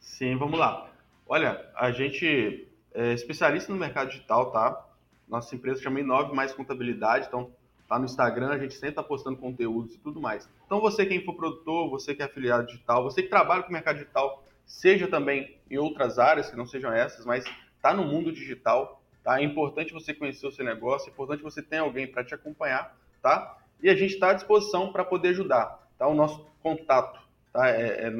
Sim, 0.00 0.36
vamos 0.36 0.58
lá. 0.58 0.90
Olha, 1.28 1.64
a 1.76 1.90
gente 1.92 2.68
é 2.92 3.12
especialista 3.12 3.72
no 3.72 3.78
mercado 3.78 4.10
digital, 4.10 4.50
tá? 4.50 4.84
Nossa 5.28 5.54
empresa 5.54 5.80
chama 5.80 6.00
Inove 6.00 6.34
Mais 6.34 6.52
Contabilidade, 6.52 7.26
então 7.28 7.50
tá 7.88 7.98
no 7.98 8.04
Instagram, 8.04 8.50
a 8.50 8.58
gente 8.58 8.74
sempre 8.74 8.90
está 8.90 9.02
postando 9.02 9.36
conteúdos 9.36 9.94
e 9.94 9.98
tudo 9.98 10.20
mais. 10.20 10.48
Então 10.66 10.80
você 10.80 11.06
que 11.06 11.14
é 11.14 11.16
infoprodutor, 11.16 11.88
você 11.88 12.14
que 12.14 12.22
é 12.22 12.24
afiliado 12.24 12.66
digital, 12.66 13.02
você 13.04 13.22
que 13.22 13.28
trabalha 13.28 13.62
com 13.62 13.68
o 13.68 13.72
mercado 13.72 13.96
digital, 13.98 14.44
seja 14.66 15.06
também 15.06 15.56
em 15.70 15.78
outras 15.78 16.18
áreas 16.18 16.50
que 16.50 16.56
não 16.56 16.66
sejam 16.66 16.92
essas, 16.92 17.24
mas 17.24 17.44
está 17.82 17.92
no 17.92 18.04
mundo 18.04 18.30
digital, 18.30 19.02
tá? 19.24 19.40
É 19.40 19.44
importante 19.44 19.92
você 19.92 20.14
conhecer 20.14 20.46
o 20.46 20.52
seu 20.52 20.64
negócio, 20.64 21.08
é 21.08 21.12
importante 21.12 21.42
você 21.42 21.60
ter 21.60 21.78
alguém 21.78 22.06
para 22.06 22.22
te 22.22 22.32
acompanhar, 22.32 22.96
tá? 23.20 23.58
E 23.82 23.90
a 23.90 23.94
gente 23.96 24.14
está 24.14 24.30
à 24.30 24.34
disposição 24.34 24.92
para 24.92 25.04
poder 25.04 25.30
ajudar, 25.30 25.84
tá? 25.98 26.06
O 26.06 26.14
nosso 26.14 26.46
contato 26.62 27.20
tá? 27.52 27.68
é, 27.68 28.06
é 28.06 28.10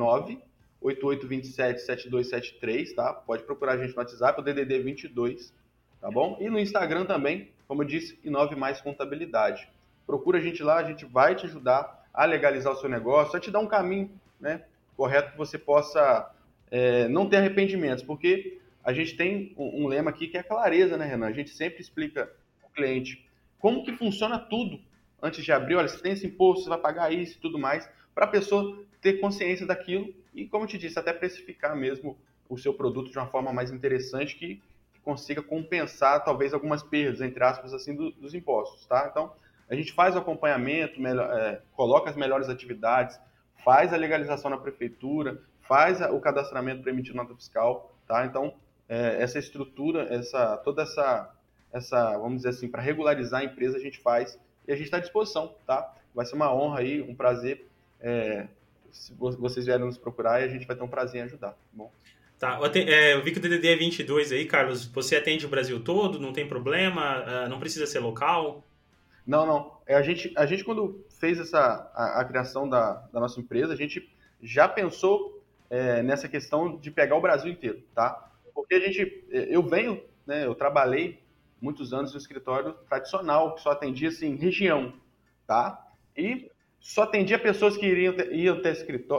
988277273, 0.83 2.93
tá? 2.97 3.15
Pode 3.15 3.45
procurar 3.45 3.75
a 3.75 3.77
gente 3.77 3.95
no 3.95 3.99
WhatsApp, 3.99 4.41
o 4.41 4.43
DDD 4.43 4.81
22, 4.81 5.55
tá 6.01 6.11
bom? 6.11 6.37
E 6.41 6.51
no 6.51 6.59
Instagram 6.59 7.05
também, 7.05 7.49
como 7.69 7.85
eu 7.85 7.87
disse, 7.87 8.19
Inove 8.25 8.57
Mais 8.57 8.81
Contabilidade. 8.81 9.71
Procura 10.05 10.39
a 10.39 10.41
gente 10.41 10.61
lá, 10.65 10.79
a 10.79 10.85
gente 10.85 11.05
vai 11.05 11.37
te 11.37 11.47
ajudar 11.47 12.05
a 12.13 12.25
legalizar 12.25 12.73
o 12.73 12.77
seu 12.77 12.89
negócio, 12.89 13.37
a 13.37 13.41
te 13.41 13.49
dar 13.49 13.61
um 13.61 13.69
caminho 13.69 14.11
né, 14.41 14.65
correto 14.97 15.31
que 15.31 15.39
você 15.39 15.57
possa 15.57 16.29
é, 16.69 17.07
não 17.07 17.29
ter 17.29 17.37
arrependimentos, 17.37 18.03
porque 18.03 18.61
a 18.85 18.93
gente 18.93 19.17
tem 19.17 19.55
um, 19.57 19.87
lema 19.87 20.11
aqui 20.11 20.27
que 20.27 20.37
é 20.37 20.43
clareza, 20.43 20.97
né, 20.97 21.07
Renan? 21.07 21.27
A 21.27 21.33
gente 21.33 21.51
sempre 21.51 21.81
explica 21.81 22.33
ao 22.63 22.71
cliente 22.71 23.27
como 23.59 23.85
que 23.85 23.97
funciona 23.97 24.39
tudo 24.39 24.81
antes 25.23 25.45
de 25.45 25.53
abrir. 25.53 25.77
Olha, 25.77 25.89
você 25.89 26.03
tem 26.03 26.13
esse 26.13 26.27
imposto, 26.27 26.65
você 26.65 26.69
vai 26.69 26.79
pagar 26.79 27.13
isso 27.13 27.39
e 27.39 27.41
tudo 27.41 27.59
mais, 27.59 27.89
para 28.15 28.25
a 28.25 28.29
pessoa 28.29 28.85
ter 29.01 29.21
consciência 29.21 29.67
daquilo 29.67 30.13
e, 30.35 30.47
como 30.47 30.65
eu 30.65 30.69
te 30.69 30.79
disse, 30.79 30.99
até 30.99 31.13
precificar 31.13 31.77
mesmo 31.77 32.17
o 32.49 32.59
seu 32.59 32.75
produto 32.75 33.11
de 33.11 33.19
uma 33.19 33.27
forma 33.29 33.53
mais 33.53 33.71
interessante 33.71 34.37
que, 34.37 34.57
que 34.93 35.01
consiga 35.01 35.43
compensar 35.43 36.25
talvez 36.25 36.53
algumas 36.53 36.83
perdas, 36.83 37.21
entre 37.21 37.43
aspas, 37.43 37.73
assim, 37.73 37.95
do, 37.95 38.11
dos 38.13 38.35
impostos, 38.35 38.85
tá? 38.87 39.09
Então, 39.11 39.33
a 39.69 39.75
gente 39.75 39.93
faz 39.93 40.15
o 40.15 40.19
acompanhamento, 40.19 41.01
melhor, 41.01 41.33
é, 41.33 41.63
coloca 41.73 42.11
as 42.11 42.17
melhores 42.17 42.49
atividades, 42.49 43.19
faz 43.65 43.93
a 43.93 43.97
legalização 43.97 44.51
na 44.51 44.59
prefeitura, 44.59 45.41
faz 45.63 46.01
o 46.01 46.21
cadastramento 46.21 46.83
para 46.83 46.93
emitir 46.93 47.15
nota 47.15 47.35
fiscal, 47.35 47.95
tá? 48.07 48.27
Então, 48.27 48.55
é, 48.93 49.23
essa 49.23 49.39
estrutura, 49.39 50.07
essa, 50.11 50.59
toda 50.59 50.83
essa, 50.83 51.35
essa, 51.73 52.19
vamos 52.19 52.37
dizer 52.37 52.51
assim, 52.51 52.69
para 52.69 52.83
regularizar 52.83 53.41
a 53.41 53.45
empresa 53.45 53.79
a 53.79 53.81
gente 53.81 53.99
faz 53.99 54.39
e 54.69 54.73
a 54.73 54.77
gente 54.77 54.85
está 54.85 54.99
à 54.99 55.01
disposição, 55.01 55.55
tá? 55.67 55.95
Vai 56.15 56.27
ser 56.27 56.35
uma 56.35 56.55
honra 56.55 56.81
aí, 56.81 57.01
um 57.01 57.15
prazer 57.15 57.67
é, 57.99 58.47
se 58.91 59.15
vocês 59.15 59.65
vierem 59.65 59.87
nos 59.87 59.97
procurar 59.97 60.43
e 60.43 60.45
a 60.45 60.49
gente 60.49 60.67
vai 60.67 60.77
ter 60.77 60.83
um 60.83 60.89
prazer 60.89 61.23
em 61.23 61.25
ajudar, 61.25 61.53
tá 61.53 61.57
bom? 61.73 61.91
Tá, 62.39 62.59
eu, 62.61 62.67
é, 62.67 63.15
eu 63.15 63.25
vi 63.25 63.33
que 63.33 63.39
o 63.39 63.41
DDD 63.41 63.67
é 63.67 63.77
22 63.77 64.31
aí, 64.31 64.45
Carlos. 64.45 64.85
Você 64.85 65.17
atende 65.17 65.47
o 65.47 65.49
Brasil 65.49 65.83
todo, 65.83 66.21
não 66.21 66.33
tem 66.35 66.47
problema, 66.47 67.03
ah, 67.03 67.49
não 67.49 67.59
precisa 67.59 67.87
ser 67.87 68.01
local? 68.01 68.63
Não, 69.27 69.47
não. 69.47 69.73
É, 69.87 69.95
a, 69.95 70.03
gente, 70.03 70.31
a 70.37 70.45
gente, 70.45 70.65
quando 70.65 71.03
fez 71.19 71.41
essa, 71.41 71.91
a, 71.95 72.21
a 72.21 72.25
criação 72.27 72.69
da, 72.69 72.95
da, 73.11 73.21
nossa 73.21 73.41
empresa, 73.41 73.73
a 73.73 73.77
gente 73.77 74.13
já 74.43 74.69
pensou 74.69 75.43
é, 75.71 76.03
nessa 76.03 76.29
questão 76.29 76.77
de 76.77 76.91
pegar 76.91 77.17
o 77.17 77.23
Brasil 77.23 77.51
inteiro, 77.51 77.81
tá? 77.95 78.29
Porque 78.55 78.75
a 78.75 78.81
gente, 78.81 79.25
é, 79.31 79.55
eu 79.55 79.63
venho, 79.63 80.03
né, 80.27 80.47
eu 80.47 80.55
trabalhei 80.55 81.23
muitos 81.61 81.93
anos 81.93 82.13
no 82.13 82.19
escritório 82.19 82.73
tradicional, 82.89 83.55
que 83.55 83.63
só 83.63 83.71
atendia, 83.71 84.09
assim, 84.09 84.35
região, 84.35 84.93
tá? 85.47 85.93
E 86.17 86.51
só 86.81 87.03
atendia 87.03 87.39
pessoas 87.39 87.77
que 87.77 87.87
iriam, 87.87 88.15
iam 88.33 88.57
até, 88.59 88.73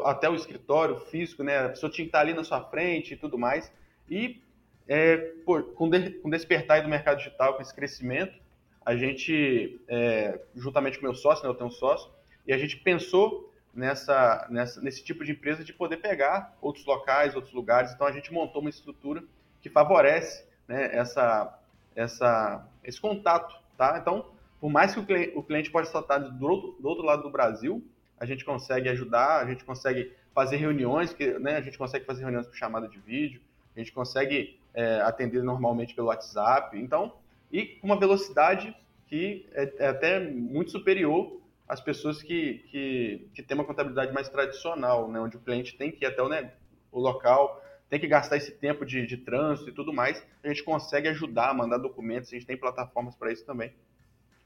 até, 0.05 0.29
o 0.29 0.35
escritório 0.35 0.99
físico, 0.99 1.43
né? 1.43 1.59
A 1.59 1.69
pessoa 1.69 1.91
tinha 1.91 2.05
que 2.05 2.09
estar 2.09 2.19
ali 2.19 2.33
na 2.33 2.43
sua 2.43 2.61
frente 2.61 3.13
e 3.13 3.17
tudo 3.17 3.37
mais. 3.37 3.71
E 4.09 4.41
é, 4.87 5.31
com, 5.45 5.89
de, 5.89 6.09
com 6.11 6.29
despertar 6.29 6.83
do 6.83 6.89
mercado 6.89 7.17
digital, 7.17 7.55
com 7.55 7.61
esse 7.61 7.73
crescimento, 7.73 8.37
a 8.85 8.95
gente, 8.95 9.79
é, 9.87 10.41
juntamente 10.55 10.99
com 10.99 11.05
meu 11.05 11.15
sócio, 11.15 11.43
né, 11.43 11.49
eu 11.49 11.55
tenho 11.55 11.69
um 11.69 11.71
sócio, 11.71 12.11
e 12.45 12.51
a 12.51 12.57
gente 12.57 12.77
pensou 12.77 13.52
nessa, 13.73 14.45
nessa, 14.49 14.81
nesse 14.81 15.03
tipo 15.03 15.23
de 15.25 15.31
empresa 15.31 15.63
de 15.63 15.73
poder 15.73 15.97
pegar 15.97 16.55
outros 16.61 16.85
locais, 16.85 17.35
outros 17.35 17.53
lugares. 17.53 17.91
Então 17.91 18.05
a 18.05 18.11
gente 18.11 18.31
montou 18.31 18.61
uma 18.61 18.69
estrutura 18.69 19.23
que 19.61 19.69
favorece 19.69 20.45
né, 20.67 20.95
essa, 20.95 21.59
essa, 21.95 22.65
esse 22.83 22.99
contato, 22.99 23.55
tá? 23.77 23.97
Então, 23.99 24.25
por 24.59 24.69
mais 24.69 24.93
que 24.93 24.99
o 24.99 25.05
cliente, 25.05 25.33
o 25.35 25.43
cliente 25.43 25.71
possa 25.71 25.99
estar 25.99 26.17
do 26.17 26.47
outro, 26.47 26.77
do 26.79 26.87
outro 26.87 27.03
lado 27.03 27.23
do 27.23 27.29
Brasil, 27.31 27.83
a 28.19 28.25
gente 28.25 28.45
consegue 28.45 28.87
ajudar, 28.89 29.41
a 29.41 29.45
gente 29.45 29.65
consegue 29.65 30.13
fazer 30.33 30.57
reuniões, 30.57 31.13
que, 31.13 31.37
né, 31.39 31.57
a 31.57 31.61
gente 31.61 31.77
consegue 31.77 32.05
fazer 32.05 32.21
reuniões 32.21 32.47
por 32.47 32.55
chamada 32.55 32.87
de 32.87 32.97
vídeo, 32.99 33.41
a 33.75 33.79
gente 33.79 33.91
consegue 33.91 34.59
é, 34.73 35.01
atender 35.01 35.43
normalmente 35.43 35.93
pelo 35.93 36.07
WhatsApp. 36.07 36.77
Então, 36.77 37.13
e 37.51 37.65
com 37.65 37.87
uma 37.87 37.99
velocidade 37.99 38.75
que 39.07 39.45
é, 39.53 39.73
é 39.79 39.87
até 39.87 40.19
muito 40.19 40.71
superior 40.71 41.39
às 41.73 41.81
pessoas 41.81 42.21
que, 42.21 42.59
que, 42.69 43.27
que 43.33 43.41
têm 43.41 43.57
uma 43.57 43.65
contabilidade 43.65 44.13
mais 44.13 44.29
tradicional, 44.29 45.09
né, 45.09 45.19
onde 45.19 45.37
o 45.37 45.39
cliente 45.39 45.75
tem 45.75 45.91
que 45.91 46.05
ir 46.05 46.07
até 46.07 46.21
o, 46.21 46.29
né, 46.29 46.53
o 46.91 46.99
local, 46.99 47.59
tem 47.89 47.99
que 47.99 48.07
gastar 48.07 48.37
esse 48.37 48.51
tempo 48.51 48.85
de, 48.85 49.07
de 49.07 49.17
trânsito 49.17 49.71
e 49.71 49.73
tudo 49.73 49.91
mais, 49.91 50.23
a 50.43 50.47
gente 50.49 50.63
consegue 50.63 51.07
ajudar 51.07 51.51
mandar 51.55 51.79
documentos, 51.79 52.29
a 52.29 52.35
gente 52.35 52.45
tem 52.45 52.55
plataformas 52.55 53.15
para 53.15 53.31
isso 53.31 53.43
também, 53.43 53.73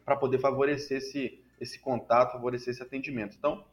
para 0.05 0.15
poder 0.15 0.39
favorecer 0.39 0.99
esse, 0.99 1.43
esse 1.59 1.77
contato, 1.79 2.31
favorecer 2.31 2.73
esse 2.73 2.81
atendimento. 2.81 3.35
Então, 3.37 3.65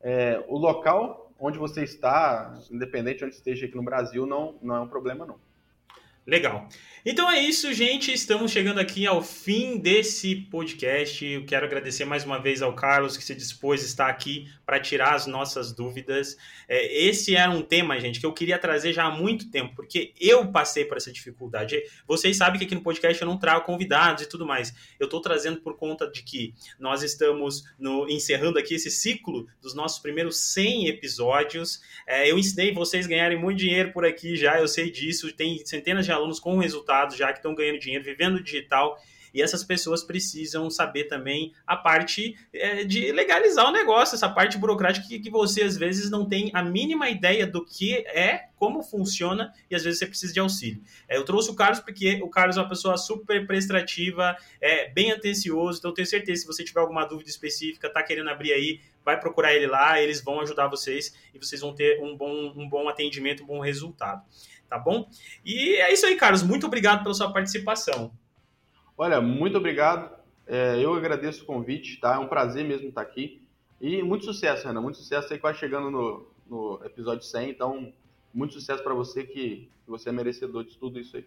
é, 0.00 0.42
o 0.48 0.56
local 0.56 1.30
onde 1.38 1.58
você 1.58 1.82
está, 1.84 2.58
independente 2.70 3.18
de 3.18 3.24
onde 3.26 3.34
esteja 3.34 3.66
aqui 3.66 3.76
no 3.76 3.82
Brasil, 3.82 4.24
não, 4.24 4.58
não 4.62 4.76
é 4.76 4.80
um 4.80 4.88
problema 4.88 5.26
não. 5.26 5.38
Legal. 6.26 6.68
Então 7.04 7.28
é 7.28 7.40
isso, 7.40 7.72
gente. 7.72 8.12
Estamos 8.12 8.52
chegando 8.52 8.78
aqui 8.78 9.08
ao 9.08 9.24
fim 9.24 9.76
desse 9.76 10.36
podcast. 10.36 11.26
Eu 11.26 11.44
quero 11.44 11.66
agradecer 11.66 12.04
mais 12.04 12.24
uma 12.24 12.38
vez 12.38 12.62
ao 12.62 12.76
Carlos 12.76 13.16
que 13.16 13.24
se 13.24 13.34
dispôs 13.34 13.82
a 13.82 13.84
estar 13.84 14.06
aqui 14.06 14.48
para 14.64 14.78
tirar 14.78 15.14
as 15.14 15.26
nossas 15.26 15.72
dúvidas. 15.72 16.36
É, 16.68 17.06
esse 17.08 17.34
era 17.34 17.50
um 17.50 17.60
tema, 17.60 17.98
gente, 17.98 18.20
que 18.20 18.26
eu 18.26 18.32
queria 18.32 18.56
trazer 18.56 18.92
já 18.92 19.06
há 19.06 19.10
muito 19.10 19.50
tempo, 19.50 19.74
porque 19.74 20.14
eu 20.20 20.46
passei 20.52 20.84
por 20.84 20.96
essa 20.96 21.10
dificuldade. 21.10 21.82
Vocês 22.06 22.36
sabem 22.36 22.56
que 22.60 22.66
aqui 22.66 22.74
no 22.76 22.82
podcast 22.82 23.20
eu 23.20 23.26
não 23.26 23.36
trago 23.36 23.66
convidados 23.66 24.22
e 24.22 24.28
tudo 24.28 24.46
mais. 24.46 24.72
Eu 25.00 25.06
estou 25.06 25.20
trazendo 25.20 25.60
por 25.60 25.76
conta 25.76 26.08
de 26.08 26.22
que 26.22 26.54
nós 26.78 27.02
estamos 27.02 27.64
no, 27.76 28.08
encerrando 28.08 28.60
aqui 28.60 28.76
esse 28.76 28.92
ciclo 28.92 29.48
dos 29.60 29.74
nossos 29.74 29.98
primeiros 29.98 30.38
100 30.38 30.86
episódios. 30.86 31.80
É, 32.06 32.30
eu 32.30 32.38
ensinei 32.38 32.72
vocês 32.72 33.06
a 33.06 33.08
ganharem 33.08 33.40
muito 33.40 33.58
dinheiro 33.58 33.92
por 33.92 34.04
aqui 34.04 34.36
já, 34.36 34.60
eu 34.60 34.68
sei 34.68 34.88
disso. 34.88 35.32
Tem 35.32 35.66
centenas 35.66 36.06
de 36.06 36.11
alunos 36.12 36.38
com 36.38 36.58
resultados 36.58 37.16
já 37.16 37.32
que 37.32 37.38
estão 37.38 37.54
ganhando 37.54 37.78
dinheiro, 37.78 38.04
vivendo 38.04 38.42
digital. 38.42 38.98
E 39.34 39.40
essas 39.40 39.64
pessoas 39.64 40.02
precisam 40.04 40.68
saber 40.68 41.04
também 41.04 41.52
a 41.66 41.76
parte 41.76 42.36
é, 42.52 42.84
de 42.84 43.10
legalizar 43.12 43.66
o 43.66 43.72
negócio, 43.72 44.14
essa 44.14 44.28
parte 44.28 44.58
burocrática 44.58 45.06
que, 45.06 45.18
que 45.18 45.30
você 45.30 45.62
às 45.62 45.76
vezes 45.76 46.10
não 46.10 46.28
tem 46.28 46.50
a 46.52 46.62
mínima 46.62 47.08
ideia 47.08 47.46
do 47.46 47.64
que 47.64 47.96
é, 48.08 48.48
como 48.56 48.82
funciona 48.82 49.52
e 49.70 49.74
às 49.74 49.82
vezes 49.82 49.98
você 49.98 50.06
precisa 50.06 50.32
de 50.32 50.40
auxílio. 50.40 50.82
É, 51.08 51.16
eu 51.16 51.24
trouxe 51.24 51.50
o 51.50 51.54
Carlos 51.54 51.80
porque 51.80 52.20
o 52.22 52.28
Carlos 52.28 52.56
é 52.56 52.60
uma 52.60 52.68
pessoa 52.68 52.96
super 52.96 53.46
prestativa, 53.46 54.36
é 54.60 54.90
bem 54.90 55.12
atencioso, 55.12 55.78
então 55.78 55.94
tenho 55.94 56.06
certeza 56.06 56.42
se 56.42 56.46
você 56.46 56.62
tiver 56.62 56.80
alguma 56.80 57.04
dúvida 57.06 57.30
específica, 57.30 57.88
tá 57.88 58.02
querendo 58.02 58.28
abrir 58.28 58.52
aí, 58.52 58.80
vai 59.04 59.18
procurar 59.18 59.54
ele 59.54 59.66
lá, 59.66 60.00
eles 60.00 60.22
vão 60.22 60.40
ajudar 60.40 60.68
vocês 60.68 61.14
e 61.34 61.38
vocês 61.38 61.60
vão 61.60 61.74
ter 61.74 62.00
um 62.02 62.16
bom, 62.16 62.52
um 62.54 62.68
bom 62.68 62.88
atendimento, 62.88 63.42
um 63.42 63.46
bom 63.46 63.60
resultado 63.60 64.22
tá 64.72 64.78
bom? 64.78 65.06
E 65.44 65.74
é 65.76 65.92
isso 65.92 66.06
aí, 66.06 66.16
Carlos. 66.16 66.42
Muito 66.42 66.66
obrigado 66.66 67.02
pela 67.02 67.14
sua 67.14 67.30
participação. 67.30 68.10
Olha, 68.96 69.20
muito 69.20 69.58
obrigado. 69.58 70.10
É, 70.46 70.82
eu 70.82 70.94
agradeço 70.94 71.42
o 71.42 71.46
convite, 71.46 72.00
tá? 72.00 72.14
É 72.14 72.18
um 72.18 72.26
prazer 72.26 72.64
mesmo 72.64 72.88
estar 72.88 73.02
aqui. 73.02 73.42
E 73.78 74.02
muito 74.02 74.24
sucesso, 74.24 74.66
Renan. 74.66 74.80
Muito 74.80 74.96
sucesso. 74.96 75.28
Que 75.28 75.36
vai 75.36 75.52
chegando 75.52 75.90
no, 75.90 76.26
no 76.48 76.80
episódio 76.86 77.22
100, 77.22 77.50
então 77.50 77.92
muito 78.32 78.54
sucesso 78.54 78.82
para 78.82 78.94
você 78.94 79.24
que 79.24 79.68
você 79.86 80.08
é 80.08 80.12
merecedor 80.12 80.64
de 80.64 80.78
tudo 80.78 80.98
isso 80.98 81.18
aí. 81.18 81.26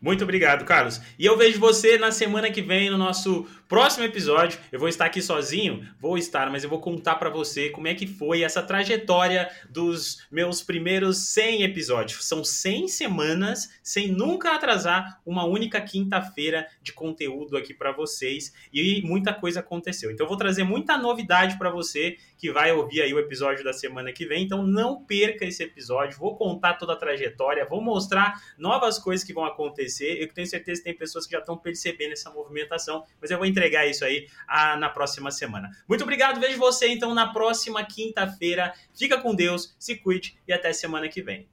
Muito 0.00 0.24
obrigado, 0.24 0.64
Carlos. 0.66 1.00
E 1.18 1.24
eu 1.24 1.38
vejo 1.38 1.58
você 1.58 1.96
na 1.96 2.12
semana 2.12 2.50
que 2.50 2.60
vem 2.60 2.90
no 2.90 2.98
nosso 2.98 3.46
próximo 3.66 4.04
episódio. 4.04 4.60
Eu 4.70 4.78
vou 4.78 4.90
estar 4.90 5.06
aqui 5.06 5.22
sozinho, 5.22 5.88
vou 5.98 6.18
estar, 6.18 6.50
mas 6.50 6.62
eu 6.62 6.70
vou 6.70 6.80
contar 6.80 7.14
para 7.14 7.30
você 7.30 7.70
como 7.70 7.88
é 7.88 7.94
que 7.94 8.06
foi 8.06 8.42
essa 8.42 8.62
trajetória 8.62 9.50
dos 9.70 10.24
meus 10.30 10.62
primeiros 10.62 11.16
100 11.28 11.62
episódios. 11.62 12.24
São 12.26 12.44
100 12.44 12.88
semanas 12.88 13.70
sem 13.82 14.08
nunca 14.08 14.54
atrasar 14.54 15.18
uma 15.24 15.46
única 15.46 15.80
quinta-feira 15.80 16.68
de 16.82 16.92
conteúdo 16.92 17.56
aqui 17.56 17.72
para 17.72 17.90
vocês 17.90 18.52
e 18.70 19.00
muita 19.02 19.32
coisa 19.32 19.60
aconteceu. 19.60 20.10
Então 20.10 20.24
eu 20.26 20.28
vou 20.28 20.36
trazer 20.36 20.62
muita 20.62 20.98
novidade 20.98 21.56
para 21.56 21.70
você 21.70 22.18
que 22.36 22.52
vai 22.52 22.70
ouvir 22.70 23.00
aí 23.00 23.14
o 23.14 23.18
episódio 23.18 23.64
da 23.64 23.72
semana 23.72 24.12
que 24.12 24.26
vem. 24.26 24.44
Então 24.44 24.62
não 24.62 25.02
perca 25.02 25.46
esse 25.46 25.62
episódio. 25.62 26.18
Vou 26.18 26.36
contar 26.36 26.74
toda 26.74 26.92
a 26.92 26.96
trajetória, 26.96 27.66
vou 27.66 27.80
mostrar 27.80 28.42
novas 28.58 28.98
coisas 28.98 29.26
que 29.26 29.32
vão 29.32 29.44
acontecer 29.44 29.85
acontecer. 29.86 30.20
Eu 30.20 30.32
tenho 30.32 30.46
certeza 30.46 30.80
que 30.80 30.84
tem 30.84 30.96
pessoas 30.96 31.26
que 31.26 31.32
já 31.32 31.38
estão 31.38 31.56
percebendo 31.56 32.12
essa 32.12 32.30
movimentação, 32.30 33.04
mas 33.20 33.30
eu 33.30 33.38
vou 33.38 33.46
entregar 33.46 33.86
isso 33.86 34.04
aí 34.04 34.28
a, 34.46 34.76
na 34.76 34.88
próxima 34.88 35.30
semana. 35.30 35.70
Muito 35.88 36.02
obrigado, 36.02 36.40
vejo 36.40 36.58
você 36.58 36.88
então 36.88 37.14
na 37.14 37.32
próxima 37.32 37.84
quinta-feira. 37.84 38.74
Fica 38.94 39.18
com 39.20 39.34
Deus, 39.34 39.74
se 39.78 39.96
cuide 39.96 40.38
e 40.46 40.52
até 40.52 40.72
semana 40.72 41.08
que 41.08 41.22
vem. 41.22 41.48